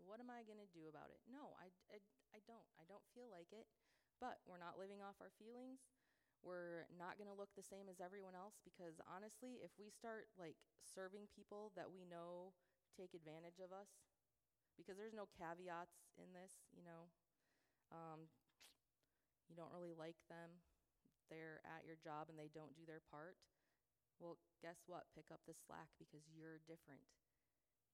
what 0.01 0.21
am 0.21 0.33
I 0.33 0.45
going 0.49 0.61
to 0.61 0.71
do 0.77 0.89
about 0.89 1.13
it? 1.13 1.21
No, 1.29 1.53
I, 1.61 1.69
I, 1.93 1.99
I 2.33 2.41
don't. 2.49 2.65
I 2.81 2.85
don't 2.89 3.05
feel 3.13 3.29
like 3.29 3.53
it. 3.53 3.69
But 4.21 4.41
we're 4.47 4.61
not 4.63 4.79
living 4.79 5.03
off 5.03 5.19
our 5.19 5.35
feelings. 5.35 5.83
We're 6.43 6.91
not 6.99 7.19
going 7.19 7.31
to 7.31 7.39
look 7.39 7.55
the 7.55 7.65
same 7.65 7.87
as 7.87 8.03
everyone 8.03 8.35
else 8.35 8.59
because 8.67 8.99
honestly, 9.07 9.63
if 9.63 9.71
we 9.79 9.91
start 9.95 10.31
like 10.35 10.59
serving 10.83 11.31
people 11.31 11.71
that 11.79 11.91
we 11.91 12.03
know 12.03 12.51
take 12.99 13.15
advantage 13.15 13.63
of 13.63 13.71
us, 13.71 13.95
because 14.77 14.97
there's 14.97 15.17
no 15.17 15.29
caveats 15.35 16.09
in 16.19 16.33
this, 16.33 16.65
you 16.73 16.83
know, 16.83 17.09
um, 17.93 18.29
you 19.49 19.55
don't 19.57 19.73
really 19.75 19.93
like 19.95 20.19
them, 20.33 20.63
they're 21.29 21.61
at 21.65 21.85
your 21.85 21.97
job 22.01 22.29
and 22.29 22.37
they 22.37 22.53
don't 22.53 22.77
do 22.77 22.85
their 22.85 23.05
part. 23.13 23.37
Well, 24.21 24.39
guess 24.63 24.87
what? 24.87 25.11
Pick 25.17 25.33
up 25.35 25.43
the 25.45 25.57
slack 25.57 25.91
because 25.99 26.25
you're 26.31 26.63
different 26.65 27.03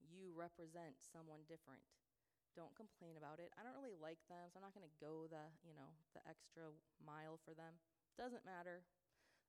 you 0.03 0.31
represent 0.35 1.03
someone 1.03 1.43
different. 1.51 1.83
Don't 2.55 2.75
complain 2.75 3.15
about 3.15 3.39
it. 3.39 3.55
I 3.55 3.63
don't 3.63 3.77
really 3.77 3.95
like 3.95 4.19
them, 4.27 4.51
so 4.51 4.59
I'm 4.59 4.67
not 4.67 4.75
going 4.75 4.87
to 4.87 5.03
go 5.03 5.31
the, 5.31 5.47
you 5.63 5.75
know, 5.75 5.95
the 6.15 6.23
extra 6.27 6.75
mile 6.99 7.39
for 7.43 7.55
them. 7.55 7.79
Doesn't 8.19 8.47
matter. 8.47 8.83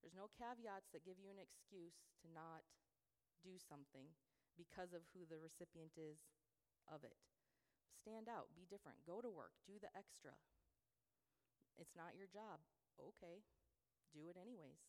There's 0.02 0.18
no 0.18 0.30
caveats 0.38 0.94
that 0.94 1.08
give 1.08 1.18
you 1.18 1.34
an 1.34 1.42
excuse 1.42 1.98
to 2.22 2.28
not 2.30 2.66
do 3.42 3.58
something 3.58 4.14
because 4.60 4.92
of 4.94 5.08
who 5.16 5.26
the 5.26 5.40
recipient 5.40 5.96
is 5.96 6.20
of 6.90 7.06
it. 7.06 7.16
Stand 7.94 8.28
out, 8.28 8.52
be 8.58 8.66
different, 8.66 9.06
go 9.06 9.22
to 9.22 9.30
work, 9.30 9.54
do 9.64 9.78
the 9.78 9.94
extra. 9.94 10.34
It's 11.78 11.96
not 11.96 12.18
your 12.18 12.28
job. 12.28 12.60
Okay, 13.00 13.46
do 14.12 14.28
it 14.28 14.36
anyways. 14.36 14.84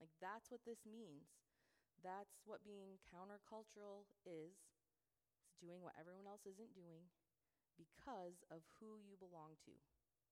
Like, 0.00 0.14
that's 0.22 0.48
what 0.48 0.64
this 0.64 0.88
means. 0.88 1.36
That's 2.00 2.40
what 2.48 2.66
being 2.66 2.98
countercultural 3.06 4.08
is 4.24 4.56
It's 5.46 5.60
doing 5.60 5.84
what 5.84 5.94
everyone 5.94 6.26
else 6.26 6.42
isn't 6.48 6.74
doing 6.74 7.12
because 7.78 8.42
of 8.50 8.64
who 8.80 8.98
you 8.98 9.14
belong 9.14 9.54
to. 9.68 9.74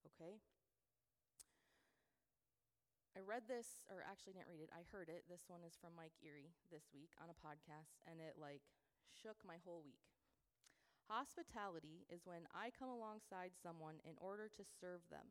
Okay? 0.09 0.43
I 3.15 3.23
read 3.23 3.47
this, 3.51 3.83
or 3.91 4.07
actually 4.07 4.39
didn't 4.39 4.51
read 4.51 4.63
it, 4.63 4.75
I 4.75 4.87
heard 4.91 5.11
it. 5.11 5.27
This 5.27 5.51
one 5.51 5.67
is 5.67 5.75
from 5.79 5.99
Mike 5.99 6.15
Erre 6.23 6.55
this 6.71 6.91
week 6.95 7.11
on 7.19 7.31
a 7.31 7.39
podcast, 7.43 7.99
and 8.07 8.23
it 8.23 8.39
like 8.39 8.63
shook 9.11 9.39
my 9.43 9.59
whole 9.63 9.83
week. 9.83 10.10
Hospitality 11.11 12.07
is 12.07 12.23
when 12.23 12.47
I 12.55 12.71
come 12.71 12.87
alongside 12.87 13.59
someone 13.59 13.99
in 14.07 14.15
order 14.23 14.47
to 14.47 14.63
serve 14.63 15.03
them. 15.11 15.27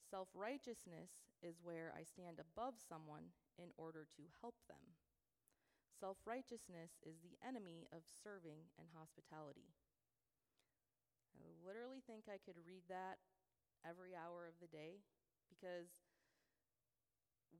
Self 0.00 0.32
righteousness 0.32 1.12
is 1.44 1.60
where 1.60 1.92
I 1.92 2.08
stand 2.08 2.40
above 2.40 2.80
someone 2.80 3.36
in 3.60 3.68
order 3.76 4.08
to 4.16 4.32
help 4.40 4.56
them. 4.64 4.96
Self 5.92 6.16
righteousness 6.24 6.96
is 7.04 7.20
the 7.20 7.36
enemy 7.44 7.84
of 7.92 8.08
serving 8.08 8.72
and 8.80 8.88
hospitality. 8.96 9.76
I 11.36 11.52
literally 11.68 12.00
think 12.00 12.24
I 12.24 12.40
could 12.40 12.56
read 12.64 12.88
that 12.88 13.20
every 13.84 14.16
hour 14.16 14.48
of 14.48 14.56
the 14.56 14.72
day 14.72 15.04
because 15.52 16.00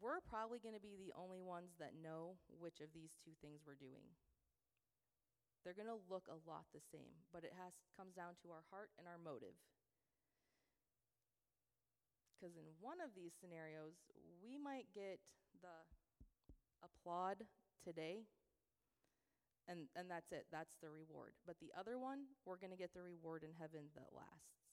we're 0.01 0.25
probably 0.25 0.65
going 0.65 0.77
to 0.77 0.81
be 0.81 0.97
the 0.97 1.13
only 1.13 1.45
ones 1.45 1.77
that 1.77 1.93
know 1.93 2.41
which 2.49 2.81
of 2.81 2.97
these 2.97 3.21
two 3.21 3.37
things 3.45 3.69
we're 3.69 3.77
doing. 3.77 4.17
They're 5.65 5.77
going 5.77 5.93
to 5.93 6.01
look 6.09 6.25
a 6.33 6.41
lot 6.49 6.65
the 6.73 6.81
same, 6.81 7.21
but 7.33 7.45
it 7.45 7.53
has 7.53 7.77
comes 7.93 8.17
down 8.17 8.41
to 8.41 8.49
our 8.49 8.65
heart 8.73 8.89
and 8.97 9.05
our 9.05 9.21
motive. 9.21 9.57
Because 12.33 12.57
in 12.57 12.65
one 12.81 13.05
of 13.05 13.13
these 13.13 13.37
scenarios, 13.37 14.01
we 14.41 14.57
might 14.57 14.89
get 14.97 15.21
the 15.61 15.77
applaud 16.81 17.45
today, 17.85 18.25
and, 19.69 19.93
and 19.93 20.09
that's 20.09 20.33
it. 20.33 20.49
That's 20.49 20.81
the 20.81 20.89
reward. 20.89 21.37
But 21.45 21.61
the 21.61 21.69
other 21.77 22.01
one, 22.01 22.33
we're 22.49 22.57
going 22.57 22.73
to 22.73 22.81
get 22.81 22.97
the 22.97 23.05
reward 23.05 23.45
in 23.45 23.53
heaven 23.61 23.93
that 23.93 24.17
lasts. 24.17 24.65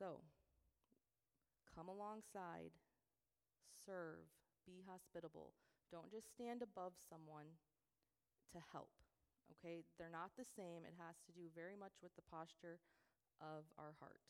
So, 0.00 0.24
come 1.76 1.92
alongside, 1.92 2.72
serve, 3.84 4.24
be 4.64 4.80
hospitable. 4.88 5.52
Don't 5.92 6.10
just 6.10 6.32
stand 6.32 6.62
above 6.62 6.96
someone 7.12 7.60
to 8.52 8.58
help. 8.72 9.01
Okay? 9.52 9.84
They're 9.98 10.12
not 10.12 10.32
the 10.36 10.48
same. 10.48 10.88
It 10.88 10.96
has 10.96 11.20
to 11.28 11.32
do 11.32 11.52
very 11.52 11.76
much 11.76 12.00
with 12.02 12.14
the 12.16 12.26
posture 12.26 12.80
of 13.40 13.68
our 13.76 13.94
heart. 14.00 14.22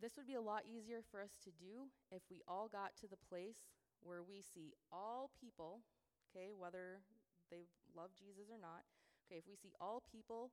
This 0.00 0.16
would 0.16 0.28
be 0.28 0.36
a 0.36 0.42
lot 0.44 0.68
easier 0.68 1.00
for 1.00 1.22
us 1.22 1.38
to 1.44 1.50
do 1.54 1.88
if 2.12 2.20
we 2.28 2.44
all 2.44 2.68
got 2.68 2.92
to 3.00 3.08
the 3.08 3.20
place 3.20 3.72
where 4.04 4.20
we 4.20 4.44
see 4.44 4.76
all 4.92 5.32
people, 5.32 5.80
okay, 6.28 6.52
whether 6.52 7.00
they 7.48 7.64
love 7.96 8.12
Jesus 8.12 8.52
or 8.52 8.60
not, 8.60 8.84
okay, 9.24 9.40
if 9.40 9.48
we 9.48 9.56
see 9.56 9.72
all 9.80 10.04
people 10.04 10.52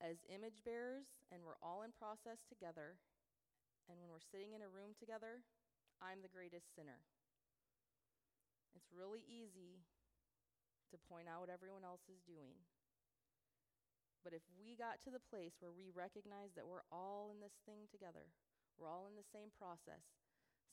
as 0.00 0.24
image 0.32 0.64
bearers 0.64 1.12
and 1.28 1.44
we're 1.44 1.60
all 1.60 1.84
in 1.84 1.92
process 1.92 2.40
together, 2.48 2.96
and 3.88 4.00
when 4.00 4.08
we're 4.08 4.24
sitting 4.32 4.56
in 4.56 4.64
a 4.64 4.70
room 4.72 4.96
together, 4.96 5.44
I'm 6.00 6.24
the 6.24 6.32
greatest 6.32 6.72
sinner. 6.72 7.04
It's 8.72 8.92
really 8.92 9.24
easy 9.28 9.84
to 10.90 11.06
point 11.10 11.26
out 11.26 11.42
what 11.44 11.52
everyone 11.52 11.82
else 11.82 12.04
is 12.06 12.22
doing. 12.26 12.56
But 14.26 14.34
if 14.34 14.42
we 14.58 14.74
got 14.74 14.98
to 15.06 15.14
the 15.14 15.22
place 15.22 15.54
where 15.62 15.70
we 15.70 15.94
recognize 15.94 16.50
that 16.58 16.66
we're 16.66 16.86
all 16.90 17.30
in 17.30 17.38
this 17.38 17.54
thing 17.62 17.86
together, 17.86 18.26
we're 18.74 18.90
all 18.90 19.06
in 19.06 19.14
the 19.14 19.30
same 19.30 19.54
process. 19.54 20.02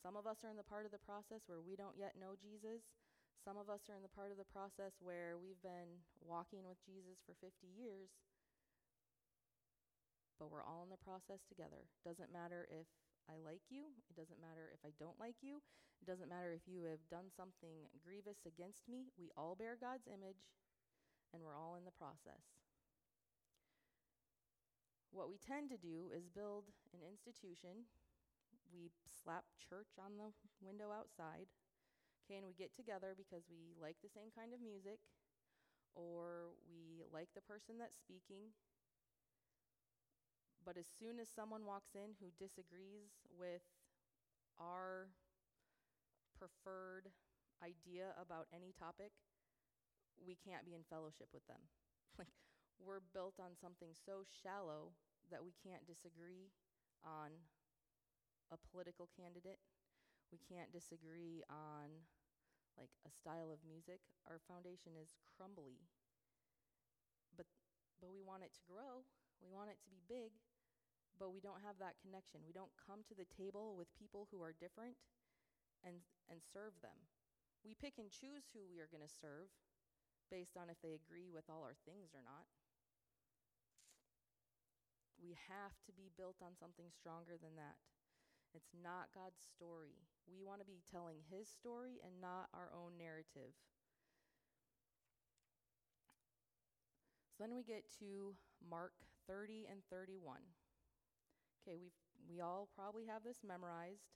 Some 0.02 0.17
of 0.17 0.26
us 0.26 0.41
are 0.41 0.49
in 0.49 0.58
the 0.58 0.65
part 0.65 0.89
of 0.89 0.91
the 0.91 1.06
process 1.06 1.45
where 1.45 1.62
we 1.62 1.78
don't 1.78 1.95
yet 1.95 2.17
know 2.17 2.34
Jesus. 2.36 2.82
Some 3.45 3.56
of 3.56 3.69
us 3.69 3.86
are 3.88 3.95
in 3.95 4.02
the 4.02 4.12
part 4.17 4.34
of 4.34 4.41
the 4.41 4.49
process 4.49 4.97
where 4.99 5.38
we've 5.38 5.62
been 5.62 6.02
walking 6.23 6.65
with 6.65 6.80
Jesus 6.84 7.21
for 7.23 7.38
50 7.39 7.54
years. 7.71 8.12
But 10.39 10.49
we're 10.49 10.65
all 10.65 10.84
in 10.84 10.91
the 10.91 11.06
process 11.06 11.45
together. 11.45 11.88
Doesn't 12.04 12.34
matter 12.34 12.67
if 12.67 12.89
I 13.29 13.39
like 13.39 13.63
you. 13.71 13.95
It 14.09 14.15
doesn't 14.15 14.41
matter 14.43 14.71
if 14.73 14.83
I 14.83 14.91
don't 14.99 15.19
like 15.19 15.39
you. 15.41 15.63
It 16.03 16.07
doesn't 16.07 16.29
matter 16.31 16.51
if 16.51 16.67
you 16.67 16.83
have 16.91 17.03
done 17.07 17.31
something 17.31 17.88
grievous 18.03 18.43
against 18.43 18.83
me. 18.88 19.07
We 19.15 19.31
all 19.39 19.55
bear 19.55 19.79
God's 19.79 20.07
image, 20.07 20.51
and 21.31 21.39
we're 21.39 21.55
all 21.55 21.79
in 21.79 21.88
the 21.88 21.95
process. 21.95 22.43
What 25.13 25.29
we 25.29 25.38
tend 25.38 25.69
to 25.69 25.77
do 25.77 26.09
is 26.12 26.27
build 26.27 26.73
an 26.91 27.05
institution. 27.05 27.88
We 28.73 28.89
slap 29.05 29.45
church 29.62 29.95
on 30.01 30.17
the 30.17 30.33
window 30.59 30.89
outside. 30.89 31.47
Okay, 32.25 32.39
and 32.39 32.47
we 32.47 32.57
get 32.57 32.73
together 32.73 33.13
because 33.13 33.45
we 33.51 33.75
like 33.77 33.99
the 34.01 34.09
same 34.12 34.31
kind 34.33 34.55
of 34.55 34.63
music 34.63 34.99
or 35.93 36.55
we 36.65 37.05
like 37.13 37.29
the 37.36 37.45
person 37.45 37.77
that's 37.77 37.99
speaking. 37.99 38.55
But 40.65 40.78
as 40.78 40.88
soon 40.88 41.19
as 41.19 41.28
someone 41.28 41.67
walks 41.67 41.91
in 41.95 42.15
who 42.19 42.32
disagrees 42.39 43.19
with 43.28 43.63
our 44.60 45.12
preferred 46.39 47.12
idea 47.60 48.15
about 48.15 48.47
any 48.56 48.71
topic, 48.71 49.12
we 50.19 50.39
can't 50.39 50.65
be 50.65 50.76
in 50.76 50.88
fellowship 50.88 51.28
with 51.34 51.45
them. 51.47 51.60
Like, 52.13 52.30
we're 52.78 53.02
built 53.02 53.41
on 53.41 53.58
something 53.58 53.97
so 53.97 54.21
shallow 54.21 54.93
that 55.34 55.41
we 55.41 55.49
can't 55.65 55.82
disagree 55.89 56.54
on 57.02 57.34
a 58.54 58.58
political 58.69 59.10
candidate. 59.17 59.58
We 60.30 60.38
can't 60.38 60.69
disagree 60.69 61.41
on 61.49 62.06
like 62.78 62.93
a 63.06 63.10
style 63.10 63.49
of 63.49 63.65
music. 63.65 64.02
Our 64.30 64.38
foundation 64.45 64.93
is 64.93 65.17
crumbly. 65.34 65.82
But 67.34 67.49
but 67.97 68.13
we 68.13 68.21
want 68.21 68.45
it 68.45 68.54
to 68.54 68.63
grow. 68.69 69.06
We 69.41 69.49
want 69.49 69.73
it 69.73 69.82
to 69.82 69.89
be 69.89 70.06
big, 70.06 70.38
but 71.19 71.34
we 71.34 71.41
don't 71.41 71.62
have 71.65 71.78
that 71.80 71.99
connection. 72.02 72.45
We 72.45 72.56
don't 72.56 72.73
come 72.76 73.06
to 73.08 73.15
the 73.15 73.30
table 73.30 73.78
with 73.78 73.91
people 73.97 74.28
who 74.30 74.41
are 74.41 74.54
different 74.54 74.97
and 75.84 76.02
and 76.32 76.39
serve 76.41 76.73
them. 76.82 76.95
We 77.63 77.76
pick 77.76 77.95
and 77.99 78.12
choose 78.12 78.52
who 78.52 78.67
we 78.67 78.84
are 78.84 78.91
going 78.91 79.06
to 79.06 79.19
serve 79.21 79.52
based 80.28 80.60
on 80.60 80.67
if 80.67 80.80
they 80.84 80.95
agree 80.95 81.32
with 81.32 81.47
all 81.47 81.63
our 81.63 81.78
things 81.88 82.12
or 82.12 82.23
not. 82.23 82.47
We 85.15 85.39
have 85.47 85.80
to 85.88 85.95
be 85.95 86.12
built 86.19 86.43
on 86.43 86.60
something 86.60 86.91
stronger 86.91 87.39
than 87.39 87.56
that. 87.56 87.80
It's 88.52 88.76
not 88.76 89.15
God's 89.15 89.39
story. 89.39 90.04
We 90.28 90.43
want 90.43 90.60
to 90.60 90.67
be 90.67 90.84
telling 90.84 91.23
His 91.32 91.47
story 91.47 92.04
and 92.04 92.19
not 92.19 92.52
our 92.52 92.69
own 92.76 92.99
narrative. 92.99 93.56
So 97.32 97.39
then 97.39 97.56
we 97.56 97.63
get 97.63 97.88
to 97.99 98.36
Mark 98.62 98.93
30 99.28 99.65
and 99.71 99.82
31. 99.89 100.38
Okay, 101.73 101.81
we 101.81 101.89
we 102.29 102.38
all 102.38 102.69
probably 102.77 103.09
have 103.09 103.25
this 103.25 103.41
memorized. 103.41 104.13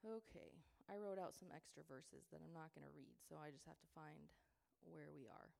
Okay, 0.00 0.56
I 0.88 0.96
wrote 0.96 1.20
out 1.20 1.36
some 1.36 1.52
extra 1.52 1.84
verses 1.84 2.24
that 2.32 2.40
I'm 2.40 2.56
not 2.56 2.72
going 2.72 2.88
to 2.88 2.96
read, 2.96 3.20
so 3.20 3.36
I 3.36 3.52
just 3.52 3.68
have 3.68 3.76
to 3.84 3.94
find 3.94 4.32
where 4.80 5.12
we 5.12 5.28
are. 5.28 5.52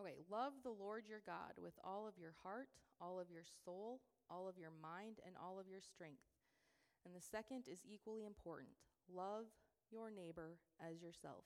Okay, 0.00 0.16
love 0.32 0.64
the 0.64 0.72
Lord 0.72 1.04
your 1.04 1.20
God 1.28 1.60
with 1.60 1.76
all 1.84 2.08
of 2.08 2.16
your 2.16 2.32
heart, 2.40 2.72
all 3.04 3.20
of 3.20 3.28
your 3.28 3.44
soul, 3.44 4.00
all 4.32 4.48
of 4.48 4.56
your 4.56 4.72
mind, 4.72 5.20
and 5.28 5.36
all 5.36 5.60
of 5.60 5.68
your 5.68 5.84
strength. 5.84 6.24
And 7.04 7.12
the 7.12 7.20
second 7.20 7.68
is 7.68 7.84
equally 7.84 8.24
important 8.24 8.80
love 9.12 9.52
your 9.92 10.08
neighbor 10.08 10.56
as 10.80 11.04
yourself. 11.04 11.44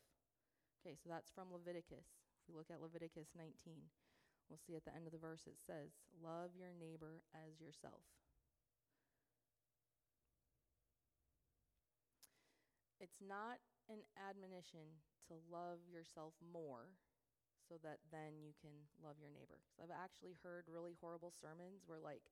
Okay, 0.79 0.95
so 0.95 1.11
that's 1.11 1.35
from 1.35 1.51
Leviticus. 1.51 2.15
If 2.39 2.47
we 2.47 2.55
look 2.55 2.71
at 2.71 2.81
Leviticus 2.81 3.35
19, 3.35 3.91
we'll 4.49 4.61
see 4.61 4.75
at 4.77 4.85
the 4.85 4.95
end 4.97 5.07
of 5.07 5.13
the 5.13 5.21
verse 5.21 5.45
it 5.47 5.61
says, 5.61 5.93
Love 6.21 6.57
your 6.57 6.73
neighbor 6.73 7.23
as 7.33 7.61
yourself. 7.61 8.03
It's 12.99 13.23
not 13.23 13.63
an 13.87 14.03
admonition 14.19 14.99
to 15.31 15.39
love 15.47 15.79
yourself 15.87 16.35
more 16.43 16.91
so 17.69 17.77
that 17.85 18.01
then 18.11 18.41
you 18.41 18.57
can 18.59 18.73
love 18.99 19.21
your 19.21 19.31
neighbor. 19.31 19.61
So 19.77 19.85
I've 19.85 19.95
actually 19.95 20.35
heard 20.41 20.67
really 20.67 20.97
horrible 20.99 21.31
sermons 21.31 21.85
where, 21.85 22.01
like, 22.01 22.25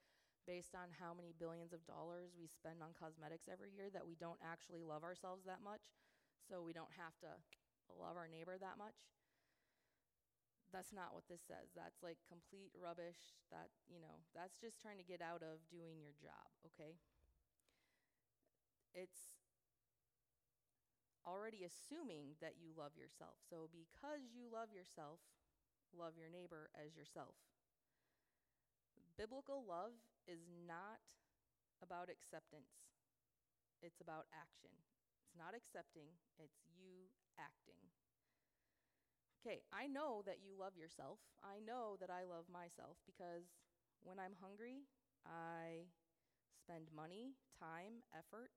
based 0.49 0.75
on 0.75 0.89
how 0.97 1.13
many 1.13 1.37
billions 1.37 1.77
of 1.77 1.85
dollars 1.85 2.33
we 2.39 2.49
spend 2.49 2.81
on 2.81 2.97
cosmetics 2.97 3.51
every 3.51 3.71
year, 3.71 3.93
that 3.93 4.07
we 4.07 4.17
don't 4.17 4.41
actually 4.41 4.81
love 4.81 5.05
ourselves 5.05 5.45
that 5.45 5.61
much, 5.61 5.93
so 6.49 6.63
we 6.63 6.73
don't 6.73 6.95
have 6.97 7.13
to 7.21 7.31
love 7.93 8.17
our 8.17 8.31
neighbor 8.31 8.57
that 8.59 8.79
much. 8.79 8.97
That's 10.77 10.93
not 10.93 11.17
what 11.17 11.25
this 11.25 11.41
says. 11.41 11.73
That's 11.73 12.05
like 12.05 12.21
complete 12.29 12.69
rubbish. 12.77 13.33
That, 13.49 13.73
you 13.89 13.97
know, 13.97 14.21
that's 14.37 14.61
just 14.61 14.77
trying 14.77 15.01
to 15.01 15.09
get 15.09 15.25
out 15.25 15.41
of 15.41 15.65
doing 15.73 15.97
your 15.97 16.13
job, 16.21 16.53
okay? 16.69 17.01
It's 18.93 19.33
already 21.25 21.65
assuming 21.65 22.37
that 22.45 22.61
you 22.61 22.77
love 22.77 22.93
yourself. 22.93 23.41
So, 23.49 23.73
because 23.73 24.37
you 24.37 24.53
love 24.53 24.69
yourself, 24.69 25.25
love 25.97 26.21
your 26.21 26.29
neighbor 26.29 26.69
as 26.77 26.93
yourself. 26.93 27.33
Biblical 29.17 29.65
love 29.65 29.97
is 30.29 30.45
not 30.69 31.01
about 31.81 32.13
acceptance, 32.13 32.85
it's 33.81 34.05
about 34.05 34.29
action. 34.37 34.77
It's 35.25 35.33
not 35.41 35.57
accepting, 35.57 36.13
it's 36.37 36.61
you 36.77 37.09
acting. 37.41 37.81
Okay, 39.47 39.63
I 39.71 39.87
know 39.87 40.27
that 40.27 40.43
you 40.43 40.59
love 40.59 40.75
yourself. 40.75 41.23
I 41.39 41.63
know 41.63 41.95
that 42.03 42.11
I 42.11 42.27
love 42.27 42.51
myself 42.51 42.99
because 43.07 43.47
when 44.03 44.19
I'm 44.19 44.35
hungry, 44.43 44.83
I 45.23 45.87
spend 46.59 46.91
money, 46.91 47.39
time, 47.55 48.03
effort 48.11 48.51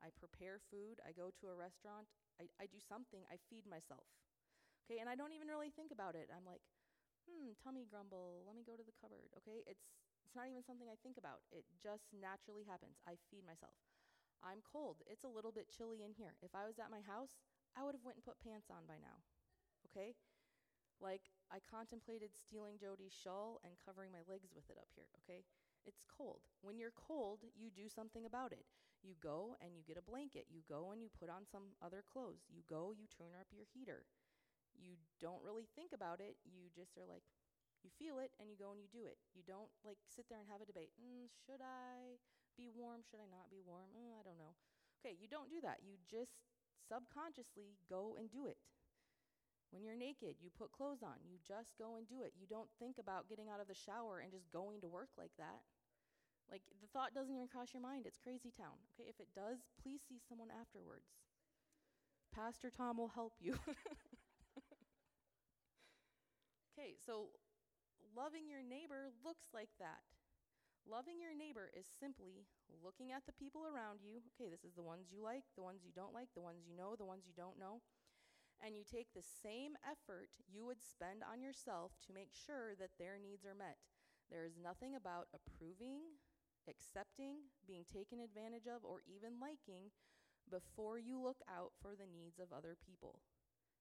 I 0.00 0.08
prepare 0.16 0.58
food, 0.72 0.98
I 1.04 1.12
go 1.12 1.28
to 1.30 1.52
a 1.52 1.56
restaurant, 1.56 2.08
I, 2.40 2.48
I 2.56 2.66
do 2.66 2.80
something, 2.80 3.24
I 3.30 3.38
feed 3.48 3.64
myself. 3.68 4.08
Okay, 4.84 4.98
and 4.98 5.08
I 5.08 5.14
don't 5.14 5.32
even 5.36 5.46
really 5.48 5.72
think 5.72 5.92
about 5.92 6.16
it. 6.16 6.28
I'm 6.32 6.44
like, 6.44 6.64
hmm, 7.24 7.56
tummy 7.60 7.84
grumble, 7.84 8.44
let 8.44 8.56
me 8.56 8.64
go 8.64 8.76
to 8.76 8.82
the 8.84 8.96
cupboard. 8.96 9.32
Okay, 9.44 9.62
it's 9.68 9.92
it's 10.24 10.36
not 10.38 10.48
even 10.48 10.64
something 10.64 10.88
I 10.88 10.98
think 11.04 11.20
about. 11.20 11.44
It 11.52 11.64
just 11.80 12.08
naturally 12.12 12.64
happens. 12.66 13.00
I 13.08 13.20
feed 13.30 13.44
myself. 13.44 13.76
I'm 14.42 14.62
cold. 14.62 15.02
It's 15.06 15.24
a 15.26 15.32
little 15.32 15.52
bit 15.52 15.70
chilly 15.72 16.02
in 16.04 16.14
here. 16.16 16.34
If 16.42 16.54
I 16.54 16.66
was 16.66 16.78
at 16.78 16.94
my 16.94 17.02
house, 17.04 17.38
I 17.74 17.84
would 17.86 17.94
have 17.94 18.06
went 18.06 18.18
and 18.20 18.26
put 18.26 18.42
pants 18.42 18.70
on 18.70 18.86
by 18.86 18.98
now. 19.02 19.22
Okay? 19.92 20.14
Like 21.00 21.28
I 21.52 21.60
contemplated 21.68 22.32
stealing 22.32 22.78
Jody's 22.80 23.12
shawl 23.12 23.60
and 23.64 23.74
covering 23.84 24.12
my 24.14 24.24
legs 24.30 24.54
with 24.54 24.70
it 24.70 24.78
up 24.80 24.88
here, 24.96 25.10
okay? 25.24 25.44
It's 25.84 26.06
cold. 26.06 26.46
When 26.62 26.78
you're 26.78 26.94
cold, 26.94 27.42
you 27.58 27.68
do 27.68 27.90
something 27.90 28.24
about 28.24 28.52
it. 28.54 28.64
You 29.02 29.18
go 29.18 29.58
and 29.58 29.74
you 29.74 29.82
get 29.82 29.98
a 29.98 30.06
blanket. 30.06 30.46
You 30.46 30.62
go 30.64 30.94
and 30.94 31.02
you 31.02 31.10
put 31.10 31.26
on 31.28 31.42
some 31.44 31.74
other 31.82 32.06
clothes. 32.06 32.46
You 32.46 32.62
go, 32.70 32.94
you 32.94 33.10
turn 33.10 33.34
up 33.34 33.50
your 33.50 33.66
heater. 33.66 34.06
You 34.78 34.96
don't 35.20 35.42
really 35.44 35.68
think 35.74 35.92
about 35.92 36.20
it. 36.20 36.36
You 36.44 36.70
just 36.72 36.96
are 36.96 37.08
like, 37.08 37.24
you 37.82 37.90
feel 37.98 38.22
it 38.22 38.30
and 38.38 38.46
you 38.46 38.56
go 38.56 38.70
and 38.70 38.78
you 38.78 38.86
do 38.90 39.06
it. 39.10 39.18
You 39.34 39.42
don't 39.42 39.70
like 39.82 39.98
sit 40.06 40.30
there 40.30 40.38
and 40.38 40.46
have 40.46 40.62
a 40.62 40.68
debate. 40.70 40.94
Mm, 41.02 41.26
should 41.42 41.58
I 41.60 42.20
be 42.54 42.70
warm? 42.70 43.02
Should 43.02 43.18
I 43.22 43.28
not 43.30 43.50
be 43.50 43.58
warm? 43.62 43.90
Mm, 43.94 44.14
I 44.14 44.22
don't 44.22 44.38
know. 44.38 44.54
Okay, 45.02 45.18
you 45.18 45.26
don't 45.26 45.50
do 45.50 45.58
that. 45.66 45.82
You 45.82 45.98
just 46.06 46.38
subconsciously 46.86 47.74
go 47.90 48.14
and 48.18 48.30
do 48.30 48.46
it. 48.46 48.58
When 49.72 49.80
you're 49.80 49.96
naked, 49.96 50.36
you 50.36 50.52
put 50.52 50.70
clothes 50.70 51.00
on. 51.00 51.16
You 51.24 51.40
just 51.40 51.80
go 51.80 51.96
and 51.96 52.04
do 52.04 52.20
it. 52.20 52.36
You 52.36 52.44
don't 52.44 52.68
think 52.76 53.00
about 53.00 53.28
getting 53.28 53.48
out 53.48 53.58
of 53.58 53.72
the 53.72 53.74
shower 53.74 54.20
and 54.20 54.28
just 54.28 54.52
going 54.52 54.84
to 54.84 54.88
work 54.88 55.08
like 55.16 55.32
that. 55.40 55.64
Like 56.52 56.60
the 56.84 56.92
thought 56.92 57.16
doesn't 57.16 57.32
even 57.32 57.48
cross 57.48 57.72
your 57.72 57.80
mind. 57.80 58.04
It's 58.04 58.20
crazy 58.20 58.52
town. 58.52 58.76
Okay, 58.92 59.08
if 59.08 59.16
it 59.16 59.32
does, 59.32 59.64
please 59.80 60.04
see 60.04 60.20
someone 60.20 60.52
afterwards. 60.52 61.08
Pastor 62.36 62.68
Tom 62.68 63.00
will 63.00 63.08
help 63.16 63.32
you. 63.40 63.56
okay, 66.76 66.92
so 67.00 67.32
loving 68.12 68.44
your 68.52 68.60
neighbor 68.60 69.08
looks 69.24 69.48
like 69.56 69.72
that. 69.80 70.04
Loving 70.84 71.16
your 71.16 71.32
neighbor 71.32 71.70
is 71.72 71.86
simply 71.86 72.44
looking 72.84 73.12
at 73.12 73.24
the 73.24 73.32
people 73.32 73.64
around 73.64 74.04
you. 74.04 74.20
Okay, 74.36 74.52
this 74.52 74.68
is 74.68 74.74
the 74.76 74.84
ones 74.84 75.08
you 75.08 75.22
like, 75.24 75.48
the 75.56 75.62
ones 75.64 75.80
you 75.80 75.94
don't 75.94 76.12
like, 76.12 76.28
the 76.34 76.44
ones 76.44 76.68
you 76.68 76.76
know, 76.76 76.92
the 76.92 77.08
ones 77.08 77.24
you 77.24 77.32
don't 77.32 77.56
know. 77.56 77.80
And 78.62 78.78
you 78.78 78.86
take 78.86 79.10
the 79.10 79.26
same 79.26 79.74
effort 79.82 80.30
you 80.46 80.64
would 80.64 80.78
spend 80.78 81.26
on 81.26 81.42
yourself 81.42 81.98
to 82.06 82.14
make 82.14 82.30
sure 82.30 82.78
that 82.78 82.94
their 82.94 83.18
needs 83.18 83.42
are 83.44 83.58
met. 83.58 83.82
There 84.30 84.46
is 84.46 84.54
nothing 84.54 84.94
about 84.94 85.26
approving, 85.34 86.22
accepting, 86.70 87.50
being 87.66 87.82
taken 87.82 88.22
advantage 88.22 88.70
of, 88.70 88.86
or 88.86 89.02
even 89.02 89.42
liking 89.42 89.90
before 90.46 90.98
you 90.98 91.18
look 91.18 91.42
out 91.50 91.74
for 91.82 91.98
the 91.98 92.06
needs 92.06 92.38
of 92.38 92.54
other 92.54 92.78
people. 92.78 93.18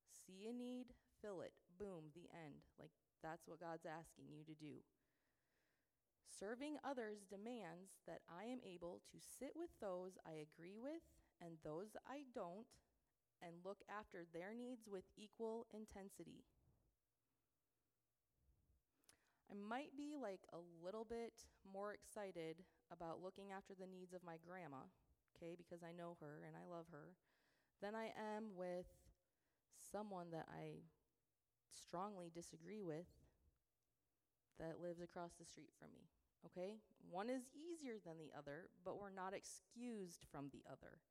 See 0.10 0.50
a 0.50 0.54
need, 0.54 0.98
fill 1.22 1.41
it. 1.41 1.54
Boom, 1.78 2.10
the 2.13 2.30
end. 2.34 2.65
Like 2.82 2.91
that's 3.22 3.48
what 3.48 3.62
God's 3.62 3.86
asking 3.86 4.34
you 4.34 4.44
to 4.50 4.58
do. 4.58 4.82
Serving 6.26 6.82
others 6.84 7.22
demands 7.30 8.02
that 8.08 8.26
I 8.26 8.46
am 8.46 8.65
able 8.65 9.02
to 9.13 9.22
sit 9.22 9.54
with 9.54 9.70
those 9.80 10.17
I 10.26 10.41
agree 10.41 10.78
with 10.82 11.06
and 11.39 11.62
those 11.63 11.94
I 12.08 12.26
don't 12.34 12.65
and 13.42 13.66
look 13.66 13.82
after 13.90 14.26
their 14.34 14.54
needs 14.54 14.88
with 14.88 15.04
equal 15.18 15.68
intensity. 15.74 16.46
I 19.52 19.56
might 19.58 19.98
be 19.98 20.16
like 20.16 20.42
a 20.54 20.62
little 20.84 21.04
bit 21.04 21.34
more 21.68 21.94
excited 21.94 22.64
about 22.92 23.22
looking 23.22 23.52
after 23.52 23.74
the 23.76 23.90
needs 23.90 24.14
of 24.14 24.24
my 24.24 24.38
grandma, 24.40 24.88
okay, 25.36 25.56
because 25.58 25.84
I 25.84 25.92
know 25.92 26.16
her 26.22 26.48
and 26.48 26.56
I 26.56 26.64
love 26.64 26.86
her, 26.92 27.16
than 27.82 27.96
I 27.96 28.16
am 28.16 28.56
with 28.56 28.88
someone 29.92 30.32
that 30.32 30.48
I 30.48 30.88
strongly 31.76 32.32
disagree 32.34 32.82
with 32.82 33.10
that 34.60 34.80
lives 34.80 35.02
across 35.02 35.34
the 35.36 35.46
street 35.46 35.74
from 35.80 35.92
me 35.92 36.08
okay? 36.46 36.78
One 37.10 37.30
is 37.30 37.50
easier 37.54 37.96
than 38.06 38.18
the 38.18 38.32
other, 38.38 38.70
but 38.84 39.00
we're 39.00 39.14
not 39.14 39.34
excused 39.34 40.26
from 40.32 40.50
the 40.52 40.64
other. 40.70 41.02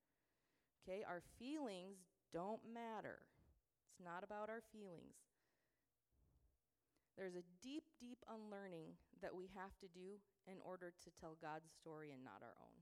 Okay? 0.83 1.05
Our 1.07 1.23
feelings 1.39 1.99
don't 2.33 2.61
matter. 2.67 3.27
It's 3.91 4.03
not 4.03 4.25
about 4.25 4.49
our 4.49 4.63
feelings. 4.73 5.19
There's 7.19 7.35
a 7.35 7.45
deep, 7.63 7.85
deep 8.01 8.19
unlearning 8.31 8.97
that 9.21 9.35
we 9.35 9.51
have 9.53 9.77
to 9.85 9.89
do 9.93 10.23
in 10.47 10.57
order 10.65 10.93
to 11.05 11.11
tell 11.21 11.37
God's 11.43 11.69
story 11.69 12.13
and 12.13 12.25
not 12.25 12.41
our 12.41 12.57
own. 12.57 12.81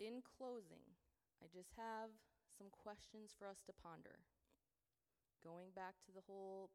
In 0.00 0.20
closing, 0.20 0.84
I 1.40 1.46
just 1.52 1.72
have 1.76 2.10
some 2.58 2.68
questions 2.68 3.32
for 3.36 3.46
us 3.48 3.60
to 3.66 3.72
ponder 3.72 4.20
going 5.46 5.70
back 5.78 5.94
to 6.02 6.10
the 6.10 6.26
whole 6.26 6.74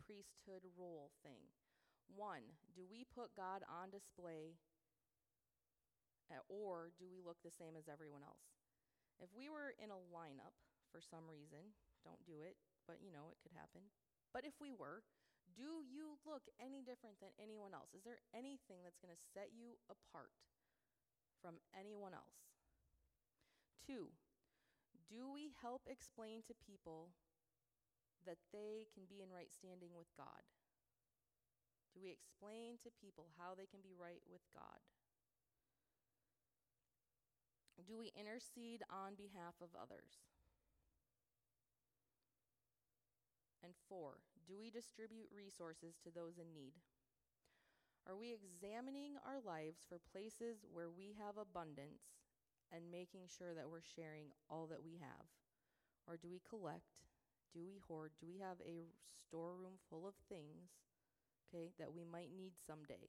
priesthood 0.00 0.64
role 0.80 1.12
thing. 1.20 1.52
One, 2.08 2.56
do 2.72 2.88
we 2.88 3.04
put 3.04 3.36
God 3.36 3.60
on 3.68 3.92
display 3.92 4.56
or 6.48 6.90
do 6.96 7.06
we 7.08 7.20
look 7.20 7.40
the 7.44 7.54
same 7.54 7.76
as 7.76 7.88
everyone 7.88 8.24
else? 8.24 8.48
If 9.20 9.30
we 9.36 9.48
were 9.52 9.76
in 9.76 9.92
a 9.92 10.04
lineup 10.12 10.56
for 10.90 11.04
some 11.04 11.28
reason, 11.28 11.76
don't 12.02 12.24
do 12.24 12.40
it, 12.40 12.56
but 12.88 13.04
you 13.04 13.12
know, 13.12 13.28
it 13.30 13.40
could 13.44 13.54
happen. 13.54 13.92
But 14.32 14.48
if 14.48 14.56
we 14.60 14.72
were, 14.72 15.04
do 15.56 15.84
you 15.84 16.20
look 16.28 16.44
any 16.60 16.84
different 16.84 17.20
than 17.20 17.32
anyone 17.40 17.72
else? 17.72 17.92
Is 17.96 18.04
there 18.04 18.20
anything 18.36 18.84
that's 18.84 19.00
going 19.00 19.12
to 19.12 19.28
set 19.32 19.52
you 19.56 19.80
apart 19.88 20.32
from 21.40 21.56
anyone 21.72 22.12
else? 22.12 22.48
Two, 23.84 24.12
do 25.08 25.24
we 25.32 25.56
help 25.64 25.88
explain 25.88 26.44
to 26.44 26.64
people 26.64 27.16
that 28.28 28.36
they 28.52 28.84
can 28.92 29.08
be 29.08 29.24
in 29.24 29.32
right 29.32 29.48
standing 29.48 29.96
with 29.96 30.12
God? 30.12 30.44
Do 31.96 32.04
we 32.04 32.12
explain 32.12 32.76
to 32.84 33.00
people 33.00 33.32
how 33.40 33.56
they 33.56 33.64
can 33.64 33.80
be 33.80 33.96
right 33.96 34.20
with 34.28 34.44
God? 34.52 34.84
Do 37.86 37.98
we 37.98 38.12
intercede 38.18 38.82
on 38.90 39.14
behalf 39.14 39.54
of 39.62 39.70
others? 39.74 40.18
And 43.62 43.72
four, 43.88 44.22
do 44.46 44.58
we 44.58 44.70
distribute 44.70 45.28
resources 45.34 45.96
to 46.02 46.10
those 46.10 46.38
in 46.38 46.52
need? 46.54 46.74
Are 48.06 48.16
we 48.16 48.32
examining 48.32 49.14
our 49.26 49.40
lives 49.44 49.84
for 49.88 49.98
places 50.00 50.64
where 50.72 50.90
we 50.90 51.14
have 51.18 51.36
abundance 51.36 52.16
and 52.72 52.90
making 52.90 53.28
sure 53.28 53.54
that 53.54 53.68
we're 53.68 53.84
sharing 53.84 54.32
all 54.48 54.66
that 54.68 54.82
we 54.82 54.98
have? 54.98 55.26
Or 56.06 56.16
do 56.16 56.28
we 56.30 56.40
collect 56.48 57.04
do 57.52 57.64
we 57.64 57.80
hoard? 57.88 58.12
Do 58.20 58.26
we 58.28 58.38
have 58.38 58.60
a 58.60 58.92
storeroom 59.02 59.80
full 59.88 60.06
of 60.06 60.14
things, 60.28 60.68
okay, 61.48 61.70
that 61.78 61.92
we 61.92 62.04
might 62.04 62.30
need 62.36 62.52
someday? 62.66 63.08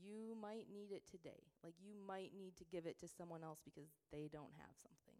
You 0.00 0.34
might 0.38 0.70
need 0.70 0.92
it 0.92 1.02
today. 1.10 1.50
Like 1.62 1.74
you 1.82 1.94
might 2.06 2.32
need 2.34 2.56
to 2.56 2.64
give 2.64 2.86
it 2.86 2.98
to 3.00 3.08
someone 3.08 3.42
else 3.42 3.60
because 3.64 3.90
they 4.12 4.28
don't 4.30 4.54
have 4.58 4.74
something. 4.80 5.18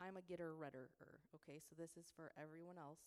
I'm 0.00 0.16
a 0.18 0.22
getter 0.26 0.52
redder, 0.54 0.90
okay? 1.36 1.62
So 1.62 1.78
this 1.78 1.96
is 1.96 2.10
for 2.10 2.32
everyone 2.34 2.76
else 2.76 2.98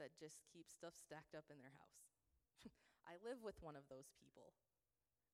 that 0.00 0.16
just 0.18 0.42
keeps 0.50 0.74
stuff 0.74 0.98
stacked 0.98 1.36
up 1.38 1.46
in 1.52 1.62
their 1.62 1.76
house. 1.78 2.02
I 3.10 3.20
live 3.22 3.40
with 3.44 3.60
one 3.62 3.78
of 3.78 3.86
those 3.86 4.10
people. 4.18 4.56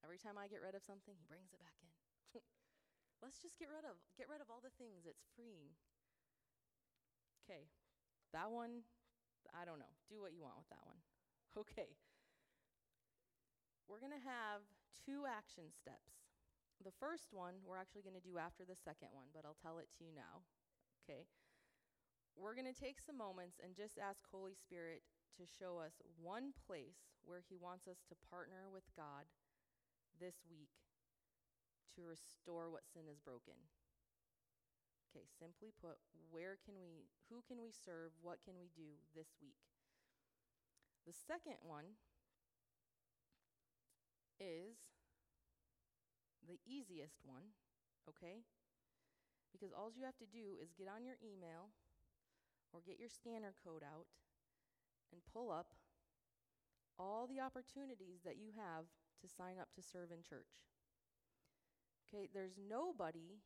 Every 0.04 0.18
time 0.18 0.38
I 0.38 0.46
get 0.46 0.62
rid 0.62 0.76
of 0.76 0.84
something, 0.84 1.16
he 1.16 1.26
brings 1.26 1.50
it 1.50 1.58
back 1.62 1.74
in. 1.82 1.90
Let's 3.24 3.40
just 3.42 3.58
get 3.58 3.72
rid 3.72 3.88
of 3.88 3.98
get 4.14 4.30
rid 4.30 4.42
of 4.44 4.50
all 4.52 4.62
the 4.62 4.74
things. 4.78 5.08
It's 5.08 5.26
freeing. 5.34 5.74
Okay. 7.42 7.66
That 8.36 8.52
one, 8.52 8.84
I 9.56 9.64
don't 9.64 9.80
know. 9.80 9.94
Do 10.12 10.20
what 10.20 10.36
you 10.36 10.44
want 10.44 10.58
with 10.58 10.70
that 10.70 10.84
one. 10.84 11.00
Okay. 11.56 11.96
We're 13.98 14.14
going 14.14 14.22
to 14.22 14.30
have 14.30 14.62
two 14.94 15.26
action 15.26 15.74
steps. 15.74 16.22
The 16.86 16.94
first 17.02 17.34
one 17.34 17.58
we're 17.66 17.82
actually 17.82 18.06
going 18.06 18.14
to 18.14 18.22
do 18.22 18.38
after 18.38 18.62
the 18.62 18.78
second 18.78 19.10
one, 19.10 19.26
but 19.34 19.42
I'll 19.42 19.58
tell 19.58 19.82
it 19.82 19.90
to 19.98 20.06
you 20.06 20.14
now. 20.14 20.46
Okay. 21.02 21.26
We're 22.38 22.54
going 22.54 22.70
to 22.70 22.78
take 22.78 23.02
some 23.02 23.18
moments 23.18 23.58
and 23.58 23.74
just 23.74 23.98
ask 23.98 24.22
Holy 24.30 24.54
Spirit 24.54 25.02
to 25.34 25.50
show 25.50 25.82
us 25.82 25.98
one 26.14 26.54
place 26.54 27.18
where 27.26 27.42
He 27.42 27.58
wants 27.58 27.90
us 27.90 28.06
to 28.06 28.14
partner 28.30 28.70
with 28.70 28.86
God 28.94 29.26
this 30.22 30.46
week 30.46 30.70
to 31.98 32.06
restore 32.06 32.70
what 32.70 32.86
sin 32.86 33.10
has 33.10 33.18
broken. 33.18 33.58
Okay, 35.10 35.26
simply 35.26 35.74
put, 35.74 35.98
where 36.30 36.54
can 36.62 36.78
we 36.78 37.10
who 37.34 37.42
can 37.50 37.58
we 37.58 37.74
serve? 37.74 38.14
What 38.22 38.46
can 38.46 38.54
we 38.62 38.70
do 38.70 38.94
this 39.18 39.34
week? 39.42 39.58
The 41.02 41.18
second 41.18 41.58
one 41.66 41.98
is 44.40 44.78
the 46.46 46.58
easiest 46.66 47.20
one, 47.24 47.52
okay? 48.08 48.42
Because 49.52 49.72
all 49.72 49.90
you 49.92 50.04
have 50.04 50.16
to 50.18 50.26
do 50.26 50.56
is 50.62 50.72
get 50.72 50.88
on 50.88 51.04
your 51.04 51.16
email 51.20 51.70
or 52.72 52.80
get 52.80 52.98
your 52.98 53.08
scanner 53.08 53.54
code 53.64 53.82
out 53.82 54.06
and 55.12 55.20
pull 55.32 55.50
up 55.50 55.74
all 56.98 57.26
the 57.26 57.40
opportunities 57.40 58.20
that 58.24 58.36
you 58.36 58.50
have 58.56 58.84
to 59.20 59.28
sign 59.28 59.58
up 59.60 59.68
to 59.74 59.82
serve 59.82 60.10
in 60.10 60.22
church. 60.22 60.68
Okay, 62.06 62.28
there's 62.32 62.56
nobody 62.58 63.40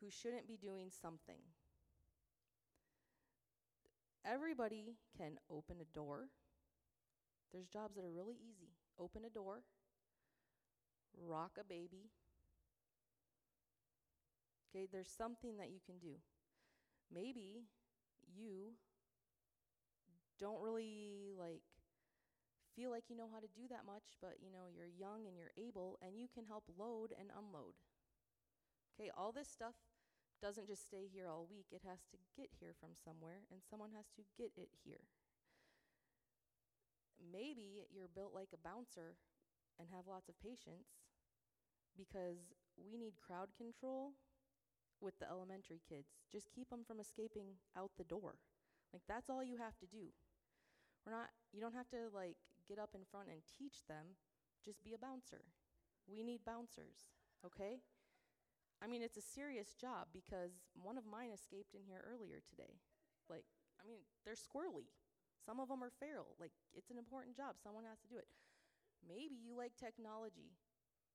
who 0.00 0.10
shouldn't 0.10 0.48
be 0.48 0.56
doing 0.56 0.90
something. 0.90 1.40
Everybody 4.24 4.96
can 5.16 5.38
open 5.50 5.76
a 5.80 5.94
door. 5.94 6.28
There's 7.52 7.68
jobs 7.68 7.96
that 7.96 8.04
are 8.04 8.12
really 8.12 8.36
easy. 8.36 8.72
Open 8.98 9.24
a 9.24 9.30
door, 9.30 9.62
rock 11.16 11.52
a 11.58 11.64
baby. 11.64 12.10
Okay, 14.68 14.86
there's 14.90 15.10
something 15.10 15.56
that 15.56 15.70
you 15.70 15.80
can 15.84 15.98
do. 15.98 16.16
Maybe 17.12 17.66
you 18.32 18.74
don't 20.38 20.62
really 20.62 21.34
like 21.36 21.62
feel 22.76 22.90
like 22.90 23.10
you 23.10 23.16
know 23.16 23.28
how 23.28 23.40
to 23.40 23.50
do 23.50 23.66
that 23.68 23.84
much, 23.84 24.16
but 24.22 24.38
you 24.40 24.48
know, 24.48 24.70
you're 24.70 24.88
young 24.88 25.26
and 25.26 25.36
you're 25.36 25.52
able 25.58 25.98
and 26.00 26.16
you 26.16 26.28
can 26.32 26.46
help 26.46 26.64
load 26.78 27.12
and 27.18 27.28
unload. 27.34 27.74
Okay, 28.94 29.10
all 29.16 29.32
this 29.32 29.48
stuff 29.50 29.74
doesn't 30.40 30.68
just 30.68 30.86
stay 30.86 31.04
here 31.12 31.28
all 31.28 31.46
week, 31.50 31.68
it 31.70 31.82
has 31.84 32.00
to 32.10 32.16
get 32.32 32.48
here 32.58 32.72
from 32.80 32.96
somewhere, 32.96 33.44
and 33.52 33.60
someone 33.68 33.90
has 33.92 34.08
to 34.16 34.24
get 34.38 34.52
it 34.56 34.72
here. 34.84 35.04
Maybe 37.20 37.84
you're 37.92 38.08
built 38.08 38.32
like 38.32 38.48
a 38.54 38.64
bouncer 38.64 39.20
and 39.80 39.88
have 39.88 40.04
lots 40.04 40.28
of 40.28 40.36
patience 40.36 41.00
because 41.96 42.52
we 42.76 43.00
need 43.00 43.16
crowd 43.16 43.48
control 43.56 44.12
with 45.00 45.16
the 45.18 45.28
elementary 45.28 45.80
kids. 45.80 46.20
Just 46.28 46.52
keep 46.52 46.68
them 46.68 46.84
from 46.84 47.00
escaping 47.00 47.56
out 47.72 47.96
the 47.96 48.04
door. 48.04 48.36
Like, 48.92 49.02
that's 49.08 49.32
all 49.32 49.42
you 49.42 49.56
have 49.56 49.80
to 49.80 49.88
do. 49.88 50.12
We're 51.02 51.16
not, 51.16 51.32
you 51.56 51.64
don't 51.64 51.74
have 51.74 51.88
to 51.96 52.12
like 52.12 52.36
get 52.68 52.78
up 52.78 52.92
in 52.92 53.08
front 53.08 53.32
and 53.32 53.40
teach 53.48 53.88
them, 53.88 54.20
just 54.60 54.84
be 54.84 54.92
a 54.92 55.00
bouncer. 55.00 55.48
We 56.04 56.22
need 56.22 56.44
bouncers, 56.44 57.08
okay? 57.40 57.80
I 58.82 58.86
mean, 58.86 59.00
it's 59.00 59.16
a 59.16 59.24
serious 59.24 59.72
job 59.72 60.12
because 60.12 60.60
one 60.76 60.96
of 60.96 61.08
mine 61.08 61.32
escaped 61.32 61.72
in 61.72 61.84
here 61.88 62.04
earlier 62.04 62.44
today. 62.44 62.80
Like, 63.28 63.44
I 63.80 63.88
mean, 63.88 64.04
they're 64.24 64.36
squirrely. 64.36 64.92
Some 65.40 65.60
of 65.60 65.68
them 65.68 65.80
are 65.80 65.92
feral. 65.92 66.36
Like, 66.36 66.52
it's 66.76 66.90
an 66.90 66.98
important 66.98 67.36
job. 67.36 67.56
Someone 67.56 67.84
has 67.88 68.00
to 68.04 68.08
do 68.08 68.20
it. 68.20 68.28
Maybe 69.04 69.36
you 69.36 69.56
like 69.56 69.76
technology. 69.76 70.56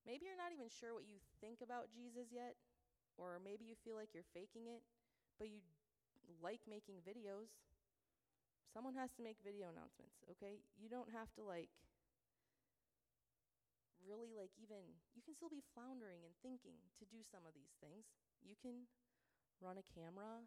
Maybe 0.05 0.29
you're 0.29 0.38
not 0.38 0.53
even 0.53 0.69
sure 0.69 0.93
what 0.93 1.09
you 1.09 1.17
think 1.41 1.65
about 1.65 1.89
Jesus 1.89 2.29
yet, 2.29 2.53
or 3.17 3.41
maybe 3.41 3.65
you 3.65 3.73
feel 3.81 3.97
like 3.97 4.13
you're 4.13 4.27
faking 4.38 4.69
it, 4.69 4.86
but 5.41 5.49
you 5.49 5.65
like 6.41 6.61
making 6.69 7.01
videos. 7.01 7.49
Someone 8.69 8.93
has 8.93 9.13
to 9.17 9.25
make 9.25 9.39
video 9.41 9.71
announcements, 9.71 10.21
okay? 10.36 10.61
You 10.77 10.91
don't 10.91 11.09
have 11.09 11.31
to 11.39 11.43
like 11.45 11.71
really 14.05 14.29
like 14.38 14.53
even 14.61 14.86
you 15.17 15.25
can 15.25 15.33
still 15.33 15.49
be 15.49 15.65
floundering 15.73 16.21
and 16.21 16.38
thinking 16.45 16.77
to 17.01 17.09
do 17.09 17.25
some 17.25 17.41
of 17.49 17.57
these 17.57 17.73
things. 17.81 18.05
You 18.45 18.53
can 18.53 18.86
run 19.57 19.81
a 19.81 19.86
camera, 19.86 20.45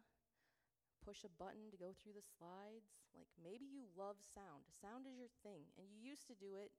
push 1.03 1.27
a 1.27 1.31
button 1.35 1.67
to 1.73 1.77
go 1.77 1.91
through 1.91 2.15
the 2.15 2.23
slides. 2.23 2.95
Like 3.11 3.27
maybe 3.35 3.67
you 3.67 3.89
love 3.97 4.23
sound. 4.23 4.69
Sound 4.71 5.09
is 5.09 5.19
your 5.19 5.31
thing 5.43 5.67
and 5.75 5.91
you 5.91 5.99
used 5.99 6.29
to 6.31 6.37
do 6.37 6.55
it, 6.55 6.71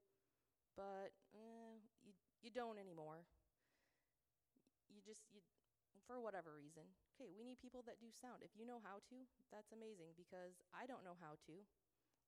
but 0.76 1.12
eh, 1.34 1.78
you 2.04 2.12
you 2.42 2.50
don't 2.50 2.78
anymore. 2.78 3.26
You 4.90 5.00
just 5.04 5.22
you 5.30 5.40
for 6.06 6.18
whatever 6.18 6.50
reason. 6.56 6.82
Okay, 7.14 7.30
we 7.30 7.46
need 7.46 7.62
people 7.62 7.86
that 7.86 8.02
do 8.02 8.10
sound. 8.10 8.42
If 8.42 8.50
you 8.58 8.66
know 8.66 8.82
how 8.82 8.98
to, 9.14 9.16
that's 9.54 9.70
amazing 9.70 10.18
because 10.18 10.58
I 10.74 10.86
don't 10.90 11.06
know 11.06 11.14
how 11.22 11.38
to. 11.46 11.54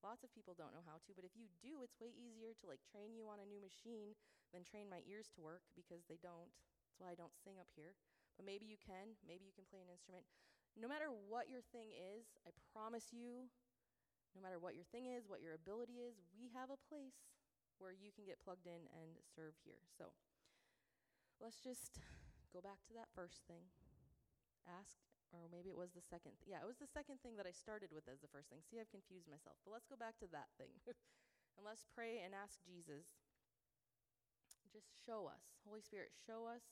Lots 0.03 0.23
of 0.27 0.35
people 0.35 0.55
don't 0.55 0.75
know 0.75 0.83
how 0.87 0.99
to, 1.07 1.11
but 1.15 1.27
if 1.27 1.35
you 1.39 1.47
do, 1.63 1.83
it's 1.83 1.99
way 1.99 2.11
easier 2.15 2.55
to 2.59 2.65
like 2.67 2.83
train 2.83 3.15
you 3.15 3.27
on 3.31 3.39
a 3.43 3.47
new 3.47 3.63
machine 3.63 4.15
than 4.51 4.67
train 4.67 4.91
my 4.91 5.03
ears 5.07 5.31
to 5.35 5.43
work 5.43 5.63
because 5.75 6.07
they 6.07 6.19
don't. 6.23 6.51
That's 6.87 6.99
why 6.99 7.15
I 7.15 7.19
don't 7.19 7.35
sing 7.39 7.59
up 7.59 7.71
here. 7.75 7.95
But 8.39 8.47
maybe 8.47 8.67
you 8.67 8.79
can. 8.79 9.15
Maybe 9.23 9.47
you 9.47 9.55
can 9.55 9.67
play 9.67 9.83
an 9.83 9.91
instrument. 9.91 10.27
No 10.75 10.91
matter 10.91 11.11
what 11.11 11.51
your 11.51 11.63
thing 11.75 11.95
is, 11.95 12.35
I 12.47 12.51
promise 12.75 13.15
you, 13.15 13.47
no 14.35 14.41
matter 14.41 14.59
what 14.59 14.75
your 14.75 14.89
thing 14.89 15.07
is, 15.07 15.29
what 15.29 15.45
your 15.45 15.55
ability 15.55 16.01
is, 16.01 16.17
we 16.35 16.51
have 16.57 16.73
a 16.73 16.81
place 16.89 17.19
where 17.83 17.93
you 17.93 18.15
can 18.15 18.23
get 18.23 18.39
plugged 18.39 18.71
in 18.71 18.87
and 18.95 19.19
serve 19.35 19.59
here. 19.67 19.83
So 19.99 20.15
let's 21.43 21.59
just 21.59 21.99
go 22.55 22.63
back 22.63 22.79
to 22.87 22.95
that 22.95 23.11
first 23.11 23.43
thing. 23.51 23.67
Ask 24.63 25.03
or 25.33 25.49
maybe 25.49 25.73
it 25.73 25.81
was 25.81 25.97
the 25.97 26.05
second. 26.05 26.37
Th- 26.39 26.55
yeah, 26.55 26.61
it 26.61 26.69
was 26.69 26.79
the 26.79 26.87
second 26.87 27.19
thing 27.25 27.41
that 27.41 27.49
I 27.49 27.57
started 27.57 27.89
with 27.91 28.05
as 28.07 28.21
the 28.21 28.29
first 28.29 28.53
thing. 28.53 28.61
See, 28.63 28.77
I've 28.79 28.93
confused 28.93 29.27
myself. 29.27 29.57
But 29.65 29.73
let's 29.73 29.89
go 29.89 29.97
back 29.97 30.21
to 30.21 30.29
that 30.31 30.53
thing. 30.61 30.71
and 31.57 31.65
let's 31.65 31.89
pray 31.97 32.21
and 32.21 32.37
ask 32.37 32.61
Jesus. 32.63 33.19
Just 34.71 34.93
show 35.05 35.29
us, 35.29 35.61
Holy 35.69 35.85
Spirit, 35.85 36.13
show 36.17 36.49
us 36.49 36.65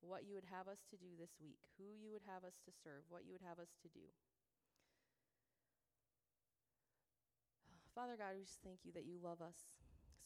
what 0.00 0.24
you 0.28 0.36
would 0.36 0.48
have 0.48 0.68
us 0.68 0.84
to 0.92 0.96
do 1.00 1.16
this 1.16 1.36
week, 1.40 1.60
who 1.80 1.96
you 1.96 2.12
would 2.12 2.24
have 2.24 2.44
us 2.44 2.60
to 2.64 2.72
serve, 2.72 3.04
what 3.08 3.24
you 3.24 3.32
would 3.36 3.44
have 3.44 3.60
us 3.60 3.76
to 3.84 3.88
do. 3.92 4.04
Father 7.96 8.16
God, 8.16 8.36
we 8.36 8.44
just 8.44 8.64
thank 8.64 8.84
you 8.84 8.92
that 8.96 9.08
you 9.08 9.16
love 9.20 9.40
us 9.44 9.68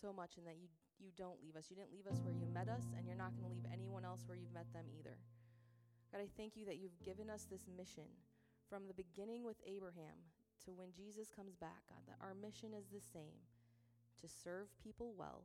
so 0.01 0.13
much 0.13 0.39
and 0.39 0.47
that 0.47 0.57
you, 0.57 0.71
you 1.03 1.11
don't 1.19 1.43
leave 1.43 1.57
us. 1.59 1.67
You 1.69 1.77
didn't 1.77 1.93
leave 1.93 2.07
us 2.07 2.23
where 2.23 2.35
you 2.35 2.47
met 2.55 2.71
us, 2.71 2.87
and 2.97 3.07
you're 3.07 3.19
not 3.19 3.35
going 3.35 3.51
to 3.51 3.55
leave 3.55 3.67
anyone 3.69 4.05
else 4.07 4.23
where 4.27 4.39
you've 4.39 4.55
met 4.55 4.71
them 4.73 4.87
either. 4.99 5.19
God, 6.11 6.23
I 6.23 6.29
thank 6.39 6.57
you 6.57 6.65
that 6.67 6.79
you've 6.79 6.97
given 7.05 7.29
us 7.29 7.45
this 7.51 7.69
mission 7.69 8.09
from 8.71 8.87
the 8.87 8.97
beginning 8.97 9.45
with 9.45 9.61
Abraham 9.67 10.17
to 10.65 10.73
when 10.73 10.95
Jesus 10.95 11.29
comes 11.29 11.55
back, 11.57 11.85
God, 11.89 12.05
that 12.09 12.21
our 12.23 12.35
mission 12.35 12.73
is 12.73 12.89
the 12.89 13.03
same 13.03 13.45
to 14.21 14.27
serve 14.27 14.73
people 14.83 15.15
well. 15.17 15.45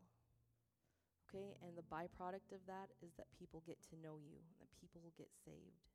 Okay, 1.28 1.58
and 1.66 1.74
the 1.74 1.90
byproduct 1.90 2.54
of 2.54 2.62
that 2.70 2.94
is 3.02 3.18
that 3.18 3.32
people 3.34 3.66
get 3.66 3.82
to 3.90 3.98
know 3.98 4.22
you, 4.22 4.38
that 4.62 4.70
people 4.78 5.02
get 5.18 5.34
saved. 5.34 5.90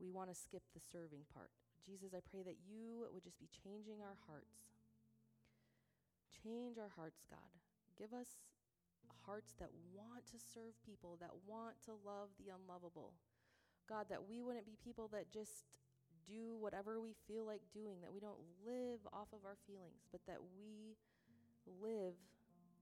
We 0.00 0.08
want 0.08 0.32
to 0.32 0.36
skip 0.36 0.64
the 0.72 0.80
serving 0.80 1.28
part. 1.36 1.52
Jesus, 1.84 2.16
I 2.16 2.24
pray 2.24 2.40
that 2.42 2.62
you 2.64 3.06
would 3.12 3.22
just 3.22 3.38
be 3.38 3.50
changing 3.52 4.00
our 4.00 4.16
hearts. 4.24 4.71
Change 6.42 6.78
our 6.78 6.90
hearts, 6.98 7.22
God. 7.30 7.50
Give 7.98 8.12
us 8.12 8.42
hearts 9.22 9.54
that 9.62 9.70
want 9.94 10.26
to 10.34 10.38
serve 10.42 10.74
people, 10.82 11.16
that 11.22 11.30
want 11.46 11.78
to 11.86 11.94
love 12.02 12.34
the 12.34 12.50
unlovable. 12.50 13.14
God, 13.86 14.06
that 14.10 14.26
we 14.26 14.42
wouldn't 14.42 14.66
be 14.66 14.74
people 14.82 15.06
that 15.14 15.30
just 15.30 15.70
do 16.26 16.58
whatever 16.58 16.98
we 16.98 17.14
feel 17.26 17.46
like 17.46 17.62
doing, 17.74 18.02
that 18.02 18.12
we 18.12 18.18
don't 18.18 18.38
live 18.66 19.02
off 19.12 19.30
of 19.30 19.46
our 19.46 19.58
feelings, 19.66 20.06
but 20.10 20.22
that 20.26 20.38
we 20.58 20.98
live 21.66 22.14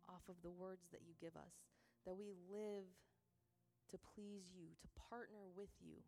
off 0.08 0.24
of 0.28 0.36
the 0.42 0.52
words 0.52 0.88
that 0.92 1.04
you 1.04 1.12
give 1.20 1.36
us, 1.36 1.68
that 2.04 2.16
we 2.16 2.32
live 2.48 2.88
to 3.92 3.96
please 4.14 4.48
you, 4.56 4.72
to 4.80 4.88
partner 5.08 5.44
with 5.56 5.72
you. 5.84 6.00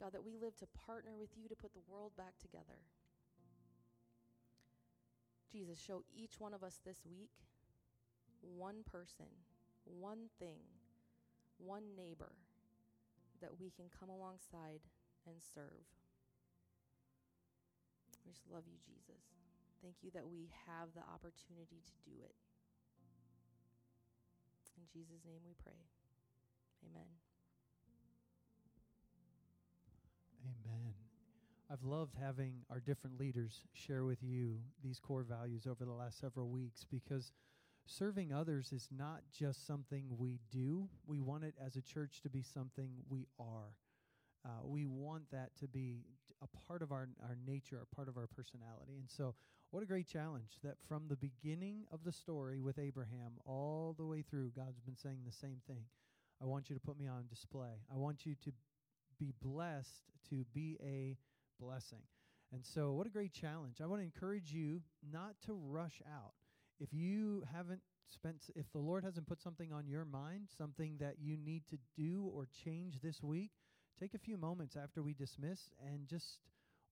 God, 0.00 0.12
that 0.12 0.24
we 0.24 0.36
live 0.38 0.56
to 0.62 0.68
partner 0.86 1.16
with 1.18 1.34
you 1.34 1.48
to 1.48 1.56
put 1.56 1.74
the 1.74 1.84
world 1.90 2.12
back 2.16 2.38
together. 2.38 2.78
Jesus, 5.50 5.80
show 5.80 6.04
each 6.14 6.38
one 6.38 6.54
of 6.54 6.62
us 6.62 6.80
this 6.84 7.00
week 7.08 7.30
one 8.40 8.82
person, 8.90 9.26
one 9.84 10.30
thing, 10.38 10.62
one 11.58 11.96
neighbor 11.96 12.32
that 13.40 13.58
we 13.58 13.70
can 13.70 13.86
come 13.98 14.08
alongside 14.08 14.82
and 15.26 15.36
serve. 15.54 15.86
We 18.24 18.32
just 18.32 18.46
love 18.50 18.64
you, 18.66 18.78
Jesus. 18.84 19.22
Thank 19.82 19.96
you 20.02 20.10
that 20.14 20.26
we 20.26 20.50
have 20.66 20.90
the 20.94 21.06
opportunity 21.06 21.82
to 21.82 21.94
do 22.04 22.16
it. 22.22 22.34
In 24.76 24.84
Jesus' 24.92 25.24
name 25.26 25.42
we 25.46 25.54
pray. 25.62 25.78
Amen. 26.86 27.10
Amen. 30.44 31.07
I've 31.70 31.84
loved 31.84 32.14
having 32.18 32.64
our 32.70 32.80
different 32.80 33.20
leaders 33.20 33.66
share 33.74 34.04
with 34.04 34.22
you 34.22 34.56
these 34.82 34.98
core 34.98 35.22
values 35.22 35.66
over 35.66 35.84
the 35.84 35.92
last 35.92 36.18
several 36.18 36.48
weeks 36.48 36.86
because 36.90 37.32
serving 37.84 38.32
others 38.32 38.72
is 38.72 38.88
not 38.90 39.20
just 39.30 39.66
something 39.66 40.04
we 40.16 40.40
do. 40.50 40.88
We 41.06 41.20
want 41.20 41.44
it 41.44 41.54
as 41.64 41.76
a 41.76 41.82
church 41.82 42.20
to 42.22 42.30
be 42.30 42.42
something 42.42 42.90
we 43.10 43.26
are. 43.38 43.74
Uh, 44.46 44.64
we 44.64 44.86
want 44.86 45.30
that 45.30 45.50
to 45.60 45.68
be 45.68 46.04
a 46.42 46.46
part 46.66 46.80
of 46.80 46.90
our, 46.90 47.08
our 47.22 47.36
nature, 47.46 47.80
a 47.82 47.94
part 47.94 48.08
of 48.08 48.16
our 48.16 48.26
personality. 48.26 48.96
And 48.98 49.10
so, 49.10 49.34
what 49.70 49.82
a 49.82 49.86
great 49.86 50.06
challenge 50.06 50.58
that 50.64 50.76
from 50.86 51.02
the 51.08 51.16
beginning 51.16 51.84
of 51.92 52.02
the 52.02 52.12
story 52.12 52.60
with 52.60 52.78
Abraham 52.78 53.32
all 53.44 53.94
the 53.98 54.06
way 54.06 54.22
through, 54.22 54.52
God's 54.56 54.80
been 54.80 54.96
saying 54.96 55.18
the 55.26 55.32
same 55.32 55.58
thing. 55.66 55.84
I 56.40 56.46
want 56.46 56.70
you 56.70 56.74
to 56.74 56.80
put 56.80 56.98
me 56.98 57.06
on 57.06 57.26
display. 57.28 57.82
I 57.92 57.98
want 57.98 58.24
you 58.24 58.34
to 58.44 58.52
be 59.18 59.34
blessed 59.42 60.04
to 60.30 60.46
be 60.54 60.78
a 60.82 61.16
blessing. 61.60 62.02
And 62.52 62.64
so, 62.64 62.92
what 62.92 63.06
a 63.06 63.10
great 63.10 63.32
challenge. 63.32 63.76
I 63.82 63.86
want 63.86 64.00
to 64.00 64.04
encourage 64.04 64.52
you 64.52 64.80
not 65.12 65.34
to 65.46 65.52
rush 65.52 66.00
out 66.10 66.32
if 66.80 66.92
you 66.92 67.44
haven't 67.52 67.80
spent, 68.08 68.36
if 68.54 68.70
the 68.72 68.78
Lord 68.78 69.04
hasn't 69.04 69.26
put 69.26 69.42
something 69.42 69.72
on 69.72 69.86
your 69.86 70.04
mind, 70.04 70.48
something 70.56 70.96
that 71.00 71.16
you 71.20 71.36
need 71.36 71.62
to 71.70 71.78
do 71.96 72.30
or 72.32 72.46
change 72.64 73.00
this 73.02 73.22
week, 73.22 73.50
take 74.00 74.14
a 74.14 74.18
few 74.18 74.38
moments 74.38 74.76
after 74.76 75.02
we 75.02 75.12
dismiss 75.12 75.70
and 75.84 76.06
just 76.06 76.38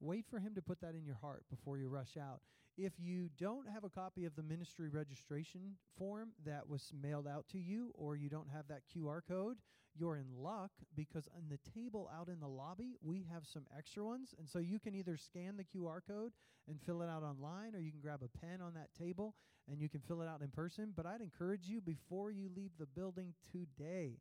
wait 0.00 0.26
for 0.28 0.38
Him 0.38 0.54
to 0.54 0.62
put 0.62 0.80
that 0.80 0.94
in 0.94 1.04
your 1.04 1.16
heart 1.16 1.44
before 1.50 1.78
you 1.78 1.88
rush 1.88 2.16
out. 2.20 2.40
If 2.76 2.92
you 2.98 3.30
don't 3.38 3.68
have 3.72 3.84
a 3.84 3.88
copy 3.88 4.26
of 4.26 4.36
the 4.36 4.42
ministry 4.42 4.90
registration 4.90 5.76
form 5.96 6.30
that 6.44 6.68
was 6.68 6.92
mailed 7.00 7.26
out 7.26 7.46
to 7.52 7.58
you, 7.58 7.92
or 7.94 8.16
you 8.16 8.28
don't 8.28 8.50
have 8.52 8.68
that 8.68 8.82
QR 8.94 9.20
code, 9.26 9.56
you're 9.98 10.16
in 10.16 10.26
luck 10.36 10.70
because 10.94 11.28
on 11.34 11.44
the 11.48 11.58
table 11.70 12.10
out 12.16 12.28
in 12.28 12.40
the 12.40 12.48
lobby, 12.48 12.96
we 13.02 13.26
have 13.32 13.44
some 13.46 13.66
extra 13.76 14.04
ones. 14.04 14.34
And 14.38 14.48
so 14.48 14.58
you 14.58 14.78
can 14.78 14.94
either 14.94 15.16
scan 15.16 15.56
the 15.56 15.64
QR 15.64 16.00
code 16.06 16.32
and 16.68 16.80
fill 16.80 17.02
it 17.02 17.08
out 17.08 17.22
online, 17.22 17.74
or 17.74 17.80
you 17.80 17.90
can 17.90 18.00
grab 18.00 18.22
a 18.22 18.38
pen 18.38 18.60
on 18.60 18.74
that 18.74 18.88
table 18.98 19.34
and 19.68 19.80
you 19.80 19.88
can 19.88 20.00
fill 20.00 20.22
it 20.22 20.28
out 20.28 20.42
in 20.42 20.48
person. 20.48 20.92
But 20.94 21.06
I'd 21.06 21.20
encourage 21.20 21.66
you 21.66 21.80
before 21.80 22.30
you 22.30 22.50
leave 22.54 22.72
the 22.78 22.86
building 22.86 23.34
today 23.52 24.18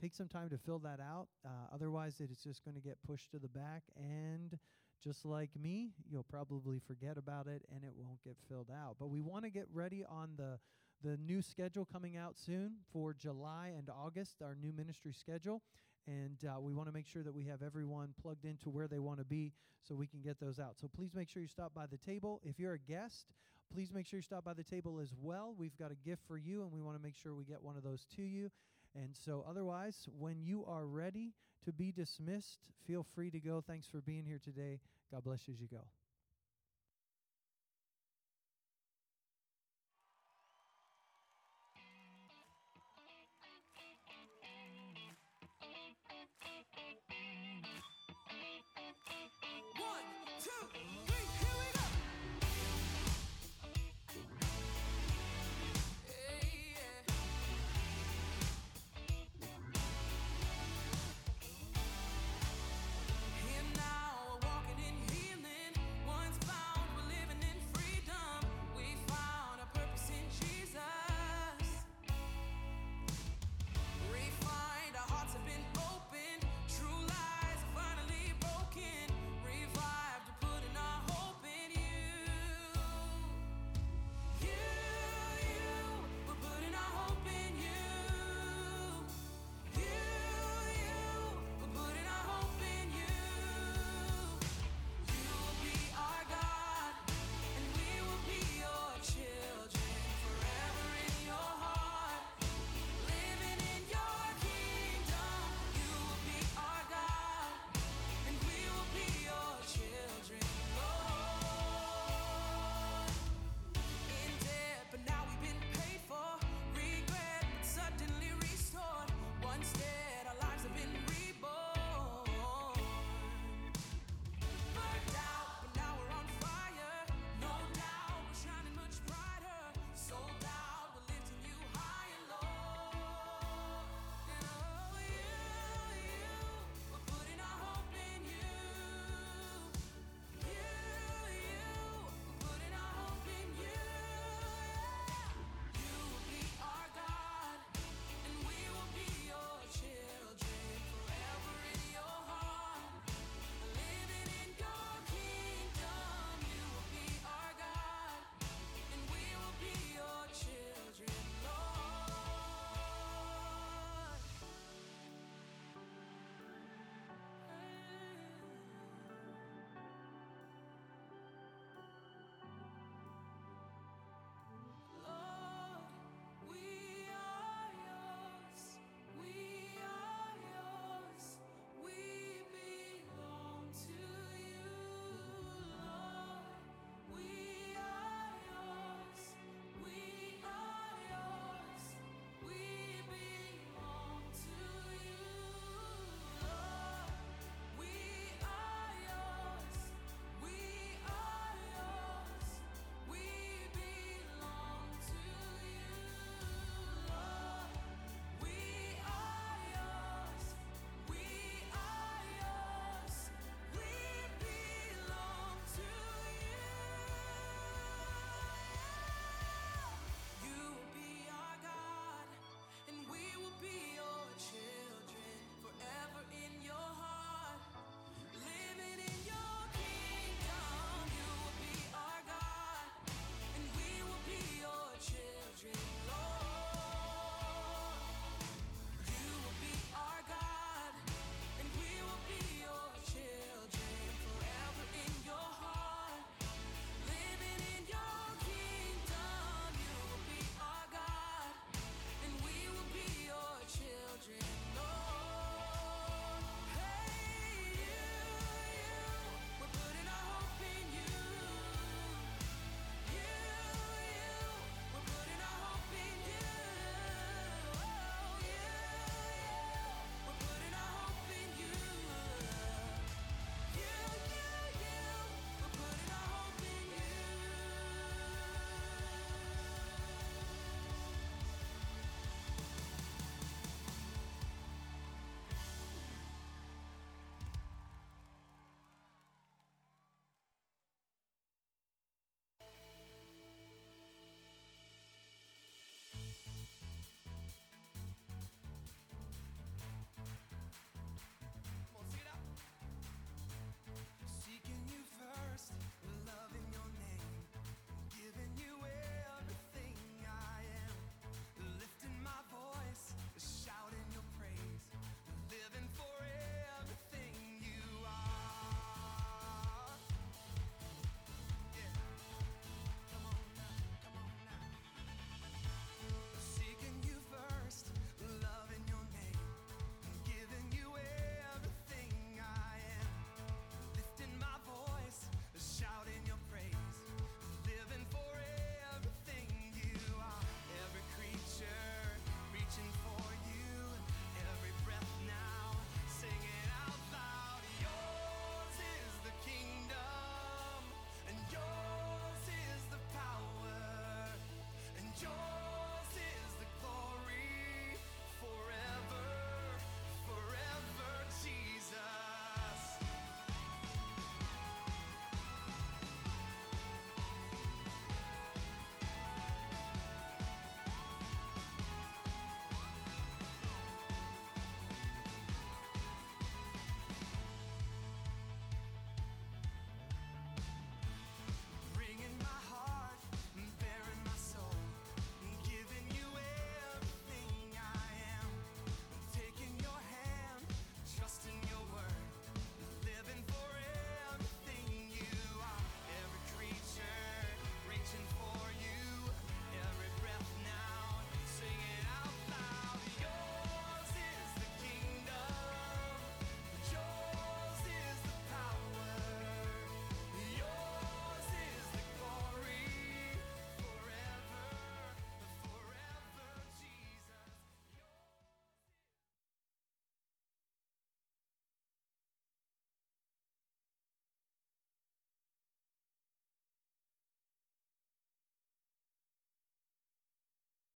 take 0.00 0.14
some 0.14 0.28
time 0.28 0.48
to 0.50 0.58
fill 0.58 0.78
that 0.80 1.00
out. 1.00 1.28
Uh, 1.44 1.74
otherwise, 1.74 2.20
it's 2.20 2.42
just 2.42 2.64
going 2.64 2.74
to 2.74 2.80
get 2.80 2.98
pushed 3.06 3.30
to 3.32 3.38
the 3.38 3.48
back. 3.48 3.82
And 3.96 4.58
just 5.02 5.24
like 5.24 5.50
me, 5.60 5.90
you'll 6.10 6.24
probably 6.24 6.80
forget 6.86 7.18
about 7.18 7.46
it 7.46 7.62
and 7.74 7.84
it 7.84 7.92
won't 7.96 8.22
get 8.22 8.36
filled 8.48 8.70
out. 8.70 8.96
But 8.98 9.10
we 9.10 9.20
want 9.20 9.44
to 9.44 9.50
get 9.50 9.66
ready 9.72 10.04
on 10.08 10.30
the 10.36 10.58
the 11.02 11.16
new 11.16 11.42
schedule 11.42 11.86
coming 11.90 12.16
out 12.16 12.36
soon 12.36 12.72
for 12.92 13.14
July 13.14 13.72
and 13.76 13.88
August, 13.88 14.42
our 14.42 14.56
new 14.60 14.72
ministry 14.72 15.12
schedule. 15.12 15.62
And 16.06 16.38
uh, 16.44 16.60
we 16.60 16.72
want 16.72 16.88
to 16.88 16.94
make 16.94 17.06
sure 17.06 17.22
that 17.22 17.34
we 17.34 17.44
have 17.44 17.62
everyone 17.62 18.14
plugged 18.20 18.44
into 18.44 18.70
where 18.70 18.88
they 18.88 18.98
want 18.98 19.18
to 19.18 19.24
be 19.24 19.52
so 19.86 19.94
we 19.94 20.06
can 20.06 20.20
get 20.20 20.40
those 20.40 20.58
out. 20.58 20.76
So 20.80 20.88
please 20.88 21.10
make 21.14 21.28
sure 21.28 21.42
you 21.42 21.48
stop 21.48 21.74
by 21.74 21.86
the 21.86 21.98
table. 21.98 22.40
If 22.42 22.58
you're 22.58 22.74
a 22.74 22.78
guest, 22.78 23.26
please 23.72 23.92
make 23.92 24.06
sure 24.06 24.18
you 24.18 24.22
stop 24.22 24.44
by 24.44 24.54
the 24.54 24.64
table 24.64 24.98
as 25.00 25.12
well. 25.20 25.54
We've 25.56 25.76
got 25.78 25.90
a 25.92 26.08
gift 26.08 26.22
for 26.26 26.38
you, 26.38 26.62
and 26.62 26.72
we 26.72 26.80
want 26.80 26.96
to 26.96 27.02
make 27.02 27.14
sure 27.14 27.34
we 27.34 27.44
get 27.44 27.62
one 27.62 27.76
of 27.76 27.82
those 27.82 28.06
to 28.16 28.22
you. 28.22 28.50
And 28.94 29.10
so, 29.12 29.44
otherwise, 29.48 30.08
when 30.18 30.42
you 30.42 30.64
are 30.66 30.86
ready 30.86 31.34
to 31.66 31.72
be 31.72 31.92
dismissed, 31.92 32.70
feel 32.86 33.06
free 33.14 33.30
to 33.30 33.38
go. 33.38 33.62
Thanks 33.66 33.86
for 33.86 34.00
being 34.00 34.24
here 34.24 34.40
today. 34.42 34.80
God 35.12 35.24
bless 35.24 35.46
you 35.46 35.54
as 35.54 35.60
you 35.60 35.68
go. 35.68 35.97